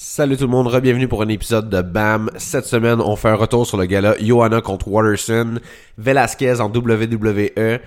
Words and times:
Salut 0.00 0.36
tout 0.36 0.44
le 0.44 0.50
monde, 0.50 0.72
bienvenue 0.80 1.08
pour 1.08 1.22
un 1.22 1.28
épisode 1.28 1.68
de 1.70 1.82
BAM. 1.82 2.30
Cette 2.36 2.66
semaine, 2.66 3.00
on 3.00 3.16
fait 3.16 3.30
un 3.30 3.34
retour 3.34 3.66
sur 3.66 3.76
le 3.76 3.84
gala 3.84 4.14
Johanna 4.20 4.60
contre 4.60 4.86
Waterson, 4.86 5.58
Velasquez 5.96 6.60
en 6.60 6.70
WWE 6.70 7.80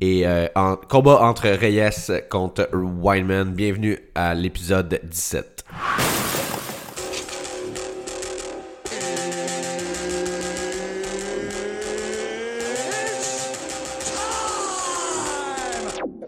et 0.00 0.28
euh, 0.28 0.46
en 0.54 0.76
combat 0.76 1.22
entre 1.22 1.48
Reyes 1.48 2.22
contre 2.30 2.68
Weinman. 2.72 3.52
Bienvenue 3.52 3.98
à 4.14 4.32
l'épisode 4.34 5.00
17. 5.02 5.64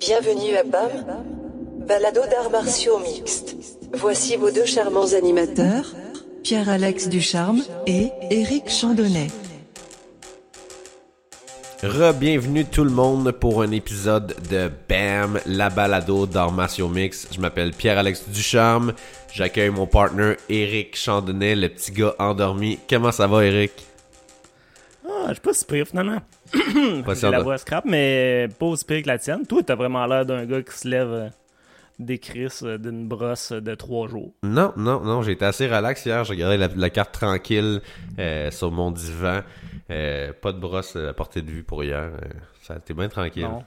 Bienvenue 0.00 0.57
à 0.57 0.64
BAM, 0.64 0.91
balado 1.86 2.23
d'arts 2.29 2.50
martiaux 2.50 2.98
mixtes. 2.98 3.57
Voici 3.95 4.36
vos 4.36 4.50
deux 4.50 4.66
charmants 4.66 5.12
animateurs, 5.14 5.95
Pierre-Alex 6.43 7.08
Ducharme 7.08 7.62
et 7.86 8.11
Éric 8.31 8.68
Chandonnet. 8.68 9.29
Re-bienvenue 11.82 12.64
tout 12.64 12.85
le 12.85 12.90
monde 12.90 13.32
pour 13.32 13.62
un 13.62 13.71
épisode 13.71 14.35
de 14.50 14.71
BAM, 14.89 15.40
la 15.46 15.71
balado 15.71 16.26
d'arts 16.26 16.53
martiaux 16.53 16.89
mix. 16.89 17.29
Je 17.32 17.40
m'appelle 17.40 17.72
Pierre-Alex 17.72 18.29
Ducharme. 18.29 18.93
J'accueille 19.32 19.71
mon 19.71 19.86
partner 19.86 20.34
Éric 20.48 20.96
Chandonnet, 20.96 21.54
le 21.54 21.68
petit 21.68 21.93
gars 21.93 22.14
endormi. 22.18 22.79
Comment 22.89 23.12
ça 23.12 23.26
va, 23.26 23.45
Éric? 23.45 23.73
Ah, 25.09 25.29
je 25.29 25.34
suis 25.34 25.40
pas 25.40 25.54
si 25.54 25.64
pire 25.64 25.86
finalement. 25.86 26.20
Pas 27.04 27.31
la 27.31 27.40
voix 27.40 27.59
scrap, 27.59 27.84
mais 27.86 28.48
pas 28.59 28.67
aussi 28.67 28.84
pire 28.84 29.03
que 29.03 29.09
la 29.09 29.18
tienne. 29.18 29.46
Toi, 29.46 29.62
t'as 29.64 29.76
vraiment 29.76 30.04
l'air 30.07 30.26
d'un 30.26 30.45
gars 30.45 30.62
qui 30.62 30.76
se 30.76 30.89
lève 30.89 31.12
euh, 31.12 31.29
des 31.98 32.19
crises 32.19 32.62
euh, 32.64 32.78
d'une 32.78 33.08
brosse 33.08 33.52
de 33.52 33.75
trois 33.75 34.08
jours. 34.08 34.34
Non, 34.42 34.72
non, 34.77 35.00
non, 35.00 35.22
j'ai 35.22 35.33
été 35.33 35.44
assez 35.44 35.66
relax 35.66 36.05
hier. 36.06 36.25
J'ai 36.25 36.34
regardé 36.34 36.56
la, 36.56 36.69
la 36.69 36.91
carte 36.91 37.12
tranquille 37.12 37.80
euh, 38.19 38.50
sur 38.50 38.70
mon 38.70 38.91
divan. 38.91 39.41
Euh, 39.91 40.33
pas 40.33 40.53
de 40.53 40.58
brosse 40.58 40.97
à 40.97 41.12
portée 41.12 41.42
de 41.42 41.50
vue 41.50 41.64
pour 41.64 41.83
hier. 41.83 42.03
Euh, 42.03 42.19
ça 42.62 42.75
a 42.75 42.77
été 42.78 42.95
bien 42.95 43.08
tranquille. 43.08 43.42
Non. 43.42 43.64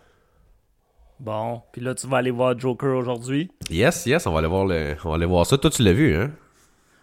Bon, 1.20 1.62
puis 1.72 1.82
là, 1.82 1.94
tu 1.94 2.08
vas 2.08 2.18
aller 2.18 2.32
voir 2.32 2.58
Joker 2.58 2.98
aujourd'hui? 2.98 3.52
Yes, 3.70 4.08
yes, 4.08 4.26
on 4.26 4.32
va 4.32 4.40
aller 4.40 4.48
voir 4.48 4.66
le, 4.66 4.96
on 5.04 5.10
va 5.10 5.16
aller 5.16 5.26
voir 5.26 5.46
ça. 5.46 5.58
Toi, 5.58 5.70
tu 5.70 5.84
l'as 5.84 5.94
vu, 5.94 6.16
hein? 6.16 6.32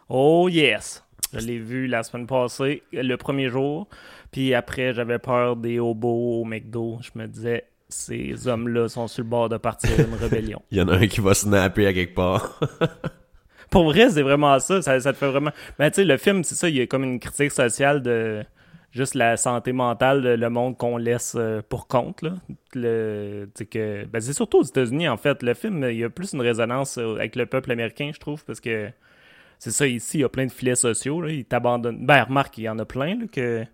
Oh 0.09 0.49
yes! 0.49 1.05
Je 1.35 1.47
l'ai 1.47 1.59
vu 1.59 1.87
la 1.87 2.03
semaine 2.03 2.27
passée, 2.27 2.83
le 2.93 3.17
premier 3.17 3.49
jour. 3.49 3.87
Puis 4.33 4.55
après, 4.55 4.95
j'avais 4.95 5.19
peur 5.19 5.57
des 5.57 5.79
hobos 5.79 6.41
au 6.41 6.45
McDo. 6.45 6.99
Je 7.03 7.11
me 7.17 7.27
disais, 7.27 7.65
ces 7.89 8.49
hommes-là 8.49 8.89
sont 8.89 9.09
sur 9.09 9.23
le 9.23 9.29
bord 9.29 9.49
de 9.49 9.57
partir 9.57 9.91
une 9.99 10.15
rébellion. 10.21 10.63
Il 10.71 10.79
y 10.79 10.83
en 10.83 10.89
a 10.89 10.97
un 10.97 11.07
qui 11.07 11.21
va 11.21 11.35
snapper 11.35 11.87
à 11.87 11.93
quelque 11.93 12.15
part. 12.15 12.61
Pour 13.71 13.85
vrai, 13.85 14.11
c'est 14.11 14.23
vraiment 14.23 14.59
ça. 14.59 14.81
ça. 14.83 14.99
ça 15.01 15.13
te 15.13 15.19
fait 15.19 15.29
vraiment. 15.29 15.51
Mais 15.79 15.91
tu 15.91 15.97
sais, 15.97 16.05
le 16.05 16.17
film, 16.17 16.45
c'est 16.45 16.55
ça, 16.55 16.69
il 16.69 16.77
y 16.77 16.81
a 16.81 16.87
comme 16.87 17.05
une 17.05 17.21
critique 17.21 17.53
sociale 17.53 18.03
de 18.03 18.45
juste 18.93 19.15
la 19.15 19.37
santé 19.37 19.73
mentale 19.73 20.23
le 20.23 20.51
monde 20.51 20.77
qu'on 20.77 20.97
laisse 20.97 21.35
euh, 21.37 21.61
pour 21.69 21.87
compte. 21.87 22.23
Là. 22.23 22.33
Le, 22.75 23.47
tu 23.55 23.59
sais 23.59 23.67
que, 23.67 24.05
ben, 24.07 24.21
c'est 24.21 24.33
surtout 24.33 24.59
aux 24.59 24.65
États-Unis, 24.65 25.09
en 25.09 25.17
fait. 25.17 25.43
Le 25.43 25.55
film, 25.55 25.85
il 25.85 25.99
y 25.99 26.05
a 26.05 26.11
plus 26.11 26.33
une 26.33 26.41
résonance 26.41 26.99
euh, 26.99 27.17
avec 27.17 27.37
le 27.37 27.47
peuple 27.47 27.71
américain, 27.71 28.11
je 28.15 28.19
trouve, 28.19 28.45
parce 28.45 28.61
que 28.61 28.91
c'est 29.59 29.71
ça, 29.71 29.87
ici, 29.87 30.19
il 30.19 30.21
y 30.23 30.25
a 30.25 30.29
plein 30.29 30.47
de 30.47 30.53
filets 30.53 30.77
sociaux. 30.77 31.21
Là. 31.21 31.31
Ils 31.31 31.45
t'abandonnent. 31.45 32.07
Ben, 32.07 32.25
remarque, 32.25 32.57
il 32.59 32.63
y 32.65 32.69
en 32.69 32.79
a 32.79 32.85
plein, 32.85 33.19
là, 33.19 33.27
que. 33.31 33.65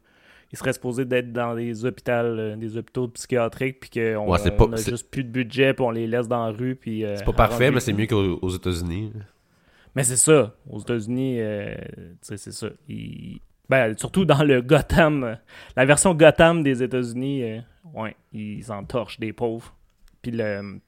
Ils 0.55 0.57
seraient 0.57 0.73
supposés 0.73 1.05
d'être 1.05 1.33
dans 1.33 1.57
des 1.57 1.85
hôpitaux, 1.85 2.13
euh, 2.13 2.55
des 2.55 2.77
hôpitaux 2.77 3.09
psychiatriques, 3.09 3.81
puis 3.81 3.91
qu'on 3.91 4.31
Ouais, 4.31 4.39
c'est 4.39 4.53
pas- 4.53 4.67
on 4.67 4.73
a 4.73 4.77
c'est- 4.77 4.93
juste 4.93 5.11
plus 5.11 5.25
de 5.25 5.29
budget, 5.29 5.75
puis 5.75 5.85
on 5.85 5.91
les 5.91 6.07
laisse 6.07 6.29
dans 6.29 6.47
la 6.47 6.53
rue. 6.53 6.77
Puis, 6.77 7.05
euh, 7.05 7.17
C'est 7.17 7.25
pas 7.25 7.33
parfait, 7.33 7.73
mais 7.73 7.81
c'est 7.81 7.93
mieux 7.93 8.07
qu'aux 8.07 8.39
aux 8.41 8.51
États-Unis. 8.51 9.13
mais 9.97 10.05
c'est 10.05 10.15
ça. 10.17 10.55
Aux 10.71 10.79
États-Unis, 10.79 11.41
euh, 11.41 11.75
c'est 12.23 12.37
ça. 12.39 12.69
Ils- 12.89 13.41
Ben, 13.69 13.97
surtout 13.99 14.25
dans 14.25 14.45
le 14.45 14.61
Gotham, 14.63 15.39
la 15.77 15.85
version 15.87 16.15
Gotham 16.15 16.63
des 16.63 16.83
États-Unis, 16.85 17.43
euh, 17.43 17.59
ouais, 17.95 18.15
ils 18.33 18.70
entorchent 18.70 19.19
des 19.19 19.33
pauvres. 19.33 19.75
Puis 20.23 20.31
le. 20.31 20.79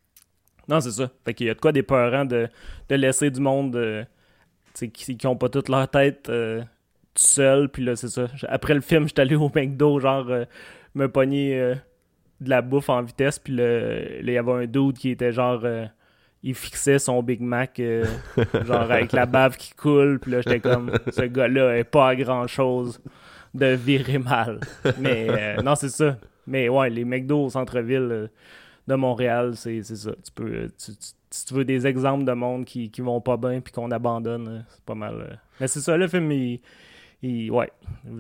Non, 0.69 0.81
c'est 0.81 0.91
ça. 0.93 1.11
Fait 1.25 1.35
qu'il 1.35 1.49
y 1.49 1.51
a 1.51 1.55
de 1.55 1.61
quoi 1.61 1.73
des 1.73 1.83
parents 1.83 2.25
de, 2.25 2.49
de 2.89 2.95
laisser 2.95 3.31
du 3.33 3.41
monde 3.41 3.75
euh, 3.77 4.05
qui, 4.75 5.17
qui 5.17 5.27
ont 5.27 5.37
pas 5.37 5.49
toute 5.49 5.69
leur 5.69 5.89
tête 5.91 6.29
tout 7.17 7.23
seul. 7.25 7.69
Puis 7.69 7.83
là, 7.85 7.97
c'est 7.97 8.09
ça. 8.09 8.27
Après 8.49 8.75
le 8.75 8.81
film, 8.81 9.09
j'étais 9.09 9.23
allé 9.23 9.35
au 9.35 9.51
McDo, 9.55 9.99
genre, 10.01 10.27
euh, 10.31 10.45
me 10.95 11.09
pogner 11.09 11.59
euh, 11.59 11.75
de 12.41 12.51
la 12.51 12.63
bouffe 12.63 12.89
en 12.89 13.03
vitesse. 13.03 13.39
Puis 13.39 13.55
là, 13.55 13.99
il 14.21 14.31
y 14.31 14.39
avait 14.39 14.53
un 14.53 14.67
dude 14.67 14.97
qui 14.99 15.11
était 15.11 15.33
genre. 15.33 15.61
euh, 15.65 15.87
il 16.43 16.55
fixait 16.55 17.01
son 17.01 17.23
Big 17.25 17.41
Mac, 17.41 17.81
genre 18.65 18.91
avec 18.91 19.11
la 19.13 19.27
bave 19.27 19.57
qui 19.57 19.73
coule. 19.75 20.21
Puis 20.21 20.31
là, 20.31 20.41
j'étais 20.43 20.61
comme, 20.61 20.93
ce 21.11 21.23
gars-là 21.23 21.77
est 21.79 21.85
pas 21.85 22.09
à 22.11 22.15
grand-chose 22.15 23.01
de 23.55 23.67
virer 23.75 24.19
mal. 24.19 24.61
Mais 25.01 25.57
non, 25.65 25.75
c'est 25.75 25.89
ça. 25.89 26.17
Mais 26.47 26.69
ouais, 26.69 26.89
les 26.91 27.05
McDo 27.05 27.47
au 27.47 27.51
centre-ville 27.51 28.31
de 28.87 28.95
Montréal, 28.95 29.53
c'est 29.57 29.83
ça. 29.83 30.13
Tu 30.25 30.31
peux, 30.33 30.69
tu- 30.79 30.93
tu- 30.93 31.15
si 31.31 31.45
tu 31.47 31.55
veux 31.55 31.65
des 31.65 31.87
exemples 31.87 32.25
de 32.25 32.33
monde 32.33 32.65
qui, 32.65 32.91
qui 32.91 33.01
vont 33.01 33.21
pas 33.21 33.37
bien 33.37 33.61
puis 33.61 33.73
qu'on 33.73 33.91
abandonne, 33.91 34.65
c'est 34.69 34.85
pas 34.85 34.95
mal. 34.95 35.41
Mais 35.61 35.67
c'est 35.67 35.81
ça, 35.81 35.97
le 35.97 36.07
film, 36.07 36.31
il. 36.31 36.61
Il- 37.27 37.51
ouais. 37.51 37.71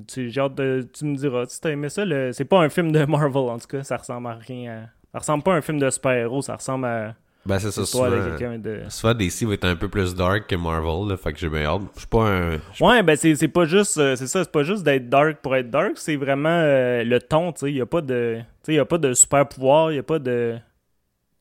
Tu, 0.08 0.30
j'ai 0.30 0.40
hâte 0.40 0.54
de- 0.54 0.86
tu 0.92 1.04
me 1.04 1.16
diras 1.16 1.44
si 1.46 1.60
t'as 1.60 1.70
aimé 1.70 1.88
ça. 1.88 2.04
le- 2.04 2.32
c'est 2.32 2.44
pas 2.44 2.58
un 2.60 2.68
film 2.68 2.92
de 2.92 3.04
Marvel, 3.04 3.36
en 3.50 3.58
tout 3.58 3.66
cas. 3.68 3.82
Ça 3.82 3.96
ressemble 3.96 4.26
à 4.28 4.34
rien. 4.34 4.72
à- 4.72 4.86
ça 5.12 5.18
ressemble 5.20 5.42
pas 5.44 5.54
à 5.54 5.56
un 5.56 5.60
film 5.62 5.78
de 5.78 5.88
super-héros. 5.90 6.42
Ça 6.42 6.56
ressemble 6.56 6.84
à 6.86 7.14
Ben, 7.46 7.58
c'est 7.60 7.70
ça, 7.70 7.84
souvent. 7.86 8.10
de. 8.10 8.82
Souvent, 8.88 9.14
DC 9.14 9.44
va 9.46 9.54
être 9.54 9.64
un 9.64 9.76
peu 9.76 9.88
plus 9.88 10.14
dark 10.14 10.48
que 10.48 10.56
Marvel, 10.56 11.08
là, 11.08 11.16
fait 11.16 11.32
que 11.32 11.38
j'ai 11.38 11.48
bien 11.48 11.64
hâte. 11.64 11.82
Je 11.94 12.00
suis 12.00 12.08
pas 12.08 12.28
un... 12.28 12.58
Ouais, 12.80 13.02
ben 13.04 13.14
c'est 13.16 13.34
c'est 13.36 13.46
pas 13.48 13.64
juste 13.66 13.96
euh, 13.98 14.16
c'est 14.16 14.26
ça, 14.26 14.42
c'est 14.42 14.50
pas 14.52 14.64
juste 14.64 14.82
d'être 14.82 15.08
dark 15.08 15.36
pour 15.42 15.54
être 15.54 15.70
dark, 15.70 15.92
c'est 15.94 16.16
vraiment 16.16 16.48
euh, 16.50 17.04
le 17.04 17.20
ton, 17.20 17.52
tu 17.52 17.60
sais, 17.60 17.70
il 17.70 17.76
y 17.76 17.80
a 17.80 17.86
pas 17.86 18.00
de 18.00 18.38
tu 18.40 18.44
sais, 18.64 18.74
y 18.74 18.78
a 18.80 18.84
pas 18.84 18.98
de 18.98 19.12
super 19.14 19.46
pouvoir, 19.48 19.92
y 19.92 19.98
a 19.98 20.02
pas 20.02 20.18
de 20.18 20.56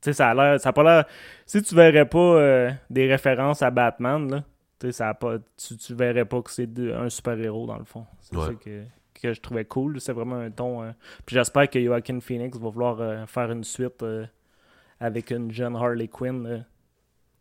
tu 0.00 0.10
sais 0.10 0.12
ça 0.12 0.28
a 0.30 0.34
l'air 0.34 0.60
ça 0.60 0.68
a 0.68 0.72
pas 0.72 0.84
l'air 0.84 1.04
si 1.44 1.60
tu 1.60 1.74
verrais 1.74 2.04
pas 2.08 2.18
euh, 2.18 2.70
des 2.88 3.08
références 3.08 3.60
à 3.62 3.70
Batman 3.72 4.30
là, 4.30 4.44
ça 4.90 5.08
a 5.10 5.14
pas 5.14 5.38
tu, 5.56 5.76
tu 5.76 5.94
verrais 5.94 6.24
pas 6.24 6.42
que 6.42 6.50
c'est 6.50 6.68
un 6.94 7.08
super-héros 7.08 7.66
dans 7.66 7.78
le 7.78 7.84
fond. 7.84 8.04
C'est 8.20 8.36
Ouais. 8.36 8.46
ça 8.46 8.52
que 8.54 8.82
que 9.14 9.32
je 9.32 9.40
trouvais 9.40 9.64
cool, 9.64 9.98
c'est 10.00 10.12
vraiment 10.12 10.36
un 10.36 10.50
ton 10.50 10.82
euh, 10.82 10.90
puis 11.24 11.34
j'espère 11.36 11.70
que 11.70 11.82
Joaquin 11.82 12.20
Phoenix 12.20 12.58
va 12.58 12.68
vouloir 12.68 13.00
euh, 13.00 13.24
faire 13.26 13.50
une 13.50 13.64
suite 13.64 14.02
euh, 14.02 14.26
avec 15.00 15.30
une 15.30 15.50
jeune 15.50 15.74
Harley 15.74 16.08
Quinn 16.08 16.46
euh, 16.46 16.58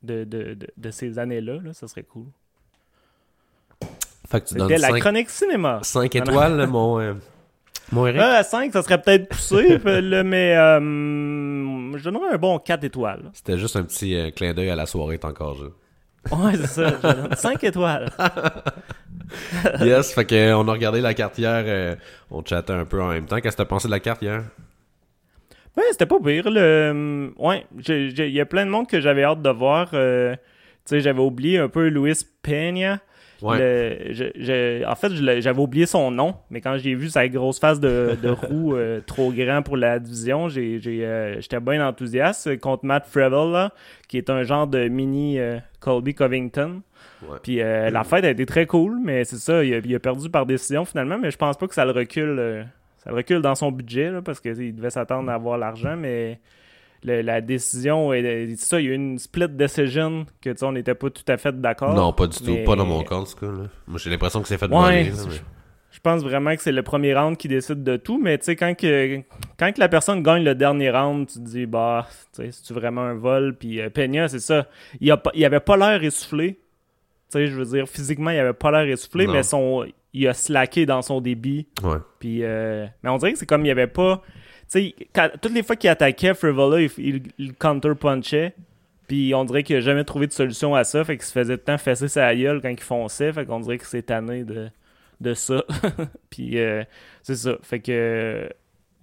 de, 0.01 0.23
de, 0.23 0.53
de, 0.53 0.67
de 0.77 0.91
ces 0.91 1.19
années-là, 1.19 1.59
là, 1.61 1.73
ça 1.73 1.87
serait 1.89 2.03
cool. 2.03 2.27
Fait 4.29 4.41
que 4.41 4.47
tu 4.47 4.55
donnes 4.55 4.69
la 4.71 4.89
5, 4.89 4.99
chronique 4.99 5.29
cinéma. 5.29 5.79
5 5.83 6.13
Non, 6.15 6.21
non. 6.23 6.31
étoiles, 6.31 6.67
mon, 6.67 7.15
mon 7.91 8.07
Eric. 8.07 8.21
Ah, 8.23 8.37
à 8.37 8.43
5, 8.43 8.71
ça 8.73 8.81
serait 8.81 9.01
peut-être 9.01 9.27
poussé, 9.29 9.77
là, 9.83 10.23
mais 10.23 10.55
euh, 10.57 10.79
je 11.97 12.03
donnerais 12.03 12.33
un 12.33 12.37
bon 12.37 12.57
4 12.59 12.83
étoiles. 12.85 13.29
C'était 13.33 13.57
juste 13.57 13.75
un 13.75 13.83
petit 13.83 14.15
euh, 14.15 14.31
clin 14.31 14.53
d'œil 14.53 14.69
à 14.69 14.75
la 14.75 14.85
soirée, 14.85 15.19
t'es 15.19 15.25
encore 15.25 15.61
là. 15.61 15.69
Ouais, 16.31 16.53
c'est 16.57 16.67
ça. 16.67 17.35
5 17.35 17.63
étoiles. 17.63 18.09
yes, 19.81 20.13
fait 20.13 20.25
que 20.25 20.35
euh, 20.35 20.57
on 20.57 20.67
a 20.67 20.71
regardé 20.71 21.01
la 21.01 21.13
carte 21.13 21.37
hier, 21.37 21.63
euh, 21.65 21.95
on 22.31 22.43
chattait 22.43 22.73
un 22.73 22.85
peu 22.85 23.01
en 23.01 23.09
même 23.09 23.25
temps. 23.25 23.39
Qu'est-ce 23.39 23.55
que 23.57 23.61
t'as 23.61 23.67
pensé 23.67 23.87
de 23.87 23.91
la 23.91 23.99
carte 23.99 24.21
hier? 24.21 24.43
Ouais, 25.77 25.83
c'était 25.91 26.05
pas 26.05 26.19
pire. 26.19 26.49
Le... 26.49 27.33
Ouais, 27.37 27.65
j'ai- 27.79 28.09
j'ai- 28.11 28.27
il 28.27 28.33
y 28.33 28.39
a 28.41 28.45
plein 28.45 28.65
de 28.65 28.71
monde 28.71 28.87
que 28.87 29.01
j'avais 29.01 29.23
hâte 29.23 29.41
de 29.41 29.49
voir. 29.49 29.89
euh, 29.93 30.35
tu 30.35 30.41
sais, 30.85 31.01
j'avais 31.01 31.19
oublié 31.19 31.59
un 31.59 31.69
peu 31.69 31.87
Luis 31.87 32.25
Peña. 32.43 32.99
Ouais. 33.41 33.57
Le- 33.59 34.13
je- 34.13 34.31
je- 34.35 34.85
en 34.85 34.95
fait, 34.95 35.11
j'avais 35.41 35.59
oublié 35.59 35.85
son 35.85 36.09
nom, 36.11 36.35
mais 36.49 36.61
quand 36.61 36.77
j'ai 36.77 36.95
vu 36.95 37.09
sa 37.09 37.27
grosse 37.27 37.59
face 37.59 37.79
de, 37.79 38.17
de 38.21 38.29
roue 38.47 38.75
euh, 38.75 39.01
trop 39.05 39.31
grand 39.31 39.61
pour 39.61 39.77
la 39.77 39.99
division, 39.99 40.47
euh, 40.55 41.35
j'étais 41.39 41.59
bien 41.59 41.85
enthousiaste 41.87 42.59
contre 42.59 42.85
Matt 42.85 43.05
Fravel, 43.05 43.51
là, 43.51 43.71
qui 44.07 44.17
est 44.17 44.29
un 44.29 44.43
genre 44.43 44.67
de 44.67 44.87
mini 44.87 45.39
euh, 45.39 45.57
Colby 45.79 46.13
Covington. 46.13 46.81
Ouais. 47.27 47.37
Puis 47.43 47.55
la 47.57 48.03
fête 48.03 48.23
a 48.25 48.29
été 48.29 48.45
très 48.45 48.65
cool, 48.65 48.99
mais 49.03 49.23
c'est 49.25 49.37
ça, 49.37 49.63
il 49.63 49.73
a, 49.73 49.77
il 49.83 49.95
a 49.95 49.99
perdu 49.99 50.29
par 50.29 50.45
décision 50.45 50.85
finalement, 50.85 51.17
mais 51.17 51.31
je 51.31 51.37
pense 51.37 51.57
pas 51.57 51.67
que 51.67 51.73
ça 51.73 51.85
le 51.85 51.91
recule. 51.91 52.65
ça 52.97 53.09
le 53.09 53.15
recule 53.15 53.41
dans 53.41 53.55
son 53.55 53.71
budget, 53.71 54.11
là, 54.11 54.21
parce 54.21 54.39
qu'il 54.39 54.75
devait 54.75 54.89
s'attendre 54.89 55.29
à 55.29 55.33
avoir 55.35 55.57
l'argent, 55.57 55.95
mais 55.97 56.39
le- 57.05 57.21
la 57.21 57.39
décision, 57.41 58.11
est- 58.13 58.47
c'est 58.57 58.65
ça, 58.65 58.81
il 58.81 58.85
y 58.87 58.89
a 58.89 58.91
eu 58.91 58.95
une 58.95 59.17
split 59.19 59.47
decision 59.49 60.25
que 60.41 60.49
tu 60.49 60.57
sais, 60.57 60.65
on 60.65 60.71
n'était 60.73 60.95
pas 60.95 61.09
tout 61.09 61.23
à 61.27 61.37
fait 61.37 61.59
d'accord. 61.59 61.93
non, 61.93 62.11
pas 62.13 62.27
du 62.27 62.37
tout. 62.37 62.57
Pas 62.65 62.75
dans 62.75 62.85
mon 62.85 63.03
cas, 63.03 63.15
en 63.15 63.23
tout 63.23 63.35
cas. 63.35 63.45
Là. 63.47 63.67
Moi, 63.87 63.99
j'ai 64.03 64.09
l'impression 64.09 64.41
que 64.41 64.47
c'est 64.47 64.57
fait 64.57 64.67
de 64.67 64.73
Ouais, 64.73 65.11
c'est- 65.13 65.41
Je 65.91 65.99
pense 66.01 66.21
vraiment 66.23 66.53
que 66.53 66.61
c'est 66.61 66.73
le 66.73 66.83
premier 66.83 67.13
round 67.15 67.37
qui 67.37 67.47
décide 67.47 67.81
de 67.83 67.95
tout, 67.95 68.19
mais 68.21 68.37
tu 68.37 68.43
sais, 68.45 68.57
quand, 68.57 68.75
que, 68.75 69.21
quand 69.57 69.71
que 69.71 69.79
la 69.79 69.87
personne 69.87 70.21
gagne 70.21 70.43
le 70.43 70.53
dernier 70.53 70.91
round, 70.91 71.25
tu 71.25 71.35
te 71.35 71.39
dis, 71.45 71.65
bah, 71.65 72.05
c'est-tu 72.33 72.73
vraiment 72.73 73.03
un 73.03 73.13
vol? 73.15 73.55
Puis 73.57 73.79
euh, 73.79 73.89
Peña, 73.89 74.27
c'est 74.27 74.39
ça. 74.41 74.67
Il, 74.99 75.09
a 75.09 75.15
pas- 75.15 75.31
il 75.33 75.45
avait 75.45 75.61
pas 75.61 75.77
l'air 75.77 76.03
essoufflé. 76.03 76.55
Tu 76.55 76.59
sais, 77.39 77.47
je 77.47 77.55
veux 77.55 77.65
dire, 77.65 77.87
physiquement, 77.87 78.29
il 78.31 78.39
avait 78.39 78.51
pas 78.53 78.71
l'air 78.71 78.91
essoufflé, 78.93 79.25
Non. 79.25 79.33
mais 79.33 79.43
son, 79.43 79.85
il 80.13 80.27
a 80.27 80.33
slacké 80.33 80.85
dans 80.85 81.01
son 81.01 81.21
débit. 81.21 81.67
Ouais. 81.81 81.97
Puis, 82.19 82.39
euh, 82.43 82.85
mais 83.01 83.09
on 83.09 83.17
dirait 83.17 83.31
que 83.31 83.39
c'est 83.39 83.45
comme 83.45 83.65
il 83.65 83.71
avait 83.71 83.87
pas. 83.87 84.21
Sais, 84.67 84.95
toutes 85.41 85.53
les 85.53 85.63
fois 85.63 85.75
qu'il 85.75 85.89
attaquait 85.89 86.33
Frivola, 86.33 86.81
il, 86.81 87.23
il, 87.37 87.53
counter-punchait. 87.53 88.53
Puis 89.07 89.33
on 89.35 89.45
dirait 89.45 89.61
qu'il 89.61 89.75
a 89.75 89.81
jamais 89.81 90.03
trouvé 90.03 90.25
de 90.27 90.31
solution 90.31 90.73
à 90.73 90.83
ça. 90.83 91.03
Fait 91.03 91.17
qu'il 91.17 91.25
se 91.25 91.31
faisait 91.31 91.57
tout 91.57 91.63
le 91.67 91.73
temps 91.73 91.77
fesser 91.77 92.07
sa 92.07 92.35
gueule 92.35 92.61
quand 92.61 92.69
il 92.69 92.79
fonçait. 92.79 93.31
Fait 93.31 93.45
qu'on 93.45 93.59
dirait 93.59 93.77
que 93.77 93.85
c'est 93.85 94.01
tanné 94.01 94.43
de, 94.43 94.69
de 95.21 95.33
ça. 95.33 95.63
puis 96.29 96.59
euh, 96.59 96.83
c'est 97.21 97.35
ça. 97.35 97.57
Fait 97.61 97.79
que. 97.79 98.49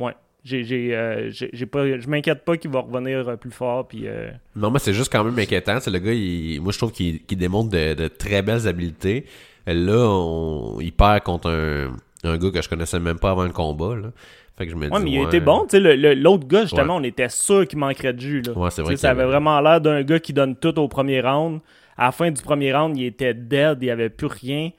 ouais. 0.00 0.14
Euh, 0.52 1.30
j'ai 1.30 1.66
pas, 1.66 1.98
je 1.98 2.08
m'inquiète 2.08 2.44
pas 2.44 2.56
qu'il 2.56 2.70
va 2.70 2.80
revenir 2.80 3.28
euh, 3.28 3.36
plus 3.36 3.50
fort. 3.50 3.86
Puis, 3.86 4.06
euh, 4.06 4.30
Non, 4.56 4.70
mais 4.70 4.78
c'est 4.78 4.92
juste 4.92 5.12
quand 5.12 5.22
même 5.22 5.38
inquiétant. 5.38 5.78
C'est 5.80 5.90
le 5.90 5.98
gars, 5.98 6.60
moi 6.62 6.72
je 6.72 6.78
trouve 6.78 6.92
qu'il 6.92 7.20
démontre 7.38 7.70
de, 7.70 8.08
très 8.08 8.42
belles 8.42 8.66
habiletés. 8.66 9.26
Là, 9.66 10.76
il 10.80 10.92
perd 10.92 11.22
contre 11.22 11.48
un, 11.50 11.92
un 12.24 12.36
gars 12.36 12.50
que 12.50 12.60
je 12.60 12.68
connaissais 12.68 12.98
même 12.98 13.18
pas 13.18 13.30
avant 13.30 13.44
le 13.44 13.52
combat. 13.52 13.94
Là. 13.94 14.08
Fait 14.56 14.66
que 14.66 14.72
je 14.72 14.76
me 14.76 14.90
Ouais, 14.90 14.98
dis. 14.98 15.04
mais 15.04 15.10
il 15.12 15.18
ouais, 15.20 15.26
été 15.26 15.40
bon. 15.40 15.66
Tu 15.68 15.80
sais, 15.82 16.14
l'autre 16.14 16.46
gars, 16.46 16.62
justement, 16.62 16.96
on 16.96 17.02
était 17.02 17.28
sûr 17.28 17.66
qu'il 17.66 17.78
manquerait 17.78 18.12
de 18.12 18.20
jus. 18.20 18.42
Là. 18.42 18.52
Ouais, 18.52 18.70
c'est 18.70 18.82
vrai 18.82 18.96
Ça 18.96 19.10
avait 19.10 19.24
vraiment 19.24 19.60
l'air 19.60 19.80
d'un 19.80 20.02
gars 20.02 20.20
qui 20.20 20.32
donne 20.32 20.56
tout 20.56 20.78
au 20.78 20.88
premier 20.88 21.20
round. 21.20 21.60
À 21.96 22.06
la 22.06 22.12
fin 22.12 22.30
du 22.30 22.42
premier 22.42 22.72
round, 22.74 22.96
il 22.96 23.04
était 23.06 23.34
dead, 23.34 23.78
il 23.80 23.84
n'y 23.86 23.90
avait 23.90 24.10
plus 24.10 24.26
rien. 24.26 24.70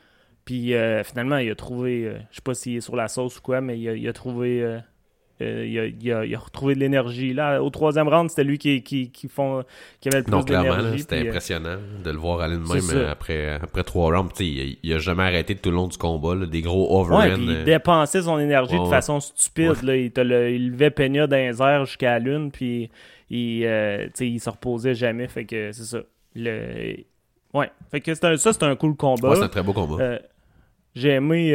Puis 0.46 0.74
euh, 0.74 1.04
finalement, 1.04 1.38
il 1.38 1.50
a 1.50 1.56
trouvé, 1.56 2.06
euh, 2.06 2.18
je 2.30 2.36
sais 2.36 2.42
pas 2.44 2.54
s'il 2.54 2.76
est 2.78 2.82
sur 2.82 2.96
la 2.96 3.08
sauce 3.08 3.38
ou 3.38 3.42
quoi, 3.42 3.62
mais 3.62 3.80
il 3.80 3.88
a, 3.90 3.94
il 3.96 4.08
a 4.08 4.14
trouvé, 4.14 4.62
euh, 5.42 5.66
il, 5.66 5.80
a, 5.80 5.86
il 5.88 6.12
a- 6.14 6.26
il 6.26 6.36
a 6.36 6.40
retrouvé 6.40 6.76
de 6.76 6.80
l'énergie. 6.80 7.34
Là, 7.34 7.62
au 7.64 7.70
troisième 7.70 8.08
round, 8.08 8.30
c'était 8.30 8.44
lui 8.44 8.58
qui, 8.58 8.84
qui, 8.84 9.10
qui, 9.10 9.28
font, 9.28 9.64
qui 10.00 10.08
avait 10.10 10.20
le 10.20 10.24
plus 10.24 10.32
Non, 10.32 10.44
clairement, 10.44 10.96
c'était 10.98 11.18
puis, 11.18 11.26
euh, 11.26 11.30
impressionnant 11.32 11.78
de 12.04 12.12
le 12.12 12.18
voir 12.18 12.42
aller 12.42 12.56
de 12.56 12.62
même 12.62 12.90
euh, 12.94 13.12
après, 13.12 13.50
après 13.62 13.84
trois 13.84 14.16
rounds. 14.16 14.32
Il, 14.40 14.78
il 14.84 14.94
a 14.94 15.00
jamais 15.00 15.24
arrêté 15.24 15.56
tout 15.56 15.70
le 15.72 15.76
long 15.76 15.88
du 15.88 15.98
combat. 15.98 16.36
là, 16.36 16.46
des 16.46 16.62
gros 16.62 16.88
Ouais, 16.96 17.02
overruns. 17.02 17.34
puis 17.36 17.46
il 17.48 17.64
dépensait 17.64 18.22
son 18.22 18.38
énergie 18.40 18.74
ouais, 18.74 18.80
de 18.80 18.84
ouais. 18.86 18.90
façon 18.90 19.20
stupide. 19.20 19.82
Là. 19.84 19.96
Il, 19.96 20.12
te 20.12 20.22
le- 20.22 20.52
il 20.52 20.72
levait 20.72 20.92
Peña 20.92 21.26
dans 21.28 21.36
les 21.36 21.62
airs 21.62 21.86
jusqu'à 21.86 22.12
la 22.12 22.20
lune, 22.20 22.52
puis 22.52 22.90
il, 23.30 23.66
euh, 23.66 24.08
il 24.20 24.40
se 24.40 24.50
reposait 24.50 24.94
jamais. 24.96 25.28
Fait 25.28 25.46
que 25.46 25.72
c'est 25.72 25.84
ça. 25.84 26.00
Le... 26.36 26.96
Ouais. 27.54 27.70
Fait 27.92 28.02
que 28.02 28.12
un- 28.12 28.38
ça, 28.38 28.54
c'est 28.54 28.64
un 28.64 28.76
cool 28.76 28.96
combat. 28.96 29.30
ouais, 29.30 29.36
c'est 29.38 29.44
un 29.44 29.48
très 29.50 29.64
beau 29.64 29.74
combat. 29.74 30.02
Euh, 30.04 30.20
J'ai 30.96 31.10
aimé. 31.10 31.52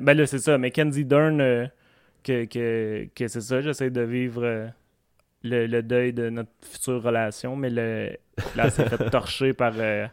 Ben 0.00 0.14
là, 0.16 0.26
c'est 0.26 0.38
ça. 0.38 0.56
Mackenzie 0.56 1.04
Dern, 1.04 1.68
que, 2.24 2.44
que, 2.46 3.08
que 3.14 3.28
c'est 3.28 3.40
ça. 3.40 3.60
J'essaie 3.60 3.90
de 3.90 4.00
vivre 4.02 4.42
euh, 4.44 4.68
le, 5.42 5.66
le 5.66 5.82
deuil 5.82 6.12
de 6.12 6.30
notre 6.30 6.50
future 6.62 7.02
relation. 7.02 7.56
Mais 7.56 7.70
le, 7.70 8.10
là, 8.56 8.70
s'est 8.70 8.86
fait 8.86 8.98
torcher 9.10 9.52
par 9.52 9.74
euh, 9.78 10.06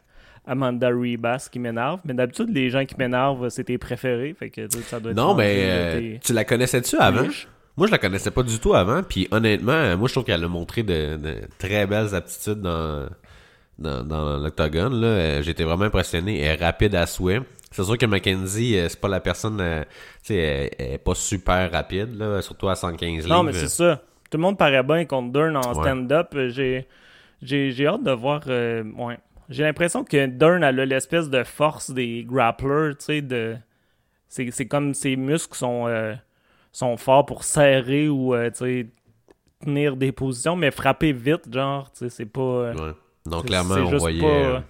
Amanda 0.45 0.89
Ribas 0.89 1.49
qui 1.51 1.59
m'énerve. 1.59 1.99
Mais 2.05 2.13
d'habitude, 2.13 2.49
les 2.49 2.69
gens 2.69 2.85
qui 2.85 2.95
m'énervent, 2.97 3.49
c'est 3.49 3.65
tes 3.65 3.77
préférés. 3.77 4.33
Fait 4.37 4.49
que 4.49 4.67
ça 4.83 4.99
doit 4.99 5.11
être. 5.11 5.17
non, 5.17 5.33
mais 5.35 5.55
euh, 5.69 5.99
tes- 5.99 6.19
tu 6.23 6.33
la 6.33 6.45
connaissais-tu 6.45 6.97
avant? 6.97 7.27
Moi, 7.77 7.87
je 7.87 7.91
la 7.91 7.97
connaissais 7.97 8.31
pas 8.31 8.43
du 8.43 8.57
tout 8.59 8.73
avant, 8.73 9.03
puis 9.03 9.27
honnêtement, 9.31 9.73
euh, 9.73 9.97
moi, 9.97 10.07
je 10.07 10.13
trouve 10.13 10.23
qu'elle 10.23 10.43
a 10.43 10.47
montré 10.47 10.83
de, 10.83 11.17
de 11.17 11.35
très 11.57 11.85
belles 11.85 12.15
aptitudes 12.15 12.61
dans, 12.61 13.09
dans, 13.79 14.03
dans 14.03 14.37
l'octogone. 14.37 15.03
Euh, 15.03 15.41
j'étais 15.41 15.63
vraiment 15.65 15.85
impressionné. 15.85 16.39
Elle 16.39 16.61
est 16.61 16.65
rapide 16.65 16.95
à 16.95 17.05
souhait. 17.05 17.41
C'est 17.75 17.83
sûr 17.83 17.97
que 17.97 18.05
Mackenzie, 18.05 18.77
euh, 18.77 18.87
c'est 18.87 18.99
pas 18.99 19.09
la 19.09 19.19
personne, 19.19 19.59
euh, 19.59 19.81
tu 20.23 20.33
sais, 20.33 20.35
elle, 20.37 20.69
elle 20.79 20.91
est 20.93 20.97
pas 20.97 21.13
super 21.15 21.69
rapide, 21.71 22.17
là, 22.17 22.41
surtout 22.41 22.69
à 22.69 22.75
115 22.75 23.27
Non, 23.27 23.43
mais 23.43 23.51
livres. 23.51 23.63
c'est 23.63 23.67
ça. 23.83 24.01
Tout 24.31 24.37
le 24.37 24.43
monde 24.43 24.57
paraît 24.57 24.81
bien 24.83 25.03
contre 25.05 25.31
Dern 25.33 25.55
en 25.57 25.73
Ouais. 25.73 25.83
stand-up. 25.83 26.29
Euh, 26.35 26.49
J'ai, 27.41 27.85
hâte 27.87 28.03
de 28.03 28.11
voir. 28.11 28.41
euh, 28.47 28.83
ouais. 28.97 29.17
J'ai 29.49 29.63
l'impression 29.63 30.03
que 30.03 30.25
Dern 30.25 30.63
elle 30.63 30.79
a 30.79 30.85
l'espèce 30.85 31.29
de 31.29 31.43
force 31.43 31.91
des 31.91 32.23
grapplers, 32.27 32.95
tu 32.97 33.05
sais. 33.05 33.21
De... 33.21 33.57
C'est, 34.29 34.65
comme 34.67 34.93
ses 34.93 35.15
muscles 35.17 35.55
sont, 35.57 35.85
euh, 35.87 36.15
sont 36.71 36.97
forts 36.97 37.25
pour 37.25 37.43
serrer 37.43 38.07
ou, 38.09 38.33
euh, 38.33 38.49
tu 38.49 38.57
sais, 38.57 38.87
tenir 39.63 39.95
des 39.95 40.11
positions, 40.11 40.55
mais 40.55 40.71
frapper 40.71 41.11
vite, 41.11 41.53
genre, 41.53 41.91
tu 41.91 41.99
sais, 41.99 42.09
c'est 42.09 42.25
pas. 42.25 42.71
Ouais. 42.71 42.91
Non, 43.27 43.41
c'est- 43.41 43.47
clairement, 43.47 43.75
on 43.75 43.97
voyait, 43.97 44.21
pas, 44.21 44.63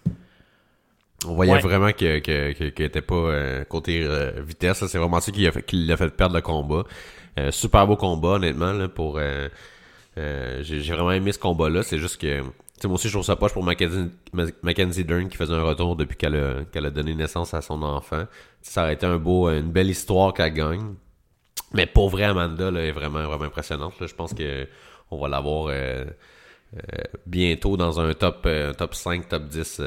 on 1.25 1.33
voyait 1.35 1.53
Ouais. 1.53 1.59
vraiment 1.61 1.91
que, 1.91 2.19
que, 2.19 2.51
que, 2.53 2.69
qu'elle 2.69 2.85
était 2.87 3.01
pas 3.01 3.15
euh, 3.15 3.63
côté 3.63 4.03
euh, 4.03 4.31
vitesse. 4.45 4.85
C'est 4.85 4.97
vraiment 4.97 5.19
ça 5.21 5.31
qui 5.31 5.41
l'a 5.43 5.51
fait, 5.51 5.63
fait 5.97 6.09
perdre 6.15 6.35
le 6.35 6.41
combat. 6.41 6.83
Euh, 7.39 7.51
super 7.51 7.87
beau 7.87 7.95
combat, 7.95 8.29
honnêtement, 8.29 8.73
là, 8.73 8.87
pour... 8.87 9.17
euh, 9.17 9.47
euh, 10.17 10.59
j'ai 10.63 10.79
vraiment 10.93 11.11
aimé 11.11 11.31
ce 11.31 11.39
combat-là. 11.39 11.83
C'est 11.83 11.97
juste 11.97 12.19
que... 12.21 12.41
tu 12.41 12.45
sais, 12.79 12.87
moi 12.87 12.95
aussi, 12.95 13.07
je 13.07 13.13
trouve 13.13 13.25
ça 13.25 13.35
poche 13.35 13.53
pour 13.53 13.63
Mackenzie, 13.63 14.09
Ma- 14.33 14.45
Mackenzie 14.61 15.03
Dern 15.03 15.27
qui 15.29 15.35
faisait 15.37 15.53
un 15.53 15.63
retour 15.63 15.95
depuis 15.95 16.15
qu'elle 16.17 16.35
a, 16.35 16.63
qu'elle 16.71 16.85
a 16.85 16.89
donné 16.91 17.13
naissance 17.15 17.53
à 17.53 17.61
son 17.61 17.81
enfant. 17.81 18.25
Ça 18.61 18.83
aurait 18.83 18.93
été 18.93 19.05
un 19.05 19.17
beau, 19.17 19.49
une 19.49 19.71
belle 19.71 19.89
histoire 19.89 20.33
qu'elle 20.33 20.53
gagne. 20.53 20.93
Mais 21.73 21.85
pour 21.87 22.09
vrai, 22.09 22.23
Amanda 22.23 22.71
là, 22.71 22.81
est 22.81 22.91
vraiment, 22.93 23.23
vraiment 23.23 23.45
impressionnante. 23.45 23.99
là. 23.99 24.07
Je 24.07 24.13
pense 24.15 24.33
que 24.33 24.67
on 25.11 25.19
va 25.19 25.27
l'avoir 25.27 25.67
euh, 25.69 26.05
euh, 26.75 26.79
bientôt 27.25 27.75
dans 27.77 27.99
un 27.99 28.13
top, 28.13 28.47
top 28.77 28.93
5, 28.95 29.27
top 29.27 29.43
10. 29.47 29.81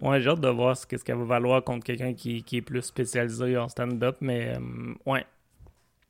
Ouais, 0.00 0.20
j'ai 0.20 0.30
hâte 0.30 0.40
de 0.40 0.48
voir 0.48 0.76
ce 0.76 0.86
qu'elle 0.86 1.16
va 1.16 1.24
valoir 1.24 1.64
contre 1.64 1.84
quelqu'un 1.84 2.14
qui, 2.14 2.42
qui 2.44 2.58
est 2.58 2.62
plus 2.62 2.82
spécialisé 2.82 3.56
en 3.56 3.68
stand-up, 3.68 4.16
mais 4.20 4.54
euh, 4.56 4.94
ouais. 5.06 5.24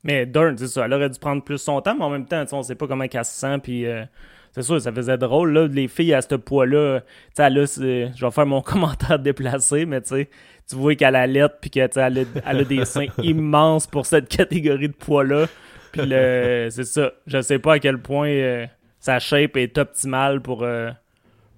Mais 0.05 0.26
Dern, 0.26 0.56
c'est 0.58 0.69
ça, 0.69 0.85
elle 0.85 0.93
aurait 0.93 1.08
dû 1.11 1.19
prendre 1.19 1.43
plus 1.43 1.58
son 1.58 1.81
temps, 1.81 1.94
mais 1.96 2.05
en 2.05 2.11
même 2.11 2.26
temps, 2.26 2.43
tu 2.44 2.50
sais, 2.50 2.55
on 2.56 2.62
sait 2.62 2.75
pas 2.75 2.87
comment 2.87 3.08
qu'elle 3.08 3.25
se 3.25 3.32
sent, 3.32 3.58
puis 3.62 3.87
euh, 3.87 4.05
c'est 4.52 4.62
sûr, 4.62 4.81
ça 4.81 4.93
faisait 4.93 5.17
drôle, 5.19 5.52
là, 5.52 5.67
les 5.67 5.88
filles 5.88 6.14
à 6.14 6.23
ce 6.23 6.35
poids-là, 6.35 7.00
tu 7.00 7.06
sais, 7.35 7.43
elle 7.44 7.67
c'est- 7.67 8.12
je 8.14 8.25
vais 8.25 8.31
faire 8.31 8.46
mon 8.46 8.61
commentaire 8.62 9.19
déplacé, 9.19 9.87
mais 9.87 10.02
tu 10.02 10.08
sais, 10.08 10.31
tu 10.69 10.76
vois 10.76 10.94
qu'elle 10.94 11.17
a 11.17 11.26
l'aide, 11.26 11.52
puis 11.61 11.70
qu'elle 11.70 11.91
elle 11.96 12.19
a, 12.19 12.23
elle 12.46 12.58
a 12.58 12.64
des 12.64 12.84
seins 12.84 13.06
immenses 13.23 13.87
pour 13.87 14.05
cette 14.06 14.29
catégorie 14.29 14.88
de 14.88 14.94
poids-là, 14.94 15.46
puis 15.93 16.02
c'est 16.11 16.84
ça, 16.84 17.12
je 17.26 17.41
sais 17.41 17.58
pas 17.58 17.75
à 17.75 17.79
quel 17.79 17.99
point 17.99 18.29
euh, 18.29 18.67
sa 19.00 19.19
shape 19.19 19.56
est 19.56 19.79
optimale 19.79 20.43
pour, 20.43 20.62
euh, 20.62 20.91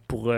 pour, 0.09 0.33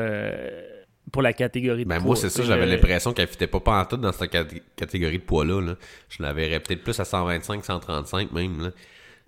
pour 1.11 1.23
la 1.23 1.33
catégorie 1.33 1.85
de 1.85 1.89
Ben 1.89 1.97
poids. 1.97 2.07
moi 2.07 2.17
c'est 2.17 2.31
ça, 2.31 2.43
j'avais 2.43 2.67
l'impression 2.67 3.13
qu'elle 3.13 3.27
fitait 3.29 3.47
pas 3.47 3.61
pantoute 3.61 4.01
dans 4.01 4.13
cette 4.13 4.31
cat- 4.31 4.45
catégorie 4.77 5.19
de 5.19 5.25
poids-là. 5.25 5.61
Là. 5.61 5.75
Je 6.09 6.23
la 6.23 6.33
verrais 6.33 6.61
peut-être 6.61 6.83
plus 6.85 6.99
à 7.01 7.05
125, 7.05 7.65
135 7.65 8.33
même. 8.33 8.63
Là. 8.63 8.71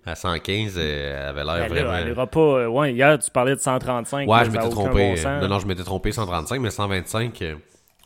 À 0.07 0.13
115, 0.15 0.75
euh, 0.77 1.17
elle 1.19 1.27
avait 1.29 1.43
l'air 1.43 1.67
Ben 1.67 1.67
vraiment... 1.67 1.95
elle 1.95 2.07
ira 2.09 2.27
pas. 2.27 2.39
euh, 2.39 2.67
ouais, 2.67 2.93
hier, 2.93 3.17
tu 3.19 3.29
parlais 3.31 3.55
de 3.55 3.59
135. 3.59 4.29
Ouais, 4.29 4.45
je 4.45 4.51
m'étais 4.51 4.69
trompé. 4.69 4.91
bon 4.93 5.15
sens. 5.15 5.41
non, 5.41 5.47
non, 5.47 5.59
je 5.59 5.65
m'étais 5.67 5.83
trompé 5.83 6.11
135, 6.11 6.61
mais 6.61 6.69
125, 6.69 7.41
euh, 7.41 7.55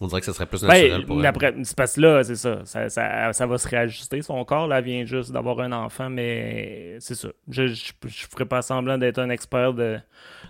on 0.01 0.07
dirait 0.07 0.21
que 0.21 0.25
ce 0.25 0.31
serait 0.31 0.45
plus 0.45 0.61
Ben, 0.61 0.67
naturel 0.69 1.05
pour 1.05 1.17
mais 1.17 1.27
elle. 1.41 1.65
c'est 1.65 1.75
parce 1.75 1.95
que 1.95 2.01
là, 2.01 2.23
c'est 2.23 2.37
ça. 2.37 2.61
Ça, 2.63 2.87
ça. 2.89 3.33
ça 3.33 3.45
va 3.45 3.57
se 3.57 3.67
réajuster. 3.67 4.21
Son 4.21 4.43
corps, 4.45 4.67
là, 4.69 4.79
vient 4.79 5.03
juste 5.03 5.31
d'avoir 5.33 5.59
un 5.59 5.73
enfant, 5.73 6.09
mais 6.09 6.95
c'est 7.01 7.15
ça. 7.15 7.27
Je, 7.49 7.67
je 7.67 7.91
ferai 8.31 8.45
pas 8.45 8.61
semblant 8.61 8.97
d'être 8.97 9.19
un 9.19 9.29
expert 9.29 9.73
de, 9.73 9.99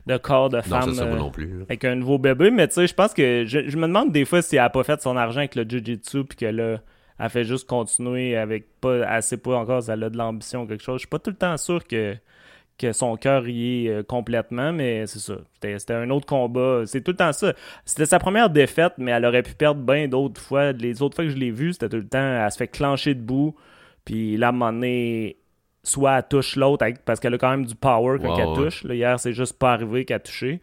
de 0.09 0.17
corps 0.17 0.49
de 0.49 0.61
femme 0.61 0.93
ça, 0.93 1.03
euh, 1.03 1.15
non 1.15 1.29
plus. 1.29 1.59
là. 1.59 1.65
avec 1.69 1.85
un 1.85 1.95
nouveau 1.95 2.17
bébé, 2.17 2.49
mais 2.49 2.67
tu 2.67 2.73
sais, 2.73 2.87
je 2.87 2.93
pense 2.95 3.13
que 3.13 3.45
je, 3.45 3.69
je 3.69 3.77
me 3.77 3.87
demande 3.87 4.11
des 4.11 4.25
fois 4.25 4.41
si 4.41 4.55
elle 4.55 4.63
a 4.63 4.69
pas 4.69 4.83
fait 4.83 4.99
son 5.01 5.15
argent 5.15 5.39
avec 5.39 5.55
le 5.55 5.63
Jiu-Jitsu, 5.63 6.23
puis 6.25 6.37
que 6.37 6.45
là, 6.45 6.79
elle 7.19 7.29
fait 7.29 7.43
juste 7.43 7.67
continuer 7.67 8.35
avec 8.35 8.65
pas 8.81 9.05
assez 9.05 9.37
pas 9.37 9.55
encore, 9.57 9.83
si 9.83 9.91
elle 9.91 10.03
a 10.03 10.09
de 10.09 10.17
l'ambition 10.17 10.63
ou 10.63 10.65
quelque 10.65 10.83
chose. 10.83 10.95
Je 10.95 10.99
suis 11.01 11.07
pas 11.07 11.19
tout 11.19 11.29
le 11.29 11.35
temps 11.35 11.57
sûr 11.57 11.85
que 11.85 12.15
que 12.79 12.93
son 12.93 13.17
cœur 13.17 13.45
y 13.47 13.87
est 13.87 13.89
euh, 13.89 14.03
complètement, 14.03 14.71
mais 14.71 15.05
c'est 15.05 15.19
ça. 15.19 15.35
C'était 15.55 15.77
c'était 15.77 15.93
un 15.93 16.09
autre 16.09 16.25
combat. 16.25 16.83
C'est 16.85 17.01
tout 17.01 17.11
le 17.11 17.17
temps 17.17 17.33
ça. 17.33 17.53
C'était 17.85 18.05
sa 18.05 18.19
première 18.19 18.49
défaite, 18.49 18.93
mais 18.97 19.11
elle 19.11 19.25
aurait 19.25 19.43
pu 19.43 19.53
perdre 19.53 19.81
bien 19.81 20.07
d'autres 20.07 20.39
fois. 20.41 20.71
Les 20.71 21.01
autres 21.01 21.15
fois 21.15 21.25
que 21.25 21.31
je 21.31 21.35
l'ai 21.35 21.51
vue, 21.51 21.73
c'était 21.73 21.89
tout 21.89 21.97
le 21.97 22.07
temps, 22.07 22.17
elle 22.45 22.51
se 22.51 22.57
fait 22.57 22.69
clencher 22.69 23.13
debout, 23.15 23.53
puis 24.05 24.37
là, 24.37 24.47
à 24.47 24.49
un 24.49 24.53
moment 24.53 24.71
donné, 24.71 25.37
soit 25.83 26.17
elle 26.17 26.27
touche 26.29 26.55
l'autre, 26.55 26.85
parce 27.05 27.19
qu'elle 27.19 27.33
a 27.33 27.37
quand 27.37 27.51
même 27.51 27.65
du 27.65 27.75
power 27.75 28.17
quand 28.21 28.37
elle 28.37 28.47
ouais. 28.47 28.55
touche. 28.55 28.83
Là, 28.83 28.95
hier, 28.95 29.19
c'est 29.19 29.33
juste 29.33 29.57
pas 29.57 29.73
arrivé 29.73 30.05
qu'elle 30.05 30.17
a 30.17 30.19
touché. 30.19 30.61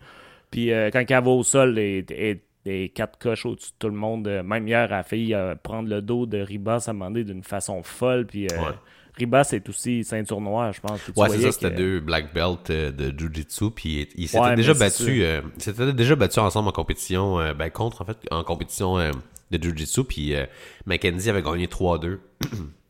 Puis 0.50 0.72
euh, 0.72 0.90
quand 0.92 1.04
elle 1.08 1.24
va 1.24 1.30
au 1.30 1.42
sol, 1.42 1.78
elle 1.78 2.06
est 2.66 2.88
quatre 2.88 3.18
coches 3.18 3.46
au-dessus 3.46 3.70
de 3.70 3.76
tout 3.78 3.88
le 3.88 3.96
monde. 3.96 4.28
Euh, 4.28 4.42
Même 4.42 4.66
hier, 4.66 4.84
elle 4.84 4.92
a 4.92 5.02
failli 5.02 5.34
euh, 5.34 5.54
prendre 5.54 5.88
le 5.88 6.02
dos 6.02 6.26
de 6.26 6.38
Ribas 6.38 6.84
à 6.88 6.92
demander 6.92 7.24
d'une 7.24 7.42
façon 7.42 7.82
folle. 7.82 8.26
Puis 8.26 8.46
euh, 8.46 8.56
Ouais. 8.58 8.74
Ribas 9.16 9.48
est 9.52 9.66
aussi 9.70 10.04
ceinture 10.04 10.42
noire, 10.42 10.72
je 10.74 10.80
pense. 10.80 11.00
Ouais, 11.16 11.30
c'est 11.30 11.40
ça, 11.40 11.52
c'était 11.52 11.70
deux 11.70 12.00
black 12.00 12.34
belts 12.34 12.70
de 12.70 13.18
Jiu-Jitsu, 13.18 13.70
puis 13.70 14.06
ils 14.14 14.28
s'étaient 14.28 14.44
Ouais, 14.44 14.56
déjà 14.56 14.74
battus, 14.74 15.24
s'étaient 15.56 15.92
déjà 15.94 16.16
battus 16.16 16.36
ensemble 16.36 16.68
en 16.68 16.72
compétition, 16.72 17.38
ben 17.54 17.70
contre 17.70 18.02
en 18.02 18.04
fait, 18.04 18.18
en 18.30 18.44
compétition 18.44 18.98
de 18.98 19.62
Jiu-Jitsu, 19.62 20.04
puis 20.04 20.34
Mackenzie 20.84 21.30
avait 21.30 21.40
gagné 21.40 21.66
3-2. 21.66 22.18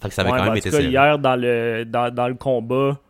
fait 0.00 0.08
que 0.08 0.14
ça 0.14 0.22
avait 0.22 0.32
Ouais, 0.32 0.38
quand 0.38 0.44
même 0.44 0.56
été 0.56 0.70
cas, 0.70 0.80
hier, 0.80 1.18
dans 1.18 1.36
le, 1.36 1.84
dans, 1.84 2.12
dans 2.14 2.28
le 2.28 2.34
combat, 2.34 3.00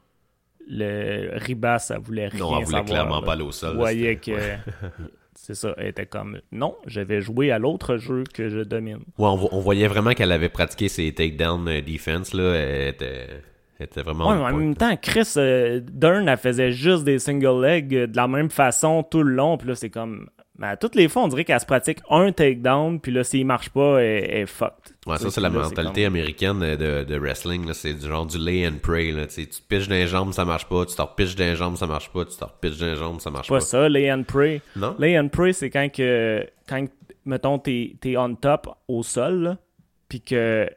le 0.68 1.30
Ribas, 1.38 1.78
ça 1.80 1.98
voulait 1.98 2.28
rien 2.28 2.40
Non, 2.40 2.58
elle 2.58 2.64
voulait 2.64 2.78
savoir. 2.78 2.84
clairement 2.84 3.20
là. 3.20 3.26
pas 3.26 3.32
aller 3.32 3.42
au 3.42 3.52
sol. 3.52 3.70
Là, 3.70 3.76
voyais 3.76 4.16
que... 4.16 4.32
C'est 5.40 5.54
ça, 5.54 5.72
elle 5.78 5.86
était 5.86 6.04
comme 6.04 6.40
non, 6.52 6.74
je 6.86 7.00
vais 7.00 7.20
jouer 7.20 7.52
à 7.52 7.58
l'autre 7.58 7.96
jeu 7.96 8.24
que 8.34 8.48
je 8.48 8.58
domine. 8.60 8.98
Ouais, 9.16 9.28
on, 9.28 9.48
on 9.54 9.60
voyait 9.60 9.86
vraiment 9.86 10.12
qu'elle 10.12 10.32
avait 10.32 10.48
pratiqué 10.48 10.88
ses 10.88 11.14
takedown 11.14 11.66
euh, 11.68 11.80
defense, 11.80 12.34
là, 12.34 12.54
elle 12.54 12.88
était, 12.88 13.28
elle 13.78 13.86
était 13.86 14.02
vraiment... 14.02 14.28
Ouais, 14.28 14.34
mais 14.36 14.42
en 14.42 14.50
point. 14.50 14.58
même 14.58 14.74
temps, 14.76 14.96
Chris 15.00 15.32
euh, 15.36 15.80
Dern, 15.80 16.28
elle 16.28 16.36
faisait 16.36 16.72
juste 16.72 17.04
des 17.04 17.18
single 17.20 17.62
legs 17.62 17.94
euh, 17.94 18.06
de 18.08 18.16
la 18.16 18.26
même 18.28 18.50
façon 18.50 19.04
tout 19.04 19.22
le 19.22 19.32
long. 19.32 19.56
Puis 19.56 19.68
là, 19.68 19.74
c'est 19.76 19.90
comme, 19.90 20.28
Mais 20.60 20.66
à 20.66 20.76
toutes 20.76 20.96
les 20.96 21.06
fois, 21.08 21.22
on 21.22 21.28
dirait 21.28 21.44
qu'elle 21.44 21.60
se 21.60 21.66
pratique 21.66 22.00
un 22.10 22.32
takedown, 22.32 22.98
puis 23.00 23.12
là, 23.12 23.22
s'il 23.22 23.46
marche 23.46 23.70
pas, 23.70 24.00
elle, 24.02 24.24
elle 24.24 24.36
est 24.42 24.46
fucked. 24.46 24.92
Ouais, 25.06 25.16
ça, 25.16 25.30
c'est 25.30 25.40
la 25.40 25.48
là, 25.50 25.60
mentalité 25.60 26.02
comme- 26.04 26.14
américaine 26.14 26.58
de, 26.58 27.04
de 27.04 27.16
wrestling. 27.18 27.72
C'est 27.74 27.94
du 27.94 28.08
genre 28.08 28.26
du 28.26 28.38
lay 28.38 28.66
and 28.66 28.78
pray. 28.82 29.12
Là. 29.12 29.26
Tu 29.28 29.46
te 29.46 29.56
piches 29.68 29.86
dans 29.86 29.94
les 29.94 30.08
jambes, 30.08 30.32
ça 30.32 30.44
marche 30.44 30.68
pas. 30.68 30.84
Tu 30.84 30.96
te 30.96 31.00
repiches 31.00 31.36
dans 31.36 31.44
les 31.44 31.54
jambes, 31.54 31.76
ça 31.76 31.86
marche 31.86 32.10
pas. 32.12 32.24
Tu 32.24 32.36
te 32.36 32.44
repiches 32.44 32.76
dans 32.78 32.86
les 32.86 32.96
jambes, 32.96 33.20
ça 33.20 33.30
marche 33.30 33.48
Pas 33.48 33.54
pas. 33.54 33.60
ça, 33.60 33.88
lay 33.88 34.10
and 34.12 34.24
pray. 34.24 34.60
Non? 34.74 34.96
Lay 34.98 35.16
and 35.18 35.28
pray, 35.28 35.54
c'est 35.54 35.70
quand 35.70 35.88
que, 35.92 36.44
quand, 36.68 36.84
mettons, 37.24 37.58
t'es, 37.60 37.94
t'es 38.00 38.16
on 38.16 38.34
top 38.34 38.68
au 38.88 39.04
sol, 39.04 39.56
puis 40.08 40.20
que, 40.20 40.68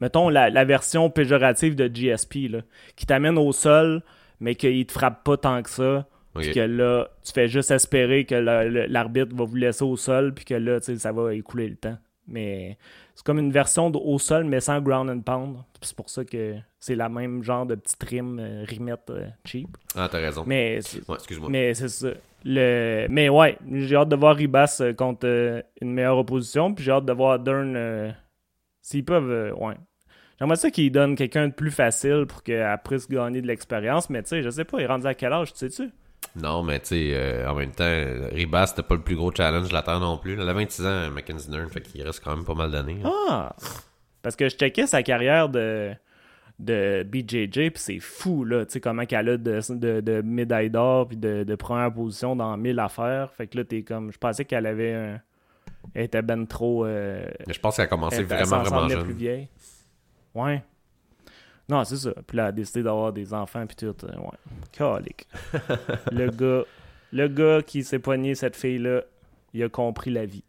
mettons, 0.00 0.28
la, 0.28 0.50
la 0.50 0.64
version 0.64 1.08
péjorative 1.08 1.76
de 1.76 1.86
GSP, 1.86 2.48
là, 2.50 2.58
qui 2.96 3.06
t'amène 3.06 3.38
au 3.38 3.52
sol, 3.52 4.02
mais 4.40 4.56
qu'il 4.56 4.84
te 4.86 4.92
frappe 4.92 5.22
pas 5.22 5.36
tant 5.36 5.62
que 5.62 5.70
ça, 5.70 6.04
puis 6.34 6.48
Ok. 6.48 6.54
que 6.54 6.60
là, 6.60 7.08
tu 7.24 7.32
fais 7.32 7.48
juste 7.48 7.70
espérer 7.70 8.24
que 8.24 8.34
l'arbitre 8.34 9.34
va 9.34 9.44
vous 9.44 9.56
laisser 9.56 9.84
au 9.84 9.96
sol, 9.96 10.34
puis 10.34 10.44
que 10.44 10.54
là, 10.54 10.80
ça 10.80 11.12
va 11.12 11.34
écouler 11.34 11.68
le 11.68 11.76
temps. 11.76 11.96
Mais 12.26 12.78
c'est 13.14 13.24
comme 13.24 13.38
une 13.38 13.52
version 13.52 13.90
de 13.90 13.98
au 13.98 14.18
sol, 14.18 14.44
mais 14.44 14.60
sans 14.60 14.80
ground 14.80 15.10
and 15.10 15.20
pound. 15.20 15.56
C'est 15.82 15.94
pour 15.94 16.08
ça 16.08 16.24
que 16.24 16.54
c'est 16.78 16.94
la 16.94 17.08
même 17.10 17.42
genre 17.42 17.66
de 17.66 17.74
petite 17.74 18.02
rime, 18.02 18.38
euh, 18.40 18.64
rimette 18.66 19.10
euh, 19.10 19.26
cheap. 19.44 19.68
Ah, 19.94 20.08
t'as 20.10 20.18
raison. 20.20 20.42
Mais 20.46 20.80
Ouais, 21.06 21.14
excuse-moi. 21.16 21.50
mais 21.50 21.74
c'est 21.74 21.88
ça. 21.88 22.08
Le... 22.46 23.06
Mais 23.10 23.28
ouais, 23.28 23.58
j'ai 23.72 23.94
hâte 23.96 24.08
de 24.08 24.16
voir 24.16 24.36
Ribas 24.36 24.78
euh, 24.80 24.94
contre 24.94 25.26
euh, 25.26 25.60
une 25.82 25.92
meilleure 25.92 26.16
opposition. 26.18 26.72
Puis 26.74 26.84
j'ai 26.84 26.92
hâte 26.92 27.04
de 27.04 27.12
voir 27.12 27.38
Dern. 27.38 27.74
euh, 27.76 28.10
S'ils 28.80 29.04
peuvent. 29.04 29.54
ouais. 29.58 29.74
J'aimerais 30.38 30.56
ça 30.56 30.70
qu'ils 30.70 30.90
donnent 30.90 31.14
quelqu'un 31.16 31.48
de 31.48 31.52
plus 31.54 31.70
facile 31.70 32.24
pour 32.26 32.42
qu'elle 32.42 32.78
puisse 32.84 33.08
gagner 33.08 33.40
de 33.42 33.46
l'expérience. 33.46 34.08
Mais 34.10 34.22
tu 34.22 34.30
sais, 34.30 34.42
je 34.42 34.48
sais 34.50 34.64
pas, 34.64 34.78
il 34.80 34.84
est 34.84 34.86
rendu 34.86 35.06
à 35.06 35.14
quel 35.14 35.32
âge, 35.32 35.52
tu 35.52 35.58
sais-tu? 35.58 35.90
Non, 36.36 36.62
mais 36.64 36.80
tu 36.80 36.86
sais, 36.88 37.10
euh, 37.14 37.48
en 37.48 37.54
même 37.54 37.70
temps, 37.70 37.84
Ribas, 38.32 38.68
c'était 38.68 38.82
pas 38.82 38.94
le 38.96 39.02
plus 39.02 39.14
gros 39.14 39.32
challenge 39.32 39.68
de 39.68 39.72
la 39.74 39.82
Terre 39.82 40.00
non 40.00 40.18
plus. 40.18 40.32
Elle 40.40 40.48
a 40.48 40.52
26 40.52 40.84
ans, 40.86 41.10
Mackenzie 41.10 41.48
Dern, 41.50 41.68
fait 41.68 41.80
qu'il 41.80 42.02
reste 42.02 42.22
quand 42.24 42.34
même 42.34 42.44
pas 42.44 42.54
mal 42.54 42.70
d'années. 42.72 42.98
hein. 43.04 43.10
Ah! 43.30 43.56
Parce 44.22 44.34
que 44.36 44.48
je 44.48 44.56
checkais 44.56 44.86
sa 44.88 45.02
carrière 45.04 45.48
de, 45.48 45.92
de 46.58 47.04
BJJ, 47.04 47.52
puis 47.70 47.72
c'est 47.76 48.00
fou, 48.00 48.44
là. 48.44 48.64
Tu 48.66 48.72
sais, 48.72 48.80
comment 48.80 49.04
qu'elle 49.06 49.28
a 49.28 49.36
de, 49.36 49.60
de, 49.70 50.00
de 50.00 50.22
médaille 50.22 50.70
d'or, 50.70 51.06
puis 51.06 51.16
de, 51.16 51.44
de 51.44 51.54
première 51.54 51.92
position 51.92 52.34
dans 52.34 52.56
1000 52.56 52.78
affaires. 52.80 53.30
Fait 53.32 53.46
que 53.46 53.58
là, 53.58 53.64
t'es 53.64 53.82
comme. 53.82 54.10
Je 54.12 54.18
pensais 54.18 54.44
qu'elle 54.44 54.66
avait 54.66 54.92
un. 54.94 55.20
Elle 55.94 56.04
était 56.04 56.22
ben 56.22 56.46
trop. 56.46 56.84
euh, 56.86 57.24
Mais 57.46 57.52
je 57.52 57.60
pense 57.60 57.76
qu'elle 57.76 57.84
a 57.84 57.88
commencé 57.88 58.16
elle- 58.16 58.24
vraiment, 58.24 58.60
vraiment 58.62 58.80
semblait 58.80 58.96
plus 58.96 59.08
jeune. 59.08 59.16
vieille. 59.18 59.48
Ouais. 60.34 60.62
Non, 61.68 61.82
c'est 61.84 61.96
ça. 61.96 62.12
Puis 62.26 62.36
là, 62.36 62.44
elle 62.44 62.48
a 62.48 62.52
décidé 62.52 62.82
d'avoir 62.82 63.12
des 63.12 63.32
enfants, 63.32 63.66
puis 63.66 63.76
tout. 63.76 63.86
euh, 64.06 64.16
ouais. 64.18 64.38
Calique. 64.72 65.26
le 66.12 66.30
gars. 66.30 66.64
Le 67.12 67.28
gars 67.28 67.62
qui 67.62 67.84
s'est 67.84 68.00
pogné 68.00 68.34
cette 68.34 68.56
fille-là, 68.56 69.02
il 69.52 69.62
a 69.62 69.68
compris 69.68 70.10
la 70.10 70.26
vie. 70.26 70.42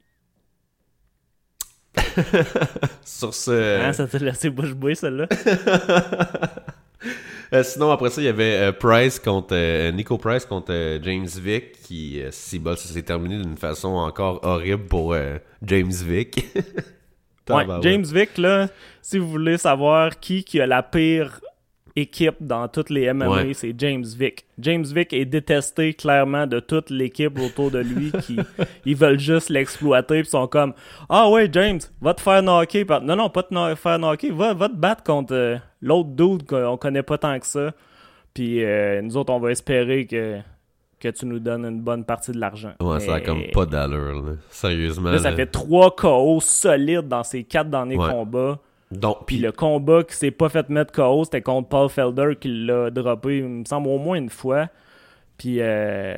Sur 3.05 3.33
ce. 3.33 3.81
Hein, 3.81 3.93
ça 3.93 4.07
t'a 4.07 4.17
laissé 4.17 4.49
bouche 4.49 4.73
bouée, 4.73 4.95
celle-là? 4.95 5.27
Euh, 7.53 7.61
sinon, 7.63 7.91
après 7.91 8.09
ça, 8.09 8.21
il 8.21 8.25
y 8.25 8.27
avait 8.27 8.55
euh, 8.57 8.71
Price 8.71 9.19
contre 9.19 9.49
euh, 9.53 9.91
Nico 9.91 10.17
Price 10.17 10.47
contre 10.47 10.73
euh, 10.73 10.99
James 11.03 11.27
Vick, 11.27 11.73
qui, 11.83 12.19
euh, 12.19 12.29
si 12.31 12.57
bol, 12.57 12.75
ça 12.75 12.91
s'est 12.91 13.03
terminé 13.03 13.37
d'une 13.37 13.55
façon 13.55 13.89
encore 13.89 14.39
horrible 14.43 14.85
pour 14.85 15.13
euh, 15.13 15.37
James 15.61 15.91
Vick. 15.91 16.43
Ouais, 17.49 17.61
Tabarouette. 17.61 17.83
James 17.83 18.05
Vick, 18.05 18.37
là, 18.37 18.67
si 19.01 19.17
vous 19.17 19.27
voulez 19.29 19.57
savoir 19.57 20.19
qui, 20.19 20.43
qui 20.43 20.59
a 20.61 20.65
la 20.67 20.81
pire 20.83 21.39
équipe 21.97 22.35
dans 22.41 22.67
toutes 22.67 22.89
les 22.89 23.13
MMA, 23.13 23.29
Ouais. 23.29 23.53
c'est 23.53 23.73
James 23.77 24.03
Vick. 24.03 24.45
James 24.59 24.83
Vick 24.83 25.13
est 25.13 25.23
détesté 25.23 25.93
clairement 25.93 26.45
de 26.45 26.59
toute 26.59 26.89
l'équipe 26.89 27.39
autour 27.39 27.71
de 27.71 27.79
lui 27.79 28.11
qui 28.23 28.35
ils 28.85 28.95
veulent 28.97 29.19
juste 29.19 29.49
l'exploiter 29.49 30.21
puis 30.21 30.29
sont 30.29 30.47
comme 30.47 30.73
Ah 31.07 31.29
ouais, 31.29 31.47
James, 31.51 31.79
va 32.01 32.13
te 32.13 32.19
faire 32.19 32.41
knocker. 32.43 32.83
par- 32.83 33.01
Non, 33.01 33.15
non, 33.15 33.29
pas 33.29 33.43
te 33.43 33.53
no- 33.53 33.73
faire 33.77 33.97
knocker, 33.97 34.31
va, 34.31 34.53
va 34.53 34.67
te 34.67 34.75
battre 34.75 35.03
contre 35.03 35.33
euh, 35.33 35.57
l'autre 35.81 36.09
dude 36.09 36.45
qu'on 36.45 36.75
connaît 36.75 37.03
pas 37.03 37.17
tant 37.17 37.39
que 37.39 37.45
ça. 37.47 37.71
Puis 38.33 38.61
euh, 38.65 39.01
nous 39.01 39.15
autres, 39.15 39.31
on 39.31 39.39
va 39.39 39.51
espérer 39.51 40.05
que, 40.05 40.39
que 40.99 41.09
tu 41.09 41.25
nous 41.25 41.39
donnes 41.39 41.65
une 41.65 41.81
bonne 41.81 42.03
partie 42.05 42.31
de 42.31 42.39
l'argent. 42.39 42.71
Ouais, 42.79 42.99
ça 42.99 43.15
a 43.15 43.21
comme 43.21 43.43
pas 43.53 43.65
d'allure, 43.65 44.23
là. 44.23 44.31
Sérieusement. 44.49 45.11
Là, 45.11 45.19
ça 45.19 45.31
là. 45.31 45.35
fait 45.35 45.47
trois 45.47 45.95
KO 45.95 46.39
solides 46.41 47.07
dans 47.07 47.23
ces 47.23 47.43
quatre 47.43 47.69
derniers 47.69 47.97
Ouais. 47.97 48.09
combats. 48.09 48.59
Donc, 48.91 49.25
Puis 49.25 49.37
le 49.39 49.51
combat 49.51 50.03
qui 50.03 50.15
s'est 50.15 50.31
pas 50.31 50.47
fait 50.49 50.69
mettre 50.69 50.93
KO, 50.93 51.23
c'était 51.25 51.41
contre 51.41 51.69
Paul 51.69 51.89
Felder 51.89 52.35
qui 52.39 52.47
l'a 52.65 52.89
droppé, 52.91 53.39
il 53.39 53.43
me 53.45 53.65
semble, 53.65 53.87
au 53.89 53.97
moins 53.97 54.15
une 54.17 54.29
fois. 54.29 54.67
Puis, 55.37 55.57
euh, 55.59 56.15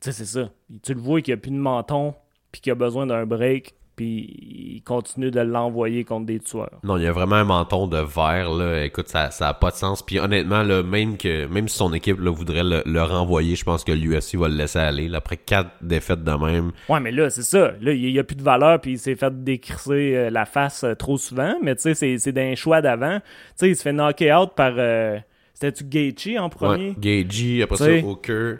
tu 0.00 0.10
sais, 0.10 0.12
c'est 0.12 0.24
ça. 0.26 0.50
Tu 0.82 0.92
le 0.92 1.00
vois 1.00 1.22
qu'il 1.22 1.32
a 1.32 1.36
plus 1.36 1.50
de 1.52 1.56
menton, 1.56 2.14
puis 2.52 2.60
qu'il 2.60 2.72
a 2.72 2.74
besoin 2.74 3.06
d'un 3.06 3.24
break, 3.26 3.74
puis 4.00 4.76
il 4.76 4.82
continue 4.82 5.30
de 5.30 5.40
l'envoyer 5.40 6.04
contre 6.04 6.24
des 6.24 6.40
tueurs. 6.40 6.80
Non, 6.84 6.96
il 6.96 7.02
y 7.02 7.06
a 7.06 7.12
vraiment 7.12 7.36
un 7.36 7.44
menton 7.44 7.86
de 7.86 7.98
verre, 7.98 8.50
là. 8.50 8.82
Écoute, 8.84 9.08
ça, 9.08 9.30
ça 9.30 9.48
a 9.48 9.52
pas 9.54 9.70
de 9.70 9.76
sens. 9.76 10.02
Puis 10.02 10.18
honnêtement, 10.18 10.62
là, 10.62 10.82
même 10.82 11.18
que, 11.18 11.44
même 11.46 11.68
si 11.68 11.76
son 11.76 11.92
équipe, 11.92 12.18
là, 12.18 12.30
voudrait 12.30 12.64
le, 12.64 12.82
le 12.86 13.02
renvoyer, 13.02 13.56
je 13.56 13.64
pense 13.64 13.84
que 13.84 13.92
l'UFC 13.92 14.36
va 14.36 14.48
le 14.48 14.54
laisser 14.54 14.78
aller, 14.78 15.08
là, 15.08 15.18
après 15.18 15.36
quatre 15.36 15.70
défaites 15.82 16.24
de 16.24 16.32
même. 16.32 16.72
Ouais, 16.88 16.98
mais 17.00 17.10
là, 17.12 17.28
c'est 17.28 17.42
ça. 17.42 17.72
Là, 17.80 17.92
il 17.92 18.10
n'y 18.10 18.18
a 18.18 18.24
plus 18.24 18.36
de 18.36 18.42
valeur, 18.42 18.80
puis 18.80 18.92
il 18.92 18.98
s'est 18.98 19.16
fait 19.16 19.44
décrisser 19.44 20.16
euh, 20.16 20.30
la 20.30 20.46
face 20.46 20.82
euh, 20.84 20.94
trop 20.94 21.18
souvent. 21.18 21.54
Mais 21.62 21.74
tu 21.76 21.82
sais, 21.82 21.94
c'est- 21.94 22.16
c'est 22.18 22.32
d'un 22.32 22.54
choix 22.54 22.80
d'avant. 22.80 23.18
Tu 23.20 23.26
sais, 23.56 23.68
il 23.68 23.76
se 23.76 23.82
fait 23.82 23.92
knocker 23.92 24.32
out 24.32 24.52
par. 24.56 24.72
euh, 24.78 25.18
C'était-tu 25.52 25.84
Gaethje 25.84 26.38
en 26.38 26.48
premier? 26.48 26.88
Ouais, 26.90 26.94
Gagey, 26.98 27.62
après 27.62 27.76
T'sais. 27.76 28.00
ça, 28.00 28.06
Hooker, 28.06 28.54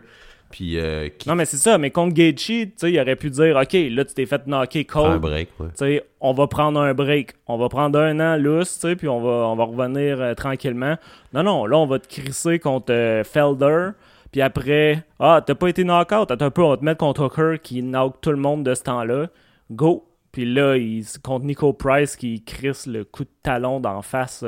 puis 0.51 0.79
euh, 0.79 1.09
qui 1.09 1.29
Non, 1.29 1.37
mais 1.37 1.45
c'est 1.45 1.57
ça. 1.57 1.79
Mais 1.79 1.91
contre 1.91 2.13
Gaethje, 2.13 2.45
tu 2.45 2.73
sais, 2.77 2.93
il 2.93 3.01
aurait 3.01 3.17
pu 3.17 3.31
dire 3.31 3.57
OK, 3.57 3.73
là, 3.73 4.05
tu 4.05 4.15
t'es 4.15 4.27
fait 4.27 4.47
knocker 4.47 4.85
prend 4.85 5.07
un 5.07 5.11
cold. 5.13 5.23
break, 5.23 5.49
ouais. 5.61 5.69
Tu 5.69 5.75
sais, 5.77 6.05
on 6.21 6.33
va 6.33 6.49
prendre 6.49 6.81
un 6.81 6.93
break. 6.93 7.35
On 7.47 7.57
va 7.57 7.69
prendre 7.69 7.99
un 7.99 8.19
an 8.19 8.37
lousse, 8.37 8.75
tu 8.75 8.89
sais, 8.89 8.97
puis 8.97 9.09
on 9.09 9.21
va, 9.21 9.31
on 9.49 9.55
va 9.55 9.65
revenir 9.65 10.21
euh, 10.21 10.35
tranquillement. 10.35 10.97
Non, 11.33 11.45
non, 11.45 11.67
là, 11.67 11.79
on 11.79 11.87
va 11.87 12.01
te 12.01 12.09
crisser 12.09 12.59
contre 12.59 12.93
euh, 12.93 13.23
Felder. 13.23 13.91
Puis 14.33 14.43
après, 14.43 15.05
ah, 15.21 15.41
t'as 15.45 15.55
pas 15.55 15.69
été 15.69 15.85
knock-out. 15.85 16.31
Attends 16.31 16.47
un 16.47 16.51
peu, 16.51 16.63
on 16.63 16.71
va 16.71 16.77
te 16.77 16.85
mettre 16.85 16.99
contre 16.99 17.25
Hooker 17.25 17.61
qui 17.63 17.83
knock 17.83 18.21
tout 18.21 18.31
le 18.31 18.37
monde 18.37 18.65
de 18.65 18.75
ce 18.75 18.83
temps-là. 18.83 19.29
Go. 19.71 20.05
Puis 20.33 20.45
là, 20.45 20.77
il, 20.77 21.05
contre 21.23 21.45
Nico 21.45 21.73
Price 21.73 22.17
qui 22.17 22.43
crisse 22.43 22.87
le 22.87 23.05
coup 23.05 23.25
de 23.25 23.31
talon 23.43 23.81
d'en 23.81 24.03
face. 24.03 24.45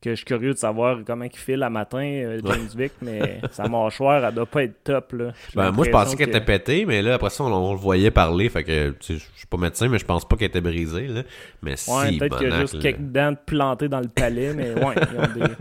Euh, 0.00 0.04
que 0.04 0.10
je 0.10 0.14
suis 0.16 0.24
curieux 0.24 0.52
de 0.54 0.58
savoir 0.58 0.98
comment 1.06 1.24
il 1.24 1.36
file 1.36 1.62
à 1.62 1.70
matin, 1.70 2.02
euh, 2.02 2.40
James 2.44 2.68
Vick, 2.76 2.92
mais 3.02 3.40
sa 3.50 3.68
mâchoire, 3.68 4.24
elle 4.24 4.34
doit 4.34 4.46
pas 4.46 4.64
être 4.64 4.82
top, 4.82 5.12
là. 5.12 5.32
Ben, 5.54 5.70
moi, 5.72 5.84
je 5.84 5.90
pensais 5.90 6.16
qu'elle 6.16 6.30
que- 6.30 6.36
était 6.36 6.44
pétée, 6.44 6.86
mais 6.86 7.02
là, 7.02 7.14
après 7.14 7.30
ça, 7.30 7.44
on, 7.44 7.52
on 7.52 7.72
le 7.72 7.78
voyait 7.78 8.10
parler, 8.10 8.48
fait 8.48 8.64
que, 8.64 8.94
je 9.00 9.14
suis 9.14 9.46
pas 9.48 9.56
médecin, 9.58 9.88
mais 9.88 9.98
je 9.98 10.04
pense 10.06 10.26
pas 10.26 10.36
qu'elle 10.36 10.48
était 10.48 10.60
brisée, 10.60 11.06
là. 11.08 11.22
Mais 11.62 11.72
Ouais, 11.72 11.76
si, 12.12 12.18
peut-être 12.18 12.38
qu'il 12.38 12.48
y 12.48 12.52
a 12.52 12.60
juste 12.60 12.74
là. 12.74 12.80
quelques 12.80 13.00
dents 13.00 13.34
plantées 13.46 13.88
dans 13.88 14.00
le 14.00 14.08
palais, 14.08 14.52
mais 14.54 14.72
ouais, 14.72 14.94
ils 14.96 15.18
ont 15.18 15.46
des, 15.46 15.52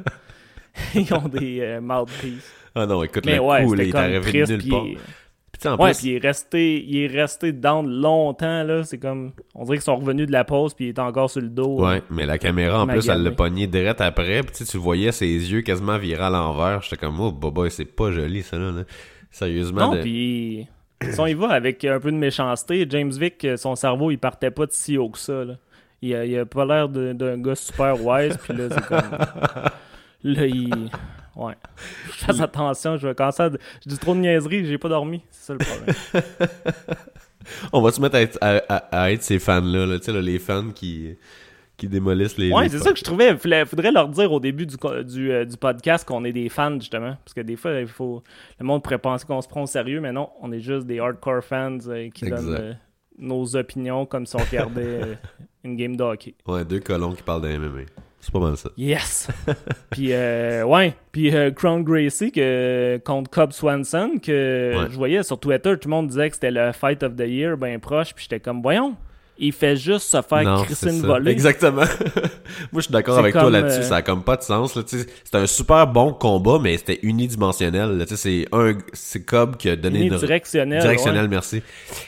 ils 0.95 1.13
ont 1.13 1.27
des 1.27 1.59
euh. 1.61 2.05
Ah 2.75 2.85
non, 2.85 3.03
écoute, 3.03 3.25
Mais 3.25 3.35
le 3.35 3.41
ouais, 3.41 3.63
coup, 3.65 3.73
là, 3.73 3.83
il 3.83 3.89
est 3.89 3.95
arrivé 3.95 4.43
de 4.45 4.55
nulle 4.55 4.69
part. 4.69 4.85
il- 4.85 4.97
Puis, 5.59 5.67
en 5.69 5.75
ouais, 5.77 5.91
plus, 5.91 5.99
puis 5.99 6.07
il 6.09 6.15
est 6.15 6.19
resté, 6.19 6.85
il 6.87 6.97
est 7.03 7.07
resté 7.07 7.51
down 7.51 7.85
longtemps 7.89 8.63
là. 8.63 8.83
C'est 8.83 8.97
comme, 8.97 9.33
on 9.53 9.65
dirait 9.65 9.77
qu'ils 9.77 9.83
sont 9.83 9.97
revenus 9.97 10.27
de 10.27 10.31
la 10.31 10.45
pause 10.45 10.73
puis 10.73 10.85
il 10.85 10.89
est 10.89 10.99
encore 10.99 11.29
sur 11.29 11.41
le 11.41 11.49
dos. 11.49 11.83
Ouais, 11.85 12.01
mais 12.09 12.25
la 12.25 12.37
caméra, 12.37 12.81
en 12.83 12.87
plus, 12.87 13.07
elle 13.09 13.23
l'a 13.23 13.31
pogné 13.31 13.67
direct 13.67 13.99
après. 14.01 14.41
Puis 14.43 14.65
tu 14.65 14.77
voyais 14.77 15.11
ses 15.11 15.27
yeux 15.27 15.61
quasiment 15.61 15.97
virer 15.97 16.23
à 16.23 16.29
l'envers. 16.29 16.81
J'étais 16.81 16.97
comme, 16.97 17.19
oh, 17.19 17.31
boba, 17.31 17.69
c'est 17.69 17.85
pas 17.85 18.11
joli, 18.11 18.41
ça, 18.41 18.57
là. 18.57 18.71
là. 18.71 18.83
Sérieusement. 19.31 19.87
Non, 19.89 19.95
de- 19.95 20.01
puis 20.01 20.67
si 21.03 21.19
on 21.19 21.27
y 21.27 21.33
va 21.33 21.49
avec 21.49 21.83
un 21.85 21.99
peu 21.99 22.11
de 22.11 22.17
méchanceté, 22.17 22.85
James 22.89 23.11
Vick, 23.11 23.45
son 23.57 23.75
cerveau, 23.75 24.11
il 24.11 24.17
partait 24.17 24.51
pas 24.51 24.65
de 24.65 24.71
si 24.71 24.97
haut 24.97 25.09
que 25.09 25.19
ça. 25.19 25.43
Là. 25.43 25.55
Il, 26.01 26.15
a, 26.15 26.25
il 26.25 26.37
a 26.37 26.45
pas 26.45 26.65
l'air 26.65 26.87
d'un 26.87 27.37
gars 27.37 27.55
super 27.55 28.01
wise, 28.05 28.37
puis 28.37 28.53
là, 28.55 28.69
c'est 28.71 28.85
comme. 28.85 29.01
Là, 30.23 30.45
il. 30.47 30.89
Ouais. 31.35 31.53
Je 32.07 32.25
fasse 32.25 32.39
attention, 32.41 32.97
je 32.97 33.07
vais 33.07 33.15
commencer 33.15 33.43
à. 33.43 33.49
Je 33.83 33.89
dis 33.89 33.97
trop 33.97 34.13
de 34.13 34.19
niaiseries, 34.19 34.65
j'ai 34.65 34.77
pas 34.77 34.89
dormi. 34.89 35.21
C'est 35.31 35.45
ça 35.47 35.53
le 35.53 35.59
problème. 35.59 35.95
On 37.73 37.81
va 37.81 37.91
se 37.91 38.01
mettre 38.01 38.15
à 38.15 38.21
être, 38.21 38.37
à, 38.41 38.57
à- 38.69 39.03
à 39.03 39.11
être 39.11 39.23
ces 39.23 39.39
fans-là, 39.39 39.85
là, 39.85 39.97
tu 39.99 40.05
sais, 40.05 40.11
là, 40.13 40.21
les 40.21 40.37
fans 40.39 40.69
qui, 40.71 41.15
qui 41.77 41.87
démolissent 41.87 42.37
les. 42.37 42.51
Ouais, 42.51 42.67
c'est 42.69 42.79
ça 42.79 42.91
que 42.91 42.99
je 42.99 43.03
trouvais. 43.03 43.29
Il 43.31 43.65
faudrait 43.65 43.91
leur 43.91 44.07
dire 44.09 44.31
au 44.31 44.39
début 44.39 44.65
du, 44.65 44.75
euh, 44.85 45.45
du 45.45 45.57
podcast 45.57 46.05
qu'on 46.07 46.23
est 46.25 46.33
des 46.33 46.49
fans, 46.49 46.73
justement. 46.79 47.15
Parce 47.23 47.33
que 47.33 47.41
des 47.41 47.55
fois, 47.55 47.79
il 47.79 47.87
faut. 47.87 48.21
Le 48.59 48.65
monde 48.65 48.83
pourrait 48.83 48.97
penser 48.99 49.25
qu'on 49.25 49.41
se 49.41 49.47
prend 49.47 49.63
au 49.63 49.67
sérieux, 49.67 50.01
mais 50.01 50.11
non, 50.11 50.29
on 50.41 50.51
est 50.51 50.59
juste 50.59 50.85
des 50.85 50.99
hardcore 50.99 51.43
fans 51.43 51.77
euh, 51.87 52.09
qui 52.09 52.25
Exact. 52.25 52.41
donnent 52.41 52.55
euh, 52.55 52.73
nos 53.17 53.55
opinions 53.55 54.05
comme 54.05 54.25
si 54.25 54.35
on 54.35 54.39
regardait 54.39 55.17
une 55.63 55.75
game 55.75 55.95
de 55.95 56.03
hockey. 56.03 56.35
Ouais, 56.45 56.65
deux 56.65 56.79
colons 56.81 57.13
qui 57.13 57.23
parlent 57.23 57.41
d'un 57.41 57.57
MMA. 57.57 57.81
C'est 58.21 58.31
pas 58.33 58.39
mal 58.39 58.57
ça. 58.57 58.69
Yes! 58.77 59.27
puis, 59.91 60.09
euh, 60.11 60.63
ouais. 60.63 60.93
Puis, 61.11 61.33
euh, 61.35 61.51
Crown 61.51 61.83
Gracie 61.83 62.31
que, 62.31 62.99
contre 63.05 63.29
Cobb 63.29 63.51
Swanson, 63.53 64.19
que 64.21 64.73
Ouais. 64.77 64.87
je 64.91 64.95
voyais 64.97 65.23
sur 65.23 65.39
Twitter, 65.39 65.73
tout 65.79 65.87
le 65.87 65.95
monde 65.95 66.07
disait 66.07 66.27
que 66.29 66.35
c'était 66.35 66.51
le 66.51 66.71
Fight 66.73 67.01
of 67.03 67.15
the 67.15 67.21
Year, 67.27 67.57
ben 67.57 67.79
proche. 67.79 68.13
Puis, 68.13 68.25
j'étais 68.29 68.41
comme, 68.41 68.61
voyons, 68.61 68.95
il 69.41 69.53
fait 69.53 69.77
juste 69.77 70.09
se 70.11 70.21
faire 70.21 70.43
Non, 70.43 70.65
ça. 70.65 70.91
volée. 70.91 71.31
Exactement. 71.31 71.83
Moi, 72.73 72.75
je 72.75 72.81
suis 72.81 72.91
d'accord 72.91 73.17
avec 73.19 73.31
toi 73.31 73.49
là-dessus. 73.49 73.79
euh, 73.79 73.83
Ça 73.83 73.95
a 73.95 74.01
comme 74.01 74.21
pas 74.23 74.35
de 74.35 74.41
sens. 74.43 74.77
C'était 74.85 75.37
un 75.37 75.47
super 75.47 75.87
bon 75.87 76.11
combat, 76.11 76.57
mais 76.61 76.75
c'était 76.77 76.99
unidimensionnel. 77.03 78.03
C'est 78.17 78.47
un, 78.51 78.73
c'est 78.91 79.23
Cobb 79.23 79.55
qui 79.55 79.69
a 79.69 79.77
donné 79.77 80.01
une 80.07 80.17
directionnel, 80.17 80.83
ouais. 80.83 81.27
merci. 81.29 81.63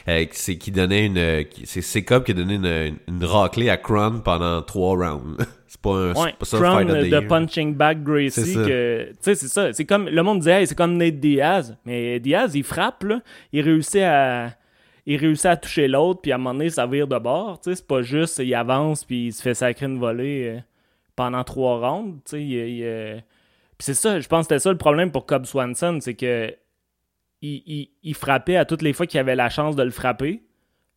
Euh, 0.10 0.26
c'est 0.32 0.58
qui 0.58 0.72
donnait 0.72 1.06
une, 1.06 1.46
c'est 1.64 2.04
Cobb 2.04 2.26
qui 2.26 2.32
a 2.32 2.34
donné 2.34 2.56
une, 2.56 2.98
une 3.08 3.24
raclée 3.24 3.70
à 3.70 3.78
Kron 3.78 4.20
pendant 4.26 4.62
trois 4.62 4.98
rounds. 4.98 5.38
c'est 5.74 5.80
pas 5.82 5.90
un, 5.92 6.14
Ouais, 6.14 6.32
c'est 6.32 6.38
pas 6.40 6.46
ça 6.46 6.58
Crown 6.58 6.86
de 6.88 7.20
punching 7.28 7.76
back 7.76 7.98
C'est 8.00 8.04
Gracie 8.04 8.54
ça. 8.54 8.66
tu 8.66 9.16
sais 9.22 9.36
c'est 9.36 9.48
ça 9.48 9.72
c'est 9.72 9.86
comme 9.86 10.10
le 10.10 10.22
monde 10.22 10.40
disait 10.40 10.60
hey, 10.62 10.68
c'est 10.68 10.76
comme 10.76 10.98
Nate 10.98 11.16
Diaz 11.20 11.78
mais 11.86 12.20
Diaz 12.20 12.54
il 12.56 12.64
frappe 12.64 13.04
là 13.04 13.22
il 13.54 13.62
réussit 13.62 14.02
à 14.02 14.54
il 15.06 15.16
réussit 15.18 15.46
à 15.46 15.56
toucher 15.56 15.88
l'autre 15.88 16.20
puis 16.22 16.34
à 16.34 16.36
un 16.36 16.38
moment 16.40 16.54
donné 16.56 16.70
ça 16.70 16.86
vire 16.86 17.08
de 17.08 17.18
bord 17.18 17.62
tu 17.62 17.70
sais 17.70 17.76
c'est 17.78 17.88
pas 17.88 18.02
juste 18.02 18.40
il 18.40 18.54
avance 18.54 19.06
puis 19.06 19.28
il 19.28 19.32
se 19.34 19.42
fait 19.42 19.54
sacrer 19.54 19.86
une 19.86 19.98
volée 19.98 20.56
euh, 20.58 20.60
pendant 21.16 21.44
trois 21.46 21.80
rounds 21.80 22.20
il, 22.34 22.40
il, 22.52 22.84
euh, 22.84 23.16
puis 23.78 23.86
c'est 23.86 23.94
ça 23.94 24.20
je 24.20 24.28
pense 24.28 24.48
que 24.48 24.54
c'était 24.56 24.60
ça 24.60 24.72
le 24.72 24.78
problème 24.78 25.10
pour 25.10 25.26
Cobb 25.26 25.46
Swanson 25.46 26.00
c'est 26.02 26.16
que 26.16 26.54
il- 27.42 27.90
il 28.04 28.14
frappait 28.14 28.58
à 28.58 28.66
toutes 28.66 28.82
les 28.82 28.94
fois 28.94 29.08
qu'il 29.08 29.20
avait 29.20 29.36
la 29.36 29.50
chance 29.50 29.76
de 29.76 29.84
le 29.84 29.90
frapper 29.90 30.44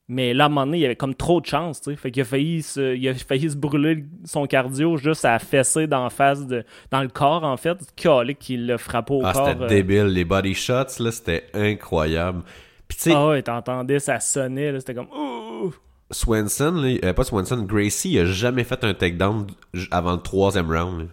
mais 0.09 0.35
là, 0.35 0.45
à 0.45 0.47
un 0.47 0.51
moment 0.51 0.67
donné, 0.67 0.79
il 0.79 0.81
y 0.83 0.85
avait 0.85 0.97
comme 0.97 1.15
trop 1.15 1.41
de 1.41 1.47
chance, 1.47 1.81
tu 1.81 1.91
sais. 1.91 1.97
Fait 1.97 2.11
qu'il 2.11 2.23
a 2.23 2.25
failli 2.25 2.63
se, 2.63 2.95
il 2.95 3.09
a 3.09 3.15
failli 3.15 3.51
se 3.51 3.57
brûler 3.57 4.05
son 4.25 4.47
cardio 4.47 4.97
juste 4.97 5.25
à 5.25 5.39
fesser 5.39 5.87
dans 5.87 6.05
la 6.05 6.11
face 6.11 6.47
de, 6.47 6.65
dans 6.91 7.01
le 7.03 7.09
corps, 7.09 7.45
en 7.45 7.57
fait. 7.57 7.79
Calique 7.97 8.39
qu'il 8.39 8.67
l'a 8.67 8.77
frappé 8.79 9.15
au 9.15 9.23
Ah, 9.25 9.33
corps. 9.33 9.49
c'était 9.49 9.63
euh. 9.65 9.67
débile. 9.69 10.05
Les 10.07 10.25
body 10.25 10.55
shots, 10.55 11.01
là, 11.01 11.11
c'était 11.11 11.45
incroyable. 11.55 12.43
Puis 12.87 12.97
tu 12.99 13.03
sais, 13.05 13.13
Ah 13.15 13.29
ouais, 13.29 13.43
t'entendais, 13.43 13.99
ça 13.99 14.21
sonnait, 14.21 14.73
là. 14.73 14.81
C'était 14.81 14.95
comme, 14.95 15.09
ouh! 15.11 15.73
Swanson, 16.11 16.73
là, 16.73 16.97
euh, 17.03 17.13
pas 17.15 17.25
Swanson, 17.25 17.63
Gracie, 17.63 18.13
il 18.13 18.19
a 18.21 18.25
jamais 18.27 18.63
fait 18.65 18.85
un 18.85 18.93
takedown 18.95 19.47
avant 19.91 20.13
le 20.13 20.21
troisième 20.21 20.71
round. 20.71 21.01
là. 21.01 21.07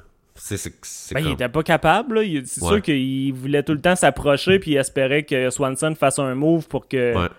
Ben, 1.14 1.20
il 1.22 1.32
était 1.34 1.50
pas 1.50 1.62
capable, 1.64 2.20
C'est 2.46 2.62
Ouais. 2.64 2.70
sûr 2.70 2.82
qu'il 2.82 3.32
voulait 3.34 3.62
tout 3.64 3.74
le 3.74 3.82
temps 3.82 3.96
s'approcher, 3.96 4.58
puis 4.60 4.72
il 4.72 4.78
espérait 4.78 5.24
que 5.24 5.50
Swanson 5.50 5.94
fasse 5.96 6.20
un 6.20 6.34
move 6.36 6.68
pour 6.68 6.88
que. 6.88 7.16
Ouais. 7.16 7.30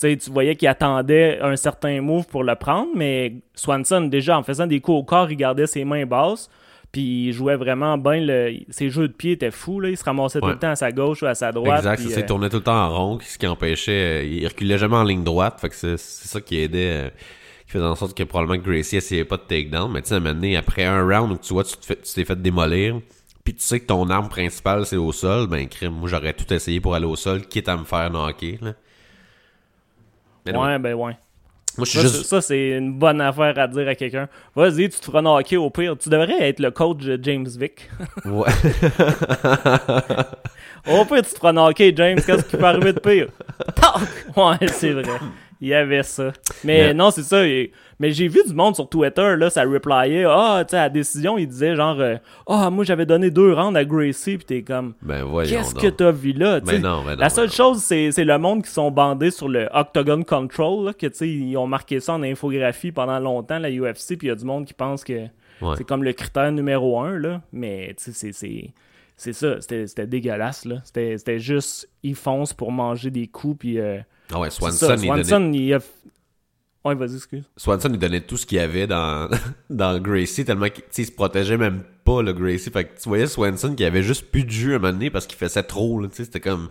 Tu 0.00 0.30
voyais 0.30 0.56
qu'il 0.56 0.68
attendait 0.68 1.38
un 1.40 1.56
certain 1.56 2.00
move 2.02 2.26
pour 2.26 2.44
le 2.44 2.54
prendre, 2.54 2.90
mais 2.94 3.34
Swanson, 3.54 4.02
déjà, 4.02 4.38
en 4.38 4.42
faisant 4.42 4.66
des 4.66 4.80
coups 4.80 4.98
au 4.98 5.04
corps, 5.04 5.30
il 5.30 5.36
gardait 5.36 5.66
ses 5.66 5.84
mains 5.84 6.04
basses, 6.04 6.50
puis 6.92 7.28
il 7.28 7.32
jouait 7.32 7.56
vraiment 7.56 7.96
bien. 7.96 8.20
Le... 8.20 8.58
Ses 8.68 8.90
jeux 8.90 9.08
de 9.08 9.12
pied 9.14 9.32
étaient 9.32 9.50
fous, 9.50 9.80
là. 9.80 9.88
Il 9.88 9.96
se 9.96 10.04
ramassait 10.04 10.40
tout 10.40 10.48
le 10.48 10.58
temps 10.58 10.70
à 10.70 10.76
sa 10.76 10.92
gauche 10.92 11.22
ou 11.22 11.26
à 11.26 11.34
sa 11.34 11.50
droite. 11.50 11.78
Exact, 11.78 11.96
puis, 11.96 12.10
ça, 12.10 12.20
il 12.20 12.24
euh, 12.24 12.26
tournait 12.26 12.50
tout 12.50 12.58
le 12.58 12.62
temps 12.62 12.86
en 12.86 12.94
rond, 12.94 13.18
ce 13.22 13.38
qui 13.38 13.46
empêchait, 13.46 14.20
euh, 14.20 14.24
il 14.24 14.46
reculait 14.46 14.76
jamais 14.78 14.96
en 14.96 15.04
ligne 15.04 15.24
droite, 15.24 15.58
fait 15.60 15.70
que 15.70 15.74
c'est, 15.74 15.96
ça 15.98 16.40
qui 16.42 16.58
aidait, 16.58 17.06
euh, 17.06 17.10
qui 17.64 17.72
faisait 17.72 17.84
en 17.84 17.94
sorte 17.94 18.14
que 18.14 18.22
probablement 18.22 18.62
Gracie 18.62 18.96
essayait 18.96 19.24
pas 19.24 19.38
de 19.38 19.42
takedown, 19.42 19.90
mais 19.90 20.02
tu 20.02 20.08
sais, 20.08 20.14
à 20.14 20.18
un 20.18 20.20
moment 20.20 20.34
donné, 20.34 20.58
après 20.58 20.84
un 20.84 21.02
round 21.02 21.32
où 21.32 21.38
tu 21.38 21.54
vois, 21.54 21.64
tu, 21.64 21.74
te 21.76 21.86
fais- 21.86 21.96
tu 21.96 22.12
t'es 22.12 22.24
fait 22.24 22.40
démolir, 22.40 23.00
puis 23.44 23.54
tu 23.54 23.62
sais 23.62 23.80
que 23.80 23.86
ton 23.86 24.10
arme 24.10 24.28
principale 24.28 24.84
c'est 24.84 24.96
au 24.96 25.12
sol, 25.12 25.46
ben 25.46 25.66
crime, 25.68 25.92
moi 25.92 26.08
j'aurais 26.08 26.34
tout 26.34 26.52
essayé 26.52 26.80
pour 26.80 26.94
aller 26.94 27.06
au 27.06 27.16
sol, 27.16 27.46
quitte 27.46 27.68
à 27.68 27.76
me 27.76 27.84
faire 27.84 28.10
knocker, 28.10 28.58
là. 28.60 28.74
Ouais, 30.54 30.78
ben 30.78 30.94
ouais. 30.94 31.16
moi 31.78 31.78
je 31.78 31.84
suis 31.84 31.98
Ça, 31.98 32.02
juste... 32.04 32.16
c'est- 32.16 32.24
ça, 32.28 32.40
c'est 32.40 32.68
une 32.70 32.92
bonne 32.98 33.20
affaire 33.20 33.58
à 33.58 33.66
dire 33.68 33.88
à 33.88 33.94
quelqu'un. 33.94 34.28
Vas-y, 34.54 34.88
tu 34.88 34.98
te 35.00 35.04
feras 35.06 35.22
knocker 35.22 35.56
au 35.56 35.70
pire. 35.70 35.96
Tu 35.98 36.08
devrais 36.08 36.48
être 36.48 36.60
le 36.60 36.70
coach 36.70 36.98
de 36.98 37.18
James 37.22 37.46
Vick. 37.58 37.88
Ouais. 38.24 38.50
au 40.86 41.04
pire, 41.04 41.22
tu 41.22 41.32
te 41.32 41.38
feras 41.38 41.52
knocker, 41.52 41.92
James. 41.96 42.18
Qu'est-ce 42.24 42.44
qui 42.44 42.56
peut 42.56 42.64
arriver 42.64 42.92
de 42.92 43.00
pire? 43.00 43.28
Ouais, 44.36 44.66
c'est 44.68 44.92
vrai. 44.92 45.04
Il 45.60 45.68
y 45.68 45.74
avait 45.74 46.02
ça. 46.02 46.32
Mais 46.64 46.92
non, 46.94 47.10
c'est 47.10 47.22
ça. 47.22 47.42
Mais 47.98 48.12
j'ai 48.12 48.28
vu 48.28 48.40
du 48.46 48.52
monde 48.52 48.74
sur 48.74 48.88
Twitter, 48.88 49.36
là, 49.36 49.48
ça 49.48 49.62
replayait. 49.64 50.24
Ah, 50.28 50.62
tu 50.66 50.72
sais, 50.72 50.76
à 50.76 50.82
la 50.82 50.88
décision, 50.90 51.38
il 51.38 51.46
disait 51.48 51.74
genre, 51.76 51.98
euh, 51.98 52.16
ah, 52.46 52.68
moi, 52.70 52.84
j'avais 52.84 53.06
donné 53.06 53.30
deux 53.30 53.52
rounds 53.54 53.76
à 53.76 53.84
Gracie, 53.84 54.36
pis 54.36 54.44
t'es 54.44 54.62
comme, 54.62 54.94
Ben 55.02 55.24
qu'est-ce 55.46 55.74
que 55.74 55.86
t'as 55.88 56.10
vu 56.10 56.32
là? 56.32 56.60
tu 56.60 56.66
Ben 56.66 56.72
sais? 56.72 56.78
non, 56.80 57.02
ben 57.04 57.12
non, 57.12 57.16
La 57.20 57.28
seule 57.30 57.46
ben 57.48 57.52
chose, 57.54 57.78
c'est 57.82 58.12
le 58.24 58.38
monde 58.38 58.62
qui 58.64 58.70
sont 58.70 58.90
bandés 58.90 59.30
sur 59.30 59.48
le 59.48 59.68
Octagon 59.72 60.22
Control, 60.22 60.84
là, 60.86 60.92
que 60.92 61.06
tu 61.06 61.14
sais, 61.16 61.28
ils 61.28 61.56
ont 61.56 61.66
marqué 61.66 62.00
ça 62.00 62.12
en 62.14 62.22
infographie 62.22 62.92
pendant 62.92 63.18
longtemps, 63.18 63.58
la 63.58 63.70
UFC, 63.70 64.16
puis 64.18 64.26
il 64.26 64.28
y 64.28 64.30
a 64.30 64.34
du 64.34 64.44
monde 64.44 64.66
qui 64.66 64.74
pense 64.74 65.02
que 65.02 65.26
Ouais. 65.62 65.74
c'est 65.78 65.84
comme 65.84 66.04
le 66.04 66.12
critère 66.12 66.52
numéro 66.52 67.00
un, 67.00 67.18
là. 67.18 67.40
Mais 67.50 67.94
tu 67.96 68.12
sais, 68.12 68.32
c'est- 68.32 69.32
ça, 69.32 69.56
c'était 69.62 70.06
dégueulasse, 70.06 70.66
là. 70.66 70.82
C'était 70.84 71.38
juste, 71.38 71.88
ils 72.02 72.14
foncent 72.14 72.52
pour 72.52 72.72
manger 72.72 73.10
des 73.10 73.26
coups, 73.26 73.60
puis. 73.60 73.80
euh, 73.80 73.98
Ah 74.34 74.40
ouais, 74.40 74.50
Swanson, 74.50 74.86
ça, 74.88 74.94
il 74.96 75.06
donnait... 75.08 75.24
Swanson, 75.24 75.52
il 75.54 75.72
a. 75.72 75.78
Vas-y, 76.94 77.16
excuse. 77.16 77.44
Swanson 77.56 77.90
il 77.92 77.98
donnait 77.98 78.20
tout 78.20 78.36
ce 78.36 78.46
qu'il 78.46 78.58
avait 78.58 78.86
dans 78.86 79.28
dans 79.70 79.98
Gracie 79.98 80.44
tellement 80.44 80.68
qu'il 80.92 81.06
se 81.06 81.12
protégeait 81.12 81.56
même 81.56 81.82
pas 82.04 82.22
le 82.22 82.32
Gracie 82.32 82.70
fait 82.70 82.84
que 82.84 83.00
tu 83.00 83.08
voyais 83.08 83.26
Swanson 83.26 83.74
qui 83.74 83.84
avait 83.84 84.02
juste 84.02 84.30
plus 84.30 84.44
de 84.44 84.50
jus 84.50 84.72
à 84.72 84.76
un 84.76 84.78
moment 84.78 84.92
donné 84.92 85.10
parce 85.10 85.26
qu'il 85.26 85.38
faisait 85.38 85.62
trop 85.62 86.06
tu 86.06 86.14
sais 86.14 86.24
c'était 86.24 86.40
comme 86.40 86.68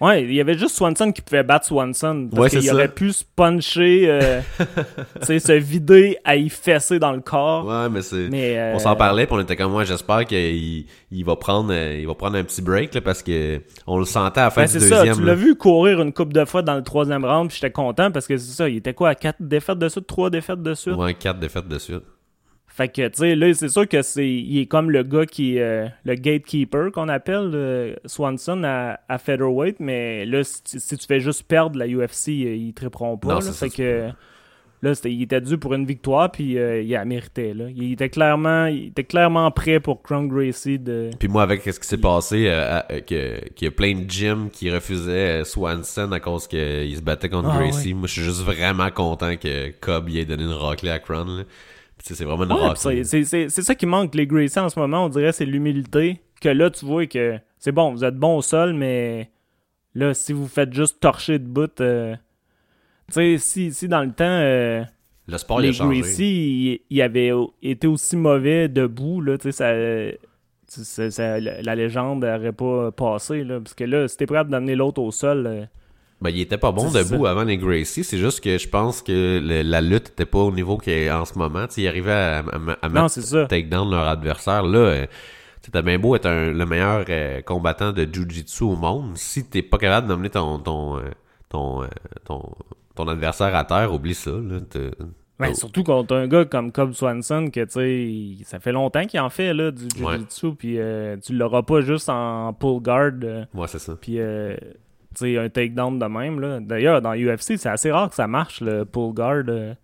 Ouais, 0.00 0.22
il 0.24 0.34
y 0.34 0.40
avait 0.40 0.58
juste 0.58 0.74
Swanson 0.76 1.12
qui 1.12 1.22
pouvait 1.22 1.42
battre 1.42 1.66
Swanson. 1.66 2.28
Parce 2.30 2.52
Ouais, 2.54 2.60
qu'il 2.60 2.70
aurait 2.72 2.88
pu 2.88 3.12
se 3.12 3.24
puncher, 3.36 4.06
euh, 4.08 4.40
se 5.22 5.52
vider 5.52 6.18
à 6.24 6.36
y 6.36 6.48
fesser 6.48 6.98
dans 6.98 7.12
le 7.12 7.20
corps. 7.20 7.66
ouais 7.66 7.88
mais 7.90 8.02
c'est 8.02 8.28
euh, 8.32 8.72
on 8.74 8.78
s'en 8.78 8.96
parlait 8.96 9.26
puis 9.26 9.36
on 9.36 9.40
était 9.40 9.56
comme 9.56 9.70
moi 9.72 9.84
j'espère 9.84 10.24
qu'il 10.24 10.86
il 11.10 11.24
va 11.24 11.36
prendre 11.36 11.72
euh, 11.72 11.98
il 12.00 12.06
va 12.06 12.14
prendre 12.14 12.36
un 12.36 12.44
petit 12.44 12.60
break 12.62 12.94
là, 12.94 13.00
parce 13.00 13.22
que 13.22 13.60
on 13.86 13.98
le 13.98 14.04
sentait 14.04 14.40
à 14.40 14.44
la 14.44 14.50
fin 14.50 14.62
Ben, 14.62 14.66
du 14.66 14.72
c'est 14.72 14.80
ça, 14.88 14.96
deuxième 14.98 15.16
tu 15.16 15.22
l'as 15.22 15.34
vu 15.34 15.54
courir 15.54 16.00
une 16.02 16.12
coupe 16.12 16.32
de 16.32 16.44
fois 16.44 16.62
dans 16.62 16.74
le 16.74 16.82
troisième 16.82 17.24
round, 17.24 17.48
puis 17.48 17.58
j'étais 17.60 17.72
content 17.72 18.10
parce 18.10 18.26
que 18.26 18.36
c'est 18.36 18.52
ça, 18.52 18.68
il 18.68 18.76
était 18.78 18.94
quoi, 18.94 19.10
à 19.10 19.14
quatre 19.14 19.40
défaites 19.40 19.78
de 19.78 19.88
suite, 19.88 20.06
trois 20.06 20.30
défaites 20.30 20.62
de 20.62 20.74
suite? 20.74 20.96
ouais 20.96 21.14
quatre 21.14 21.38
défaites 21.38 21.68
de 21.68 21.78
suite 21.78 22.02
Fait 22.76 22.88
que, 22.88 23.06
tu 23.06 23.18
sais, 23.18 23.36
là, 23.36 23.54
c'est 23.54 23.68
sûr 23.68 23.86
que 23.88 24.02
c'est 24.02 24.28
il 24.28 24.58
est 24.58 24.66
comme 24.66 24.90
le 24.90 25.04
gars 25.04 25.26
qui 25.26 25.56
est 25.56 25.62
euh, 25.62 25.86
le 26.04 26.14
gatekeeper 26.16 26.90
qu'on 26.90 27.08
appelle 27.08 27.52
euh, 27.54 27.94
Swanson 28.04 28.64
à, 28.64 28.98
à 29.08 29.18
featherweight, 29.18 29.78
mais 29.78 30.26
là, 30.26 30.42
si 30.42 30.60
tu, 30.64 30.80
si 30.80 30.98
tu 30.98 31.06
fais 31.06 31.20
juste 31.20 31.44
perdre 31.44 31.78
la 31.78 31.86
UFC, 31.86 32.30
euh, 32.30 32.56
ils 32.56 32.74
triperont 32.74 33.16
pas. 33.16 33.28
Non, 33.28 33.34
là. 33.36 33.40
ça, 33.42 33.52
fait 33.52 33.70
que 33.70 34.10
là, 34.84 34.92
il 35.04 35.22
était 35.22 35.40
dû 35.40 35.58
pour 35.58 35.74
une 35.74 35.86
victoire, 35.86 36.30
puis 36.30 36.58
euh, 36.58 36.82
il 36.82 36.90
la 36.90 37.04
méritait. 37.04 37.54
Là. 37.54 37.66
Il 37.74 37.92
était 37.92 38.08
clairement, 38.08 38.66
il 38.66 38.88
était 38.88 39.04
clairement 39.04 39.50
prêt 39.50 39.80
pour 39.80 40.02
Crown 40.02 40.28
Gracie 40.28 40.78
de. 40.78 41.10
puis 41.18 41.28
moi 41.28 41.42
avec 41.42 41.62
ce 41.62 41.78
qui 41.78 41.86
s'est 41.86 41.98
passé 41.98 42.46
euh, 42.48 42.80
euh, 42.90 43.00
qu'il 43.00 43.62
y 43.62 43.66
a 43.66 43.70
plein 43.70 43.94
de 43.94 44.08
gyms 44.08 44.50
qui 44.50 44.70
refusaient 44.70 45.44
Swanson 45.44 46.12
à 46.12 46.20
cause 46.20 46.46
qu'il 46.46 46.94
se 46.96 47.02
battait 47.02 47.28
contre 47.28 47.50
Ah, 47.52 47.58
Gracie 47.58 47.94
moi 47.94 48.06
je 48.06 48.12
suis 48.12 48.22
juste 48.22 48.42
vraiment 48.42 48.90
content 48.90 49.36
que 49.36 49.70
Cobb 49.80 50.08
y 50.10 50.18
ait 50.18 50.24
donné 50.24 50.44
une 50.44 50.52
raclée 50.52 50.90
à 50.90 50.98
là 50.98 51.00
sais, 51.02 51.44
c'est 52.12 52.24
vraiment 52.24 52.44
une 52.44 52.52
Ouais, 52.52 52.58
c'est- 53.48 53.62
ça 53.62 53.74
qui 53.74 53.86
manque 53.86 54.14
les 54.14 54.26
Gracie 54.26 54.58
en 54.58 54.68
ce 54.68 54.78
moment, 54.78 55.06
on 55.06 55.08
dirait, 55.08 55.32
c'est 55.32 55.46
l'humilité. 55.46 56.20
Que 56.40 56.50
là, 56.50 56.68
tu 56.68 56.84
vois 56.84 57.06
que 57.06 57.38
c'est 57.58 57.72
bon, 57.72 57.92
vous 57.92 58.04
êtes 58.04 58.16
bon 58.16 58.36
au 58.36 58.42
sol, 58.42 58.74
mais 58.74 59.30
là, 59.94 60.12
si 60.12 60.34
vous 60.34 60.46
faites 60.46 60.72
juste 60.74 61.00
torcher 61.00 61.38
de 61.38 61.46
bout, 61.46 61.80
euh, 61.80 62.14
tu 63.08 63.14
sais, 63.14 63.38
si, 63.38 63.72
si 63.72 63.88
dans 63.88 64.02
le 64.02 64.12
temps, 64.12 64.24
euh, 64.26 64.82
le 65.26 65.38
sport 65.38 65.60
il 65.62 65.68
les 65.68 65.72
Gracie, 66.02 66.82
ils 66.90 67.02
avaient 67.02 67.32
été 67.62 67.86
aussi 67.86 68.16
mauvais 68.16 68.68
debout, 68.68 69.22
là, 69.22 69.38
tu 69.38 69.50
sais, 69.50 69.52
ça, 69.52 69.72
tu 69.72 70.18
sais, 70.66 70.84
ça- 70.84 71.10
ça- 71.10 71.40
la 71.40 71.62
la 71.62 71.74
légende 71.74 72.22
n'aurait 72.24 72.52
pas 72.52 72.92
passé, 72.92 73.44
là, 73.44 73.60
parce 73.60 73.72
que 73.74 73.84
là, 73.84 74.06
si 74.08 74.18
t'es 74.18 74.26
prêt 74.26 74.38
à 74.38 74.44
d'amener 74.44 74.74
l'autre 74.74 75.00
au 75.00 75.10
sol, 75.10 75.46
euh, 75.46 75.64
Ben, 76.24 76.30
il 76.30 76.40
était 76.40 76.56
pas 76.58 76.72
bon 76.72 76.90
debout 76.90 77.24
ça. 77.26 77.30
avant 77.30 77.44
les 77.44 77.58
Gracie. 77.58 78.02
C'est 78.02 78.18
juste 78.18 78.42
que 78.42 78.56
je 78.58 78.66
pense 78.68 79.02
que 79.02 79.38
le- 79.42 79.62
la 79.62 79.80
lutte 79.80 80.08
était 80.08 80.24
pas 80.24 80.38
au 80.38 80.50
niveau 80.50 80.78
qu'il 80.78 80.94
est 80.94 81.10
en 81.10 81.24
ce 81.26 81.38
moment. 81.38 81.66
Tu 81.68 81.74
sais, 81.74 81.82
ils 81.82 81.88
arrivaient 81.88 82.10
à, 82.12 82.38
à, 82.38 82.42
à 82.82 82.88
non, 82.88 83.02
mettre 83.02 83.46
takedown 83.46 83.90
leur 83.90 84.08
adversaire. 84.08 84.62
Là, 84.62 84.78
euh, 84.78 85.06
t'as 85.70 85.82
bien 85.82 85.98
beau 85.98 86.16
être 86.16 86.26
un- 86.26 86.50
le 86.52 86.66
meilleur 86.66 87.04
euh, 87.08 87.42
combattant 87.42 87.92
de 87.92 88.08
Jiu-Jitsu 88.10 88.64
au 88.64 88.74
monde. 88.76 89.12
Si 89.16 89.44
t'es 89.48 89.62
pas 89.62 89.78
capable 89.78 90.08
d'emmener 90.08 90.30
ton, 90.30 90.58
ton, 90.58 90.96
euh, 90.96 91.02
ton, 91.50 91.82
ton, 92.24 92.42
ton 92.94 93.08
adversaire 93.08 93.54
à 93.54 93.64
terre, 93.64 93.92
oublie 93.92 94.14
ça. 94.14 94.30
Là, 94.30 94.60
Ben, 95.38 95.48
Oh. 95.50 95.54
surtout 95.54 95.82
contre 95.82 96.14
un 96.14 96.28
gars 96.28 96.44
comme 96.44 96.70
Cobb 96.70 96.92
Swanson, 96.92 97.50
que 97.52 97.64
tu 97.64 98.38
sais, 98.38 98.44
ça 98.46 98.60
fait 98.60 98.70
longtemps 98.70 99.04
qu'il 99.04 99.18
en 99.18 99.30
fait 99.30 99.52
là, 99.52 99.72
du. 99.72 99.88
Jiu-Jitsu, 99.96 100.54
puis 100.54 100.78
euh, 100.78 101.16
tu 101.16 101.34
l'auras 101.34 101.62
pas 101.62 101.80
juste 101.80 102.08
en 102.08 102.52
pull 102.52 102.80
guard, 102.80 103.10
euh, 103.24 103.44
Ouais, 103.52 103.66
c'est 103.66 103.80
ça. 103.80 103.96
puis 104.00 104.20
euh, 104.20 104.56
sais, 105.16 105.38
un 105.38 105.48
takedown 105.48 105.98
de 105.98 106.06
même. 106.06 106.40
là. 106.40 106.60
D'ailleurs, 106.60 107.00
dans 107.02 107.14
UFC, 107.14 107.56
c'est 107.56 107.68
assez 107.68 107.90
rare 107.90 108.08
que 108.08 108.14
ça 108.14 108.26
marche, 108.26 108.60
le 108.60 108.84
pull 108.84 109.12
guard. 109.14 109.44
euh. 109.48 109.74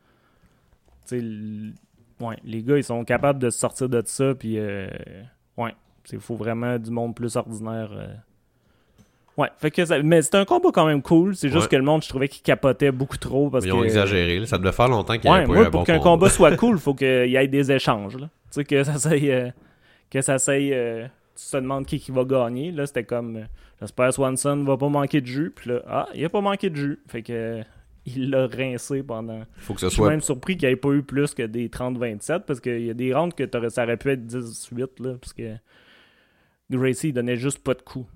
L- 1.12 1.72
ouais, 2.20 2.36
les 2.44 2.62
gars, 2.62 2.76
ils 2.76 2.84
sont 2.84 3.04
capables 3.04 3.38
de 3.40 3.50
se 3.50 3.58
sortir 3.58 3.88
de 3.88 4.02
ça, 4.04 4.34
puis 4.34 4.58
euh, 4.58 4.86
ouais, 5.56 5.74
il 6.12 6.20
faut 6.20 6.36
vraiment 6.36 6.78
du 6.78 6.90
monde 6.90 7.14
plus 7.16 7.34
ordinaire. 7.36 7.90
euh. 7.92 8.06
Ouais, 9.36 9.48
fait 9.58 9.70
que 9.70 9.84
ça- 9.84 10.02
mais 10.02 10.22
c'était 10.22 10.36
un 10.38 10.44
combat 10.44 10.68
quand 10.72 10.86
même 10.86 11.02
cool. 11.02 11.34
C'est 11.34 11.48
juste 11.48 11.62
Ouais. 11.64 11.68
que 11.68 11.76
le 11.76 11.82
monde, 11.82 12.02
je 12.02 12.08
trouvais 12.08 12.28
qu'il 12.28 12.42
capotait 12.42 12.92
beaucoup 12.92 13.16
trop 13.16 13.48
parce 13.50 13.64
Ils 13.64 13.72
ont 13.72 13.80
que 13.80 13.84
exagéré. 13.86 14.38
là. 14.38 14.46
Ça 14.46 14.58
devait 14.58 14.72
faire 14.72 14.88
longtemps 14.88 15.14
qu'il 15.16 15.26
y 15.30 15.32
Ouais, 15.32 15.38
avait 15.38 15.46
pas 15.46 15.54
eu 15.54 15.58
un 15.60 15.70
pour 15.70 15.80
bon 15.80 15.84
qu'un 15.84 15.98
combat. 15.98 16.10
combat 16.10 16.28
soit 16.30 16.56
cool, 16.56 16.78
faut 16.78 16.94
qu'il 16.94 17.30
y 17.30 17.36
ait 17.36 17.48
des 17.48 17.72
échanges. 17.72 18.16
Là. 18.18 18.26
Tu 18.26 18.30
sais, 18.50 18.64
que 18.64 18.84
ça 18.84 18.98
s'aille. 18.98 19.30
euh, 19.32 19.48
que 20.10 20.20
ça. 20.20 20.36
Tu 21.44 21.50
te 21.50 21.56
demandes 21.56 21.86
qui, 21.86 21.98
qui 22.00 22.10
va 22.10 22.24
gagner. 22.24 22.70
Là, 22.72 22.86
c'était 22.86 23.04
comme. 23.04 23.36
euh, 23.36 23.44
J'espère 23.80 24.12
Swanson 24.12 24.62
va 24.64 24.76
pas 24.76 24.88
manquer 24.88 25.20
de 25.20 25.26
jus. 25.26 25.52
Puis 25.54 25.70
là, 25.70 25.82
ah, 25.88 26.08
il 26.14 26.24
a 26.24 26.28
pas 26.28 26.40
manqué 26.40 26.68
de 26.70 26.76
jus. 26.76 27.00
Fait 27.08 27.22
que. 27.22 27.32
euh, 27.32 27.62
il 28.06 28.30
l'a 28.30 28.46
rincé 28.46 29.02
pendant. 29.02 29.42
Faut 29.58 29.74
que 29.74 29.80
ce 29.80 29.86
Je 29.86 29.90
suis 29.90 29.96
soit. 29.96 30.08
même 30.10 30.20
surpris 30.22 30.56
qu'il 30.56 30.68
n'y 30.68 30.72
ait 30.72 30.76
pas 30.76 30.88
eu 30.90 31.02
plus 31.02 31.34
que 31.34 31.42
des 31.42 31.68
30-27 31.68 32.40
parce 32.40 32.58
qu'il 32.60 32.84
y 32.86 32.90
a 32.90 32.94
des 32.94 33.14
rounds 33.14 33.34
que 33.34 33.44
ça 33.68 33.84
aurait 33.84 33.98
pu 33.98 34.10
être 34.10 34.24
18 34.24 35.00
là, 35.00 35.14
parce 35.20 35.34
que 35.34 35.54
Gracie 36.70 37.08
il 37.08 37.12
donnait 37.12 37.36
juste 37.36 37.58
pas 37.58 37.74
de 37.74 37.82
coups. 37.82 38.06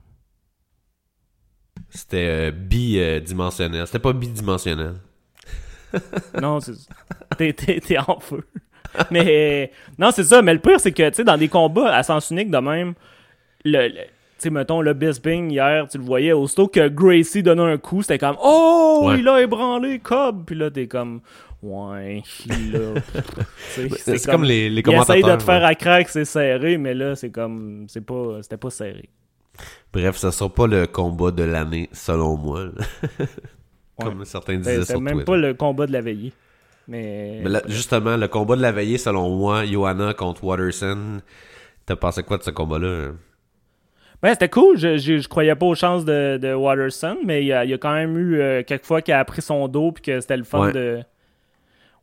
C'était 1.91 2.51
euh, 2.51 2.51
bidimensionnel. 2.51 3.87
C'était 3.87 3.99
pas 3.99 4.13
bidimensionnel. 4.13 4.95
Non, 6.41 6.59
c'est 6.61 6.73
t'es 7.37 7.99
en 7.99 8.19
feu. 8.19 8.45
Mais 9.13 9.71
non, 9.99 10.11
c'est 10.11 10.25
ça. 10.25 10.43
Mais 10.43 10.53
le 10.55 10.59
pire, 10.61 10.81
c'est 10.81 10.91
que 10.93 11.09
tu 11.11 11.17
sais, 11.17 11.25
dans 11.25 11.37
des 11.37 11.49
combats 11.49 11.95
à 11.95 12.03
sens 12.03 12.31
unique 12.31 12.51
de 12.51 12.59
même, 12.59 12.95
le, 13.65 13.89
le- 13.89 13.95
tu 13.95 14.01
sais, 14.39 14.51
mettons 14.51 14.81
le 14.81 14.93
Bisping 14.95 15.51
hier, 15.51 15.87
tu 15.89 15.99
le 15.99 16.05
voyais, 16.05 16.33
aussitôt 16.33 16.69
que 16.69 16.89
Gracie 16.89 17.43
donnait 17.43 17.63
un 17.63 17.79
coup, 17.79 18.03
c'était 18.03 18.19
comme 18.19 18.37
Oh, 18.43 19.05
Ouais. 19.07 19.21
il 19.21 19.29
a 19.29 19.41
ébranlé 19.41 19.99
Cobb. 20.01 20.45
Puis 20.47 20.57
là, 20.57 20.71
t'es 20.71 20.87
comme 20.89 21.21
Ouais, 21.63 22.23
il 22.47 22.77
a. 22.77 23.01
Sais, 23.71 23.89
C'est 24.19 24.31
comme, 24.31 24.45
les, 24.45 24.69
les 24.69 24.81
Il 24.81 24.83
commentateurs. 24.83 25.17
essaye 25.17 25.33
de 25.33 25.37
te 25.39 25.43
faire 25.43 25.63
ouais. 25.63 25.69
à 25.69 25.75
crack, 25.75 26.09
c'est 26.11 26.27
serré, 26.27 26.77
mais 26.77 26.93
là, 26.95 27.15
c'est 27.15 27.31
comme. 27.31 27.87
c'est 27.89 28.05
pas 28.05 28.43
C'était 28.43 28.59
pas 28.59 28.69
serré. 28.71 29.09
Bref, 29.93 30.17
ça 30.17 30.31
sera 30.33 30.51
pas 30.53 30.67
le 30.67 30.87
combat 30.87 31.31
de 31.31 31.45
l'année, 31.45 31.89
selon 31.93 32.37
moi. 32.37 32.67
Comme 34.01 34.25
certains 34.25 34.57
disaient 34.59 34.81
C'est 34.81 34.93
sur 34.93 35.01
même 35.01 35.15
Twitter. 35.15 35.25
pas 35.27 35.37
le 35.37 35.55
combat 35.55 35.87
de 35.87 35.93
la 35.93 36.01
veillée. 36.01 36.33
Mais. 36.89 37.41
Mais 37.45 37.49
là, 37.49 37.63
justement, 37.69 38.17
le 38.17 38.27
combat 38.29 38.57
de 38.57 38.63
la 38.63 38.73
veillée, 38.73 38.99
selon 38.99 39.31
moi, 39.31 39.65
Johanna 39.65 40.13
contre 40.15 40.43
Watterson. 40.45 41.21
T'as 41.87 41.95
pensé 41.97 42.23
quoi 42.25 42.39
de 42.39 42.43
ce 42.43 42.51
combat-là? 42.51 43.13
Ben, 44.25 44.31
c'était 44.33 44.49
cool. 44.49 44.79
Je, 44.79 44.97
je, 44.97 45.19
je 45.19 45.29
croyais 45.29 45.55
pas 45.55 45.67
aux 45.67 45.75
chances 45.75 46.05
de, 46.05 46.39
de 46.39 46.55
Watterson, 46.55 47.19
mais 47.25 47.43
il 47.43 47.47
y 47.49 47.53
a, 47.53 47.65
il 47.65 47.71
y 47.71 47.75
a 47.75 47.79
quand 47.79 47.93
même 47.93 48.17
eu 48.19 48.41
euh, 48.41 48.63
quelques 48.63 48.87
fois 48.87 49.03
qu'il 49.03 49.13
a 49.15 49.23
pris 49.25 49.43
son 49.43 49.69
dos 49.69 49.93
puis 49.93 50.03
que 50.03 50.19
c'était 50.21 50.37
le 50.39 50.45
fun 50.45 50.67
Ouais. 50.67 50.73
de. 50.73 51.01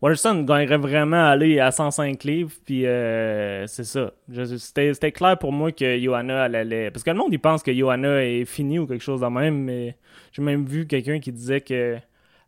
Watterson 0.01 0.41
gagnerait 0.43 0.77
vraiment 0.77 1.17
à 1.27 1.29
aller 1.29 1.59
à 1.59 1.69
105 1.71 2.23
livres, 2.23 2.51
puis 2.65 2.85
euh, 2.87 3.67
c'est 3.67 3.83
ça. 3.83 4.11
Je- 4.31 4.55
C'était 4.57 4.93
c'était 4.93 5.11
clair 5.11 5.37
pour 5.37 5.51
moi 5.51 5.71
que 5.71 5.99
Johanna, 5.99 6.45
elle 6.47 6.55
allait. 6.55 6.89
Parce 6.91 7.03
que 7.03 7.11
le 7.11 7.17
monde, 7.17 7.29
il 7.33 7.39
pense 7.39 7.61
que 7.61 7.71
Johanna 7.73 8.23
est 8.23 8.45
finie 8.45 8.79
ou 8.79 8.87
quelque 8.87 9.03
chose 9.03 9.21
de 9.21 9.27
même, 9.27 9.57
mais 9.63 9.95
j'ai 10.31 10.41
même 10.41 10.65
vu 10.65 10.87
quelqu'un 10.87 11.19
qui 11.19 11.31
disait 11.31 11.61
que 11.61 11.97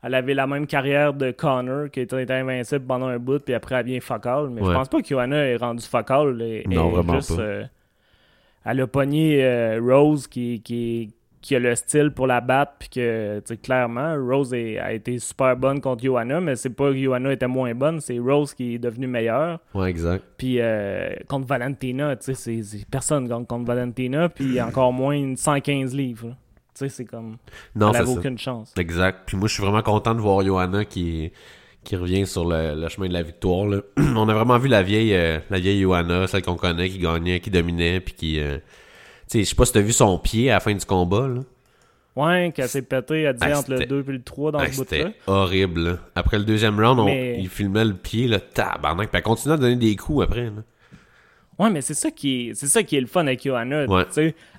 elle 0.06 0.14
avait 0.16 0.34
la 0.34 0.48
même 0.48 0.66
carrière 0.68 1.14
de 1.14 1.32
Connor, 1.32 1.90
qui 1.92 2.02
était 2.02 2.32
invincible 2.32 2.86
pendant 2.86 3.08
un 3.08 3.20
bout, 3.20 3.40
puis 3.40 3.54
après 3.54 3.76
elle 3.76 3.86
vient 3.86 4.00
fuck 4.02 4.26
all. 4.26 4.50
Mais 4.50 4.62
je 4.62 4.68
Ouais. 4.68 4.74
pense 4.74 4.90
pas 4.90 5.02
que 5.02 5.08
Johanna 5.08 5.46
est 5.46 5.56
rendue. 5.58 5.84
Elle- 5.94 6.64
Non, 6.70 6.88
elle 6.90 6.96
vraiment 6.96 7.14
juste, 7.16 7.36
pas. 7.38 7.42
euh, 7.42 7.64
elle 8.66 8.82
a 8.82 8.88
pogné 8.88 9.44
euh, 9.44 9.80
Rose 9.82 10.28
qui, 10.28 10.62
qui, 10.62 11.14
qui 11.42 11.56
a 11.56 11.60
le 11.60 11.76
style 11.76 12.12
pour 12.12 12.26
la 12.28 12.40
battre, 12.40 12.74
puis 12.80 12.90
que, 12.90 13.42
clairement, 13.62 14.16
Rose 14.18 14.54
est- 14.54 14.78
a 14.80 14.94
été 14.94 15.20
super 15.20 15.58
bonne 15.58 15.82
contre 15.82 16.04
Johanna, 16.04 16.40
mais 16.40 16.56
c'est 16.56 16.70
pas 16.70 16.92
que 16.92 16.98
Johanna 16.98 17.34
était 17.34 17.48
moins 17.48 17.74
bonne, 17.76 18.00
c'est 18.00 18.18
Rose 18.20 18.54
qui 18.54 18.76
est 18.76 18.80
devenue 18.80 19.08
meilleure. 19.08 19.60
Ouais, 19.74 19.90
exact. 19.90 20.24
Puis 20.38 20.58
euh, 20.62 21.10
contre 21.28 21.48
Valentina, 21.48 22.16
tu 22.16 22.34
sais, 22.34 22.62
personne 22.90 23.28
gagne 23.28 23.46
contre 23.46 23.66
Valentina, 23.66 24.30
puis 24.30 24.62
encore 24.62 24.94
moins 24.94 25.16
une 25.16 25.36
115 25.36 25.94
livres. 25.96 26.28
là. 26.30 26.34
Tu 26.76 26.80
sais, 26.80 26.90
c'est 26.90 27.06
comme. 27.06 27.38
Non, 27.76 27.90
elle 27.90 27.94
c'est 27.94 28.02
avait 28.02 28.14
ça. 28.14 28.20
aucune 28.20 28.38
chance. 28.38 28.74
Exact. 28.80 29.20
Puis 29.28 29.38
moi, 29.38 29.48
je 29.48 29.54
suis 29.54 29.62
vraiment 29.62 29.84
content 29.84 30.16
de 30.16 30.22
voir 30.22 30.44
Johanna 30.44 30.86
qui, 30.86 31.32
qui 31.84 31.96
revient 31.96 32.26
sur 32.26 32.46
le, 32.48 32.76
le 32.80 32.88
chemin 32.90 33.08
de 33.08 33.14
la 33.14 33.24
victoire. 33.24 33.66
là. 33.66 33.80
On 33.98 34.28
a 34.30 34.34
vraiment 34.34 34.58
vu 34.58 34.68
la 34.70 34.84
vieille, 34.84 35.14
euh, 35.14 35.40
la 35.50 35.60
vieille 35.60 35.82
Johanna, 35.82 36.28
celle 36.28 36.42
qu'on 36.42 36.56
connaît, 36.56 36.90
qui 36.90 37.00
gagnait, 37.00 37.40
qui 37.40 37.50
dominait, 37.50 38.00
puis 38.00 38.14
qui... 38.14 38.40
euh, 38.40 38.58
Tu 39.30 39.40
sais, 39.40 39.44
je 39.44 39.50
sais 39.50 39.56
pas 39.56 39.66
si 39.66 39.74
t'as 39.74 39.82
vu 39.82 39.92
son 39.94 40.18
pied 40.18 40.50
à 40.52 40.56
la 40.56 40.60
fin 40.60 40.74
du 40.74 40.86
combat, 40.86 41.28
là. 41.28 41.42
Ouais, 42.16 42.52
qu'elle 42.56 42.70
s'est 42.70 42.84
pété, 42.84 43.22
elle 43.24 43.34
disait 43.34 43.52
Ah, 43.54 43.60
entre 43.60 43.72
le 43.72 43.78
c'était- 43.78 43.90
2 43.90 44.06
et 44.08 44.12
le 44.12 44.22
3 44.22 44.52
dans 44.52 44.60
Ah, 44.60 44.72
ce 44.72 44.78
bout-là. 44.78 45.10
Horrible, 45.26 45.82
là. 45.84 45.98
Après 46.16 46.38
le 46.38 46.44
deuxième 46.46 46.80
round, 46.80 47.00
on- 47.00 47.06
Mais- 47.06 47.38
il 47.40 47.50
filmait 47.50 47.86
le 47.86 47.96
pied, 47.96 48.28
là, 48.28 48.40
tabarnak, 48.40 49.10
puis 49.10 49.18
elle 49.18 49.24
continuait 49.24 49.56
à 49.56 49.58
donner 49.58 49.76
des 49.78 49.96
coups 49.96 50.24
après, 50.24 50.44
là. 50.46 50.52
Ouais, 51.60 51.70
mais 51.70 51.82
c'est 51.82 51.94
ça 51.94 52.10
qui 52.12 52.50
est, 52.50 52.54
c'est 52.56 52.68
ça 52.68 52.82
qui 52.84 52.98
est 52.98 53.02
le 53.02 53.08
fun 53.08 53.22
avec 53.22 53.44
Johanna. 53.44 53.86
Ouais. 53.86 54.04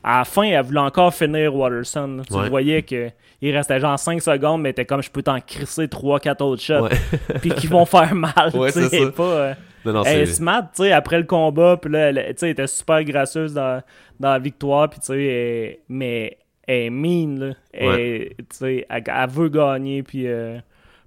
À 0.03 0.19
la 0.19 0.25
fin, 0.25 0.43
elle 0.45 0.63
voulait 0.65 0.81
encore 0.81 1.13
finir 1.15 1.55
Watterson. 1.55 2.17
là. 2.19 2.23
Tu 2.29 2.35
Ouais. 2.35 2.49
voyais 2.49 2.83
que 2.83 3.11
il 3.43 3.55
restait 3.55 3.81
genre 3.81 3.99
5 3.99 4.23
secondes, 4.23 4.63
mais 4.63 4.73
t'es 4.73 4.85
comme 4.85 5.03
je 5.03 5.11
peux 5.11 5.23
t'en 5.23 5.41
crisser 5.41 5.87
3-4 5.89 6.43
autres 6.43 6.63
shots. 6.63 6.89
Puis 7.43 7.51
qui 7.51 7.67
vont 7.67 7.85
faire 7.85 8.15
mal. 8.15 8.51
Ouais, 8.55 8.73
tu 8.73 8.81
sais, 8.83 8.89
c'est. 8.89 9.11
Pas, 9.13 9.23
euh, 9.23 9.55
Non, 9.85 9.93
non, 9.93 10.03
elle 10.05 10.21
est 10.21 10.27
c'est... 10.27 10.35
smart, 10.35 10.63
tu 10.75 10.83
sais, 10.85 10.93
après 10.93 11.19
le 11.19 11.25
combat, 11.25 11.77
puis 11.77 11.91
là, 11.93 12.09
elle, 12.11 12.17
tu 12.17 12.23
sais, 12.39 12.47
elle 12.47 12.53
était 12.53 12.67
super 12.67 13.03
gracieuse 13.05 13.53
dans, 13.53 13.83
dans 14.19 14.31
la 14.31 14.39
victoire, 14.39 14.89
puis 14.89 15.01
tu 15.01 15.07
sais, 15.07 15.81
mais 15.89 16.39
elle 16.67 16.75
est 16.87 16.91
mean, 16.91 17.39
là. 17.39 17.55
Elle, 17.73 18.29
tu 18.39 18.45
sais, 18.51 18.87
elle, 18.89 19.03
elle 19.07 19.29
veut 19.31 19.49
gagner, 19.51 20.03
puis 20.03 20.27
euh, 20.27 20.59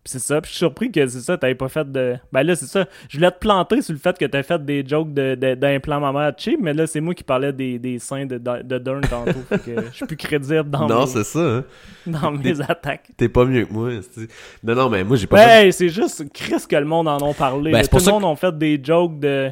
c'est 0.08 0.20
ça. 0.20 0.42
Puis 0.42 0.50
je 0.50 0.56
suis 0.56 0.60
surpris 0.60 0.92
que 0.92 1.06
c'est 1.08 1.20
ça, 1.20 1.38
t'avais 1.38 1.56
pas 1.56 1.68
fait 1.70 1.92
de... 1.92 2.16
Ben 2.32 2.44
là, 2.44 2.56
c'est 2.56 2.66
ça. 2.66 2.86
Je 3.10 3.18
voulais 3.18 3.32
te 3.32 3.38
planter 3.40 3.82
sur 3.82 3.94
le 3.94 4.00
fait 4.00 4.18
que 4.18 4.26
t'as 4.26 4.44
fait 4.44 4.64
des 4.64 4.84
jokes 4.88 5.14
de, 5.14 5.36
de, 5.36 5.56
d'implant 5.56 6.00
mammaire 6.00 6.32
cheap, 6.38 6.60
mais 6.62 6.74
là, 6.74 6.88
c'est 6.88 7.02
moi 7.02 7.14
qui 7.14 7.24
parlais 7.24 7.54
des, 7.54 7.78
des 7.80 8.00
seins 8.00 8.26
de, 8.26 8.38
de 8.38 8.78
Dern 8.78 9.02
tantôt, 9.02 9.40
fait 9.50 9.60
que 9.64 9.82
je 9.92 9.96
suis 9.96 10.06
plus 10.06 10.18
crédible 10.18 10.70
dans, 10.70 10.88
Non, 10.88 11.02
mes, 11.02 11.08
c'est 11.08 11.24
ça, 11.24 11.40
hein. 11.40 11.64
dans 12.06 12.32
mes 12.32 12.60
attaques. 12.62 13.10
T'es 13.18 13.30
pas 13.30 13.46
mieux 13.46 13.66
que 13.66 13.74
moi, 13.74 13.90
Non, 14.64 14.76
non, 14.76 14.90
mais 14.90 15.04
moi, 15.04 15.18
j'ai 15.18 15.28
pas... 15.28 15.38
Ben, 15.38 15.48
fait- 15.66 15.72
c'est 15.72 15.90
juste 15.90 16.32
Chris 16.34 16.66
que 16.70 16.76
le 16.76 16.86
monde 16.86 17.08
en 17.08 17.18
a 17.18 17.34
parlé. 17.34 17.72
Ben, 17.72 17.86
Tout 17.88 17.98
le 17.98 18.12
monde 18.12 18.26
a 18.26 18.36
fait 18.36 18.58
des 18.58 18.80
jokes 18.84 19.20
de 19.20 19.52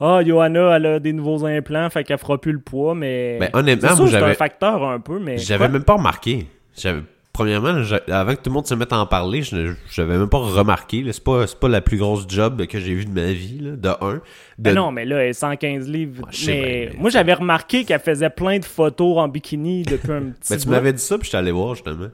Ah, 0.00 0.20
Johanna, 0.26 0.76
elle 0.76 0.86
a 0.86 0.98
des 1.00 1.12
nouveaux 1.12 1.44
implants, 1.46 1.88
fait 1.90 2.02
qu'elle 2.02 2.18
fera 2.18 2.40
plus 2.40 2.52
le 2.52 2.60
poids, 2.60 2.94
mais. 2.94 3.38
Ben, 3.38 3.50
honnêtement, 3.52 3.94
c'est 4.06 4.16
un 4.16 4.34
facteur 4.34 4.82
un 4.84 4.98
peu, 4.98 5.18
mais. 5.20 5.38
J'avais 5.38 5.68
même 5.68 5.84
pas 5.84 5.94
remarqué. 5.94 6.46
J'avais... 6.76 7.02
Premièrement, 7.32 7.82
avant 8.08 8.34
que 8.34 8.42
tout 8.42 8.50
le 8.50 8.52
monde 8.52 8.66
se 8.66 8.74
mette 8.74 8.92
à 8.92 8.98
en 8.98 9.06
parler, 9.06 9.42
je 9.42 9.72
j'avais 9.90 10.18
même 10.18 10.28
pas 10.28 10.38
remarqué. 10.38 11.02
C'est 11.12 11.24
pas, 11.24 11.46
pas 11.58 11.68
la 11.68 11.80
plus 11.80 11.96
grosse 11.96 12.26
job 12.28 12.66
que 12.66 12.78
j'ai 12.78 12.94
vue 12.94 13.06
de 13.06 13.10
ma 13.10 13.32
vie, 13.32 13.58
là, 13.58 13.70
de 13.70 13.88
un. 14.04 14.14
De... 14.14 14.20
Ben 14.58 14.74
non, 14.74 14.90
mais 14.92 15.06
là, 15.06 15.16
elle 15.22 15.30
est 15.30 15.32
115 15.32 15.88
livres. 15.88 16.26
Ouais, 16.26 16.32
sais 16.32 16.52
mais 16.52 16.60
bien, 16.60 16.90
mais- 16.92 17.00
moi, 17.00 17.10
j'avais 17.10 17.32
remarqué 17.32 17.84
qu'elle 17.84 18.00
faisait 18.00 18.28
plein 18.28 18.58
de 18.58 18.66
photos 18.66 19.16
en 19.16 19.28
bikini 19.28 19.82
depuis 19.82 20.12
un 20.12 20.20
petit 20.40 20.52
Ben, 20.52 20.58
tu 20.58 20.68
m'avais 20.68 20.92
dit 20.92 21.02
ça, 21.02 21.16
puis 21.16 21.24
je 21.24 21.28
suis 21.30 21.38
allé 21.38 21.52
voir, 21.52 21.74
justement. 21.74 22.08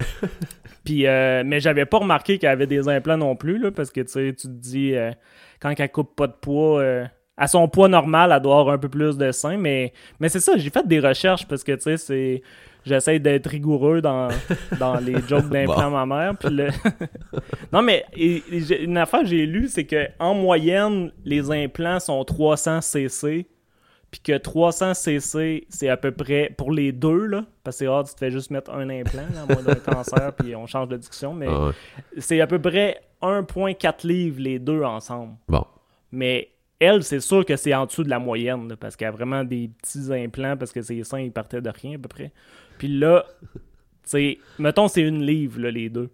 Puis, 0.84 1.06
euh, 1.06 1.42
mais 1.46 1.60
j'avais 1.60 1.86
pas 1.86 1.98
remarqué 1.98 2.38
qu'elle 2.38 2.50
avait 2.50 2.66
des 2.66 2.88
implants 2.88 3.16
non 3.16 3.36
plus, 3.36 3.58
là, 3.58 3.70
parce 3.70 3.90
que 3.90 4.02
tu 4.02 4.08
sais, 4.08 4.34
tu 4.34 4.48
te 4.48 4.52
dis, 4.52 4.94
euh, 4.94 5.12
quand 5.60 5.72
elle 5.76 5.90
coupe 5.90 6.14
pas 6.14 6.26
de 6.26 6.34
poids, 6.38 6.80
euh, 6.80 7.04
à 7.36 7.48
son 7.48 7.68
poids 7.68 7.88
normal, 7.88 8.32
elle 8.34 8.42
doit 8.42 8.60
avoir 8.60 8.74
un 8.74 8.78
peu 8.78 8.88
plus 8.88 9.16
de 9.16 9.32
sein, 9.32 9.56
mais, 9.56 9.92
mais 10.20 10.28
c'est 10.28 10.40
ça, 10.40 10.56
j'ai 10.56 10.70
fait 10.70 10.86
des 10.86 11.00
recherches 11.00 11.46
parce 11.46 11.64
que 11.64 11.72
tu 11.72 11.82
sais, 11.82 11.96
c'est. 11.96 12.42
J'essaie 12.84 13.18
d'être 13.18 13.48
rigoureux 13.48 14.00
dans, 14.00 14.28
dans 14.78 14.96
les 15.00 15.16
jokes 15.26 15.48
d'implants 15.48 15.90
mammaires. 15.90 16.34
Puis 16.38 16.50
le... 16.50 16.68
non, 17.72 17.82
mais 17.82 18.04
et- 18.14 18.42
et 18.50 18.60
j'ai- 18.60 18.82
une 18.84 18.96
affaire 18.98 19.20
que 19.20 19.26
j'ai 19.26 19.46
lue, 19.46 19.68
c'est 19.68 19.84
que 19.84 20.06
en 20.18 20.34
moyenne, 20.34 21.10
les 21.24 21.50
implants 21.50 21.98
sont 22.00 22.22
300 22.24 22.80
cc. 22.82 23.46
Puis 24.10 24.20
que 24.20 24.36
300 24.38 24.94
cc, 24.94 25.66
c'est 25.68 25.88
à 25.88 25.96
peu 25.96 26.12
près 26.12 26.52
pour 26.56 26.70
les 26.70 26.92
deux, 26.92 27.26
là. 27.26 27.44
Parce 27.64 27.76
que 27.76 27.78
c'est 27.84 27.88
rare, 27.88 28.04
tu 28.04 28.14
te 28.14 28.18
fais 28.20 28.30
juste 28.30 28.50
mettre 28.50 28.70
un 28.70 28.88
implant, 28.88 29.22
là, 29.34 29.44
moins 29.52 29.62
d'un 29.62 29.74
cancer, 29.74 30.32
puis 30.38 30.54
on 30.54 30.66
change 30.66 30.86
de 30.88 30.96
discussion. 30.96 31.34
Mais 31.34 31.46
Ah 31.48 31.66
ouais. 31.66 31.72
c'est 32.18 32.40
à 32.40 32.46
peu 32.46 32.60
près 32.60 33.00
1,4 33.20 34.06
livres 34.06 34.40
les 34.40 34.58
deux 34.60 34.82
ensemble. 34.84 35.32
Bon. 35.48 35.64
Mais 36.12 36.48
elle, 36.78 37.02
c'est 37.02 37.18
sûr 37.20 37.44
que 37.44 37.56
c'est 37.56 37.74
en 37.74 37.86
dessous 37.86 38.04
de 38.04 38.10
la 38.10 38.20
moyenne, 38.20 38.68
là, 38.68 38.76
parce 38.76 38.94
qu'elle 38.94 39.08
a 39.08 39.12
vraiment 39.12 39.42
des 39.42 39.68
petits 39.82 40.12
implants, 40.12 40.56
parce 40.56 40.70
que 40.70 40.82
ses 40.82 41.02
seins, 41.02 41.20
ils 41.20 41.32
partaient 41.32 41.60
de 41.62 41.70
rien 41.70 41.96
à 41.96 41.98
peu 41.98 42.08
près. 42.08 42.30
Puis 42.78 42.88
là, 42.88 43.24
tu 43.52 43.60
sais, 44.04 44.38
mettons, 44.58 44.88
c'est 44.88 45.02
une 45.02 45.24
livre, 45.24 45.60
là, 45.60 45.70
les 45.70 45.88
deux. 45.88 46.10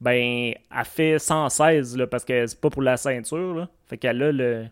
Ben, 0.00 0.52
elle 0.76 0.84
fait 0.84 1.18
116, 1.18 1.96
là, 1.96 2.06
parce 2.06 2.24
que 2.24 2.46
c'est 2.46 2.60
pas 2.60 2.70
pour 2.70 2.82
la 2.82 2.96
ceinture, 2.96 3.54
là. 3.54 3.68
Fait 3.86 3.96
qu'elle 3.96 4.22
a 4.22 4.32
le. 4.32 4.64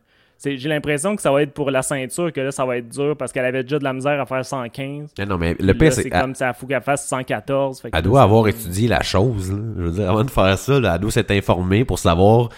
J'ai 0.45 0.69
l'impression 0.69 1.15
que 1.15 1.23
ça 1.23 1.31
va 1.31 1.43
être 1.43 1.53
pour 1.53 1.71
la 1.71 1.83
ceinture, 1.83 2.33
que 2.33 2.41
là, 2.41 2.51
ça 2.51 2.67
va 2.67 2.77
être 2.79 2.89
dur, 2.89 3.17
parce 3.17 3.33
qu'elle 3.33 3.45
avait 3.45 3.63
déjà 3.63 3.79
de 3.79 3.85
la 3.85 3.93
misère 3.93 4.21
à 4.21 4.27
faire 4.27 4.45
115. 4.45 5.13
Mais 5.17 5.25
non, 5.25 5.39
mais 5.39 5.55
le 5.61 5.73
pire, 5.73 5.93
c'est 5.93 6.11
comme 6.11 6.35
ça, 6.35 6.53
faut 6.53 6.67
qu'elle 6.67 6.83
fasse 6.83 7.07
114. 7.07 7.81
fait 7.81 7.91
que 7.93 7.97
elle 7.97 8.03
doit 8.03 8.23
avoir 8.23 8.49
étudié 8.49 8.89
la 8.89 9.03
chose. 9.03 9.53
Là. 9.53 9.59
Je 9.77 9.83
veux 9.83 9.91
dire, 9.93 10.11
avant 10.11 10.25
de 10.25 10.31
faire 10.31 10.59
ça, 10.59 10.81
là, 10.81 10.95
elle 10.97 11.01
doit 11.01 11.13
s'être 11.13 11.31
informée 11.31 11.85
pour 11.85 12.01
savoir 12.01 12.49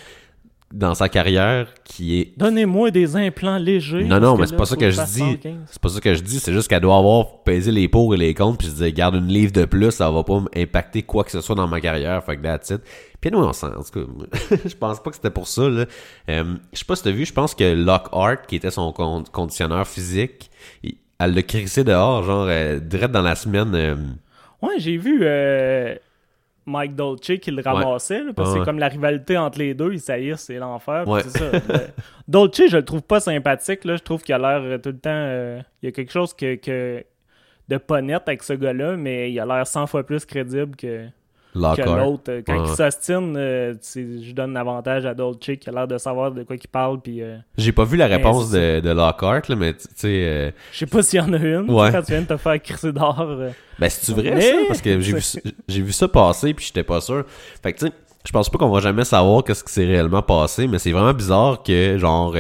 dans 0.75 0.95
sa 0.95 1.09
carrière 1.09 1.69
qui 1.85 2.21
est 2.21 2.33
Donnez-moi 2.37 2.91
des 2.91 3.15
implants 3.17 3.59
légers. 3.59 4.05
Non, 4.05 4.19
non, 4.19 4.37
mais 4.37 4.47
c'est 4.47 4.53
là, 4.53 4.59
pas 4.59 4.67
ça 4.67 4.77
que 4.77 4.91
je 4.91 5.01
dis. 5.03 5.19
115. 5.21 5.55
C'est 5.71 5.81
pas 5.81 5.89
ça 5.89 6.01
que 6.01 6.15
je 6.15 6.21
dis, 6.23 6.41
c'est 6.41 6.53
juste 6.53 6.69
qu'elle 6.69 6.81
doit 6.81 6.97
avoir 6.99 7.43
pesé 7.45 7.71
les 7.71 7.87
pour 7.89 8.13
et 8.15 8.17
les 8.19 8.35
contre, 8.35 8.59
puis 8.59 8.67
se 8.69 8.75
dire, 8.83 8.93
garde 8.93 9.15
une 9.15 9.29
livre 9.29 9.53
de 9.53 9.65
plus, 9.65 9.93
ça 9.93 10.11
va 10.11 10.25
pas 10.25 10.43
impacter 10.57 11.03
quoi 11.05 11.23
que 11.25 11.31
ce 11.31 11.41
soit 11.41 11.55
dans 11.55 11.69
ma 11.69 11.81
carrière, 11.81 12.23
fait 12.25 12.37
que 12.37 12.43
that's 12.43 12.71
it. 12.71 12.81
Puis 13.21 13.31
nous, 13.31 13.39
on 13.39 13.53
s'en, 13.53 13.69
en 13.69 13.83
tout 13.83 14.05
cas, 14.05 14.57
je 14.67 14.75
pense 14.75 15.01
pas 15.03 15.11
que 15.11 15.17
c'était 15.17 15.31
pour 15.31 15.47
ça, 15.49 15.69
là. 15.69 15.85
Euh, 16.29 16.45
je 16.73 16.79
sais 16.81 16.85
pas 16.85 16.97
si 16.97 17.05
t'as 17.05 17.11
vu, 17.13 17.25
je 17.25 17.33
pense 17.33 17.55
que 17.55 17.73
Lockhart, 17.75 18.43
qui 18.49 18.57
était 18.57 18.73
son 18.73 18.93
con- 18.93 19.25
conditionneur 19.33 19.87
physique, 19.87 20.51
elle 21.19 21.35
l'a 21.35 21.43
crissé 21.43 21.85
dehors, 21.85 22.23
genre, 22.25 22.47
euh, 22.49 22.81
direct 22.81 23.13
dans 23.13 23.23
la 23.23 23.37
semaine, 23.37 23.73
euh, 23.75 23.95
Ouais, 24.63 24.75
j'ai 24.79 24.97
vu 24.97 25.21
euh, 25.23 25.95
Mike 26.67 26.95
Dolce 26.95 27.39
qui 27.41 27.51
le 27.51 27.63
ramassait, 27.63 28.23
là, 28.25 28.33
parce 28.35 28.49
que 28.51 28.55
Ouais. 28.55 28.61
c'est 28.61 28.65
comme 28.65 28.79
la 28.79 28.89
rivalité 28.89 29.37
entre 29.37 29.59
les 29.59 29.75
deux, 29.75 29.93
ils 29.93 30.01
saillissent, 30.01 30.41
c'est 30.47 30.57
l'enfer. 30.59 31.07
Ouais. 31.07 31.23
C'est 31.23 31.39
ça. 31.39 31.51
Dolce, 32.29 32.63
je 32.71 32.77
le 32.77 32.85
trouve 32.85 33.03
pas 33.03 33.21
sympathique, 33.21 33.85
là. 33.85 33.97
je 33.97 34.03
trouve 34.03 34.23
qu'il 34.23 34.35
a 34.35 34.39
l'air 34.39 34.61
euh, 34.63 34.79
tout 34.79 34.91
le 34.91 34.99
temps. 34.99 35.11
euh, 35.13 35.61
il 35.83 35.87
y 35.87 35.89
a 35.89 35.93
quelque 35.93 36.13
chose 36.13 36.33
que, 36.35 36.55
que- 36.55 37.05
de 37.69 37.77
pas 37.79 38.01
net 38.03 38.23
avec 38.27 38.43
ce 38.43 38.53
gars-là, 38.55 38.97
mais 38.97 39.31
il 39.33 39.41
a 39.41 39.47
l'air 39.47 39.67
100 39.67 39.87
fois 39.87 40.05
plus 40.05 40.25
crédible 40.25 40.77
que. 40.77 41.07
Lockhart. 41.55 41.97
l'autre. 41.97 42.23
Euh, 42.31 42.43
Quand 42.47 42.59
Ouais. 42.63 42.69
ils 42.69 42.75
s'ostinent, 42.77 43.35
euh, 43.37 43.75
je 43.95 44.33
donne 44.33 44.53
l'avantage 44.55 45.07
à 45.07 45.15
Dolce 45.15 45.39
qui 45.39 45.69
a 45.69 45.73
l'air 45.73 45.87
de 45.89 45.99
savoir 45.99 46.33
de 46.33 46.43
quoi 46.43 46.57
il 46.57 46.69
parle. 46.69 47.01
Puis 47.01 47.23
euh, 47.23 47.37
J'ai 47.57 47.73
pas 47.73 47.85
vu 47.85 47.97
la 47.97 48.09
Ben, 48.09 48.17
réponse 48.17 48.51
de, 48.51 48.81
de 48.81 48.91
Lockhart, 48.91 49.43
là, 49.49 49.57
mais 49.57 49.73
tu 49.75 49.85
sais... 49.95 50.09
euh, 50.27 50.51
je 50.73 50.79
sais 50.79 50.87
pas 50.87 51.03
s'il 51.03 51.21
y 51.21 51.23
en 51.23 51.33
a 51.33 51.39
une. 51.39 51.71
Ouais. 51.71 51.91
Quand 51.93 52.03
tu 52.03 52.13
viens 52.13 52.23
de 52.23 52.27
te 52.27 52.37
faire 52.37 52.61
crisser 52.63 52.93
dehors. 52.93 53.21
euh, 53.21 53.51
Ben, 53.79 53.89
c'est-tu 53.89 54.13
vrai, 54.21 54.35
Mais- 54.35 54.41
ça? 54.41 54.57
Parce 54.69 54.81
que 54.81 55.01
j'ai 55.01 55.13
vu, 55.15 55.23
vu 55.85 55.93
ça 55.93 56.09
passer, 56.09 56.55
puis 56.55 56.67
j'étais 56.67 56.83
pas 56.85 57.01
sûr. 57.01 57.25
Fait 57.63 57.73
que, 57.73 57.79
tu 57.79 57.87
sais, 57.87 57.93
je 58.27 58.33
pense 58.33 58.49
pas 58.49 58.59
qu'on 58.59 58.71
va 58.71 58.81
jamais 58.81 59.05
savoir 59.05 59.45
qu'est-ce 59.45 59.63
qui 59.65 59.73
s'est 59.73 59.85
réellement 59.85 60.23
passé, 60.23 60.67
mais 60.67 60.79
c'est 60.79 60.93
vraiment 60.93 61.13
bizarre 61.13 61.63
que, 61.63 61.99
genre, 61.99 62.35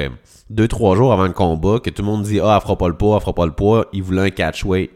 deux, 0.50 0.68
trois 0.68 0.96
jours 0.96 1.12
avant 1.12 1.26
le 1.26 1.32
combat, 1.32 1.78
que 1.78 1.90
tout 1.90 2.02
le 2.02 2.06
monde 2.08 2.22
dit 2.22 2.40
«Ah, 2.42 2.54
elle 2.56 2.62
fera 2.62 2.76
pas 2.76 2.88
le 2.88 2.94
poids, 2.96 3.16
elle 3.16 3.20
fera 3.20 3.32
pas 3.34 3.46
le 3.46 3.52
poids.» 3.52 3.86
Il 3.92 4.02
voulait 4.02 4.22
un 4.22 4.30
catch 4.30 4.64
weight. 4.64 4.90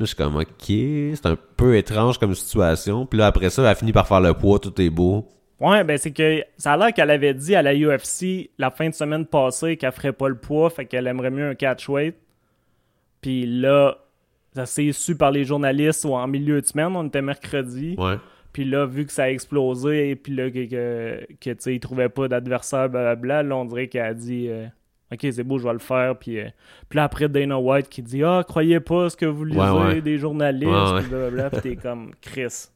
Là, 0.00 0.06
je 0.06 0.14
suis 0.14 0.16
comme 0.16 0.36
«Ok, 0.36 0.46
c'est 0.66 1.26
un 1.26 1.36
peu 1.58 1.76
étrange 1.76 2.16
comme 2.16 2.34
situation.» 2.34 3.04
Puis 3.06 3.18
là, 3.18 3.26
après 3.26 3.50
ça, 3.50 3.60
elle 3.60 3.68
a 3.68 3.74
fini 3.74 3.92
par 3.92 4.08
faire 4.08 4.22
le 4.22 4.32
poids, 4.32 4.58
tout 4.58 4.80
est 4.80 4.88
beau. 4.88 5.28
Ouais, 5.60 5.84
ben 5.84 5.98
c'est 5.98 6.10
que 6.10 6.42
ça 6.56 6.72
a 6.72 6.76
l'air 6.78 6.94
qu'elle 6.94 7.10
avait 7.10 7.34
dit 7.34 7.54
à 7.54 7.60
la 7.60 7.74
UFC 7.74 8.48
la 8.56 8.70
fin 8.70 8.88
de 8.88 8.94
semaine 8.94 9.26
passée 9.26 9.76
qu'elle 9.76 9.92
ferait 9.92 10.14
pas 10.14 10.30
le 10.30 10.36
poids, 10.36 10.70
fait 10.70 10.86
qu'elle 10.86 11.06
aimerait 11.06 11.30
mieux 11.30 11.50
un 11.50 11.54
catchweight. 11.54 12.16
Puis 13.20 13.44
là, 13.44 13.98
ça 14.54 14.64
s'est 14.64 14.90
su 14.92 15.16
par 15.16 15.32
les 15.32 15.44
journalistes 15.44 16.06
ou 16.06 16.14
en 16.14 16.26
milieu 16.26 16.62
de 16.62 16.66
semaine, 16.66 16.96
on 16.96 17.06
était 17.06 17.20
mercredi. 17.20 17.94
Ouais. 17.98 18.16
Puis 18.54 18.64
là, 18.64 18.86
vu 18.86 19.04
que 19.04 19.12
ça 19.12 19.24
a 19.24 19.28
explosé 19.28 20.08
et 20.08 20.16
puis 20.16 20.34
là, 20.34 20.50
que, 20.50 20.64
que, 20.64 21.26
que, 21.38 21.50
tu 21.50 21.56
sais, 21.58 21.74
il 21.74 21.80
trouvait 21.80 22.08
pas 22.08 22.26
d'adversaire, 22.26 22.88
blablabla, 22.88 23.42
là, 23.42 23.54
on 23.54 23.66
dirait 23.66 23.88
qu'elle 23.88 24.06
a 24.06 24.14
dit 24.14 24.46
euh, 24.48 24.66
Ok, 25.12 25.20
c'est 25.32 25.42
beau, 25.42 25.58
je 25.58 25.64
vais 25.64 25.72
le 25.72 25.78
faire. 25.80 26.16
Puis, 26.16 26.38
euh, 26.38 26.48
puis 26.88 26.96
là, 26.96 27.04
après, 27.04 27.28
Dana 27.28 27.58
White 27.58 27.88
qui 27.88 28.02
dit 28.02 28.22
Ah, 28.22 28.44
croyez 28.46 28.78
pas 28.80 29.10
ce 29.10 29.16
que 29.16 29.26
vous 29.26 29.44
lisez 29.44 29.60
Ouais, 29.60 29.70
ouais. 29.70 30.00
des 30.00 30.18
journalistes, 30.18 30.70
Ouais, 30.70 31.02
blablabla. 31.02 31.50
Puis 31.50 31.60
t'es 31.62 31.76
comme 31.76 32.12
Chris. 32.20 32.68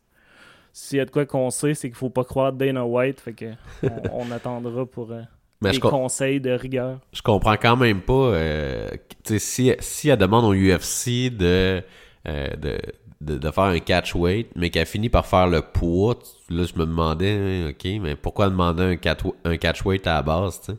S'il 0.73 0.99
y 0.99 1.01
a 1.01 1.05
de 1.05 1.11
quoi 1.11 1.25
qu'on 1.27 1.51
sait, 1.51 1.75
c'est 1.75 1.89
qu'il 1.89 1.97
faut 1.97 2.11
pas 2.11 2.25
croire 2.25 2.53
Dana 2.53 2.85
White. 2.85 3.21
Fait 3.21 3.33
que 3.33 3.47
on, 3.85 4.27
on 4.27 4.31
attendra 4.33 4.85
pour 4.87 5.13
euh, 5.13 5.23
Mais 5.63 5.71
des 5.71 5.79
conseils 5.79 6.41
de 6.41 6.51
rigueur. 6.51 6.99
je 7.13 7.23
comprends 7.23 7.55
quand 7.57 7.77
même 7.77 8.01
pas, 8.01 8.13
euh, 8.13 8.89
tu 9.23 9.35
sais, 9.35 9.39
si, 9.39 9.73
si 9.79 10.09
elle 10.09 10.19
demande 10.19 10.45
au 10.45 10.53
UFC 10.53 11.31
de, 11.31 11.81
euh, 12.27 12.49
de, 12.57 12.79
de, 13.21 13.39
de 13.39 13.51
faire 13.53 13.65
un 13.65 13.79
catch 13.79 14.15
weight, 14.17 14.49
mais 14.57 14.69
qu'elle 14.71 14.85
finit 14.85 15.09
par 15.09 15.25
faire 15.27 15.47
le 15.47 15.63
poids, 15.63 16.19
là, 16.51 16.65
je 16.65 16.75
me 16.79 16.85
demandais, 16.85 17.31
hein, 17.33 17.71
ok, 17.71 17.91
mais 18.03 18.17
pourquoi 18.17 18.51
demander 18.51 18.83
un, 18.83 18.97
cat, 18.97 19.17
un 19.45 19.57
catch 19.57 19.85
weight 19.87 20.07
à 20.09 20.15
la 20.15 20.23
base, 20.23 20.61
tu 20.61 20.73
sais? 20.73 20.79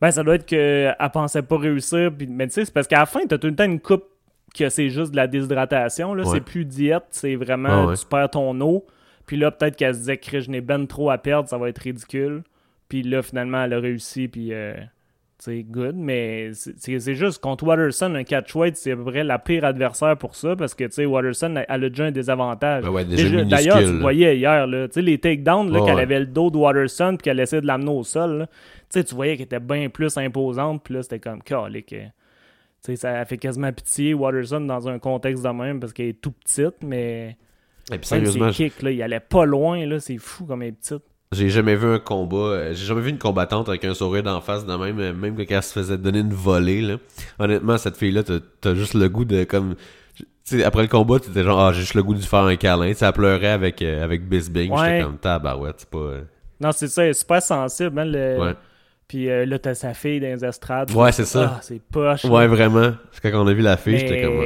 Ben, 0.00 0.10
ça 0.10 0.22
doit 0.22 0.36
être 0.36 0.46
qu'elle 0.46 0.96
pensait 1.12 1.42
pas 1.42 1.58
réussir. 1.58 2.12
Puis, 2.16 2.26
mais 2.26 2.46
tu 2.46 2.54
sais, 2.54 2.64
c'est 2.64 2.74
parce 2.74 2.86
qu'à 2.86 3.00
la 3.00 3.06
fin, 3.06 3.20
t'as 3.26 3.38
tout 3.38 3.48
le 3.48 3.56
temps 3.56 3.64
une 3.64 3.80
coupe 3.80 4.04
que 4.54 4.68
c'est 4.68 4.90
juste 4.90 5.10
de 5.12 5.16
la 5.16 5.26
déshydratation. 5.26 6.14
Là. 6.14 6.24
Ouais. 6.24 6.34
C'est 6.34 6.40
plus 6.40 6.64
diète, 6.64 7.04
c'est 7.10 7.36
vraiment 7.36 7.68
Ah 7.70 7.86
ouais. 7.86 7.96
tu 7.96 8.06
perds 8.06 8.30
ton 8.30 8.58
eau. 8.60 8.86
Puis 9.26 9.36
là, 9.36 9.50
peut-être 9.50 9.76
qu'elle 9.76 9.94
se 9.94 10.00
disait 10.00 10.16
que 10.16 10.40
je 10.40 10.50
n'ai 10.50 10.60
ben 10.60 10.86
trop 10.86 11.10
à 11.10 11.18
perdre, 11.18 11.48
ça 11.48 11.58
va 11.58 11.68
être 11.68 11.78
ridicule. 11.78 12.42
Puis 12.88 13.02
là, 13.02 13.22
finalement, 13.22 13.62
elle 13.62 13.74
a 13.74 13.80
réussi. 13.80 14.28
Puis, 14.28 14.52
euh, 14.52 14.74
sais, 15.44 15.62
good. 15.62 15.94
Mais 15.96 16.52
c'est- 16.54 16.74
c'est 16.78 16.98
c'est 16.98 17.14
juste 17.14 17.40
contre 17.40 17.64
Watterson, 17.64 18.14
un 18.14 18.24
catchweight, 18.24 18.76
c'est 18.76 18.92
à 18.92 18.96
peu 18.96 19.04
près 19.04 19.22
la 19.24 19.38
pire 19.38 19.64
adversaire 19.64 20.16
pour 20.16 20.34
ça. 20.34 20.56
Parce 20.56 20.74
que, 20.74 20.84
tu 20.84 20.92
sais, 20.92 21.06
Watterson, 21.06 21.54
elle 21.56 21.66
elle 21.68 21.84
a 21.84 21.88
déjà 21.88 22.04
un 22.06 22.10
désavantage. 22.10 22.84
Ben 22.84 22.90
ouais, 22.90 23.04
D'ailleurs, 23.04 23.78
tu 23.78 23.98
voyais 23.98 24.36
hier, 24.36 24.66
là, 24.66 24.88
tu 24.88 24.94
sais, 24.94 25.02
les 25.02 25.18
takedowns, 25.18 25.70
qu'elle 25.72 25.94
ouais. 25.94 26.02
avait 26.02 26.20
le 26.20 26.26
dos 26.26 26.50
de 26.50 26.56
Watterson, 26.56 27.14
puis 27.16 27.24
qu'elle 27.24 27.40
essayait 27.40 27.62
de 27.62 27.66
l'amener 27.66 27.90
au 27.90 28.02
sol, 28.04 28.46
tu 28.50 28.84
sais, 28.90 29.04
tu 29.04 29.14
voyais 29.14 29.36
qu'elle 29.36 29.44
était 29.46 29.60
bien 29.60 29.88
plus 29.88 30.16
imposante, 30.16 30.82
puis 30.84 30.94
là, 30.94 31.02
c'était 31.02 31.18
comme, 31.20 31.42
calique. 31.42 31.86
Tu 31.88 31.96
sais, 32.80 32.96
ça 32.96 33.24
fait 33.24 33.38
quasiment 33.38 33.72
pitié, 33.72 34.14
Watterson, 34.14 34.60
dans 34.60 34.88
un 34.88 34.98
contexte 34.98 35.44
de 35.44 35.48
même, 35.50 35.80
parce 35.80 35.92
qu'elle 35.92 36.06
est 36.08 36.20
tout 36.20 36.32
petite, 36.32 36.82
mais 36.82 37.36
Et 37.92 37.98
puis 37.98 38.06
sérieusement, 38.06 38.52
ses 38.52 38.70
kicks, 38.70 38.82
là, 38.82 38.90
il 38.90 39.02
allait 39.02 39.20
pas 39.20 39.44
loin, 39.44 39.84
là, 39.86 39.98
c'est 40.00 40.18
fou 40.18 40.44
comme 40.46 40.62
elle 40.62 40.68
est 40.68 40.72
petite. 40.72 41.02
J'ai 41.32 41.50
jamais 41.50 41.76
vu 41.76 41.86
un 41.86 41.98
combat, 41.98 42.36
euh, 42.36 42.68
j'ai 42.74 42.86
jamais 42.86 43.00
vu 43.02 43.10
une 43.10 43.18
combattante 43.18 43.68
avec 43.68 43.84
un 43.84 43.94
sourire 43.94 44.22
d'en 44.22 44.40
face 44.40 44.64
de 44.64 44.74
même, 44.74 44.98
euh, 44.98 45.12
même 45.12 45.36
que 45.36 45.42
quand 45.42 45.56
elle 45.56 45.62
se 45.62 45.72
faisait 45.72 45.98
donner 45.98 46.20
une 46.20 46.32
volée, 46.32 46.80
là. 46.80 46.96
Honnêtement, 47.38 47.76
cette 47.78 47.96
fille-là, 47.96 48.22
t'as- 48.22 48.40
t'as 48.60 48.74
juste 48.74 48.94
le 48.94 49.08
goût 49.08 49.24
de, 49.24 49.44
comme, 49.44 49.74
tu 50.16 50.24
sais, 50.44 50.64
après 50.64 50.82
le 50.82 50.88
combat, 50.88 51.18
t'étais 51.20 51.42
genre, 51.44 51.60
ah, 51.60 51.72
j'ai 51.72 51.80
juste 51.80 51.94
le 51.94 52.02
goût 52.02 52.14
de 52.14 52.20
faire 52.20 52.40
un 52.40 52.56
câlin, 52.56 52.92
elle 52.98 53.12
pleurait 53.12 53.48
avec, 53.48 53.82
euh, 53.82 54.02
avec 54.02 54.26
Bisbing, 54.28 54.72
Ouais. 54.72 54.78
j'étais 54.92 55.02
comme, 55.04 55.18
tabarouette, 55.18 55.76
c'est 55.78 55.90
pas... 55.90 55.98
euh, 55.98 56.20
Non, 56.60 56.72
c'est 56.72 56.88
ça, 56.88 57.04
elle 57.04 57.10
est 57.10 57.12
super 57.14 57.42
sensible, 57.42 57.98
hein, 57.98 58.04
le... 58.06 58.38
Ouais. 58.40 58.54
Puis 59.06 59.30
euh, 59.30 59.46
là, 59.46 59.58
t'as 59.58 59.74
sa 59.74 59.94
fille 59.94 60.20
dans 60.20 60.26
les 60.26 60.44
estrades. 60.44 60.90
Ouais, 60.90 61.12
c'est 61.12 61.24
ça. 61.24 61.54
Ah, 61.56 61.60
c'est 61.62 61.80
poche. 61.80 62.24
Ouais, 62.26 62.46
vraiment. 62.46 62.92
C'est 63.12 63.30
quand 63.30 63.42
on 63.42 63.46
a 63.46 63.54
vu 63.54 63.62
la 63.62 63.78
fille, 63.78 63.98
j'étais 63.98 64.20
comme. 64.22 64.38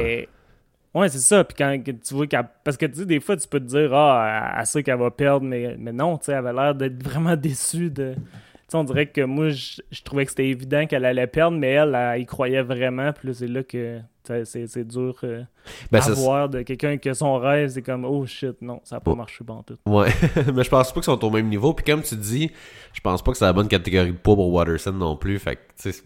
Ouais, 0.93 1.09
c'est 1.09 1.17
ça. 1.19 1.43
Puis 1.43 1.55
quand 1.57 1.77
tu 1.83 2.13
vois 2.13 2.27
qu'elle. 2.27 2.47
Parce 2.63 2.77
que 2.77 2.85
tu 2.85 2.99
sais, 2.99 3.05
des 3.05 3.19
fois, 3.19 3.35
tu 3.35 3.47
peux 3.47 3.59
te 3.59 3.65
dire, 3.65 3.93
ah, 3.93 4.53
elle- 4.59 4.65
sait 4.65 4.83
qu'elle 4.83 4.99
va 4.99 5.09
perdre, 5.11 5.45
mais, 5.45 5.75
mais 5.79 5.91
non, 5.91 6.17
tu 6.17 6.25
sais, 6.25 6.31
elle 6.33 6.39
avait 6.39 6.53
l'air 6.53 6.75
d'être 6.75 7.01
vraiment 7.03 7.35
déçue 7.35 7.89
de. 7.89 8.13
Tu 8.15 8.21
sais, 8.69 8.77
on 8.77 8.83
dirait 8.83 9.07
que 9.07 9.21
moi, 9.21 9.49
je, 9.49 9.81
je 9.91 10.01
trouvais 10.03 10.23
que 10.25 10.29
c'était 10.31 10.47
évident 10.47 10.85
qu'elle 10.85 11.05
allait 11.05 11.27
perdre, 11.27 11.57
mais 11.57 11.71
elle, 11.71 11.95
elle, 11.95 12.21
y 12.21 12.25
croyait 12.25 12.61
vraiment. 12.61 13.11
Puis 13.11 13.27
là, 13.27 13.33
c'est 13.33 13.47
là 13.47 13.63
que 13.63 13.99
c'est 14.45 14.87
dur 14.87 15.15
euh, 15.25 15.43
Ben, 15.91 15.99
à 15.99 16.11
voir 16.11 16.47
de 16.47 16.61
quelqu'un 16.61 16.97
que 16.97 17.13
son 17.13 17.37
rêve, 17.39 17.69
c'est 17.69 17.81
comme, 17.81 18.05
oh 18.05 18.25
shit, 18.25 18.61
non, 18.61 18.79
ça 18.85 18.95
n'a 18.95 18.99
pas 19.01 19.11
Oh. 19.11 19.15
marché 19.15 19.43
bon 19.43 19.63
tout. 19.63 19.75
Ouais, 19.85 20.07
mais 20.53 20.63
je 20.63 20.69
pense 20.69 20.89
pas 20.93 20.93
qu'ils 20.93 21.03
sont 21.03 21.25
au 21.25 21.29
même 21.29 21.49
niveau. 21.49 21.73
Puis 21.73 21.83
comme 21.85 22.01
tu 22.03 22.15
dis, 22.15 22.49
je 22.93 23.01
pense 23.01 23.21
pas 23.21 23.31
que 23.33 23.37
c'est 23.37 23.43
la 23.45 23.51
bonne 23.51 23.67
catégorie 23.67 24.11
de 24.13 24.17
poids 24.17 24.35
pour 24.35 24.53
Watterson 24.53 24.93
non 24.93 25.17
plus. 25.17 25.39
Fait 25.39 25.55
que, 25.57 25.61
tu 25.81 25.91
sais. 25.91 26.03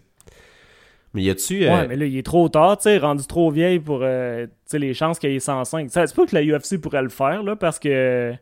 Mais 1.13 1.23
y 1.23 1.29
a-tu. 1.29 1.65
euh, 1.65 1.69
Ouais, 1.73 1.87
mais 1.87 1.95
là, 1.95 2.05
il 2.05 2.17
est 2.17 2.25
trop 2.25 2.47
tard, 2.49 2.77
tu 2.77 2.83
sais, 2.83 2.97
rendu 2.97 3.25
trop 3.25 3.49
vieille 3.49 3.79
pour 3.79 3.99
euh, 4.03 4.45
les 4.73 4.93
chances 4.93 5.19
qu'il 5.19 5.31
ait 5.31 5.39
105. 5.39 5.89
Ça, 5.89 6.05
c'est 6.05 6.15
pas 6.15 6.25
que 6.25 6.35
la 6.35 6.43
UFC 6.43 6.79
pourrait 6.79 7.01
le 7.01 7.09
faire, 7.09 7.43
là, 7.43 7.55
parce 7.55 7.79
que 7.79 8.33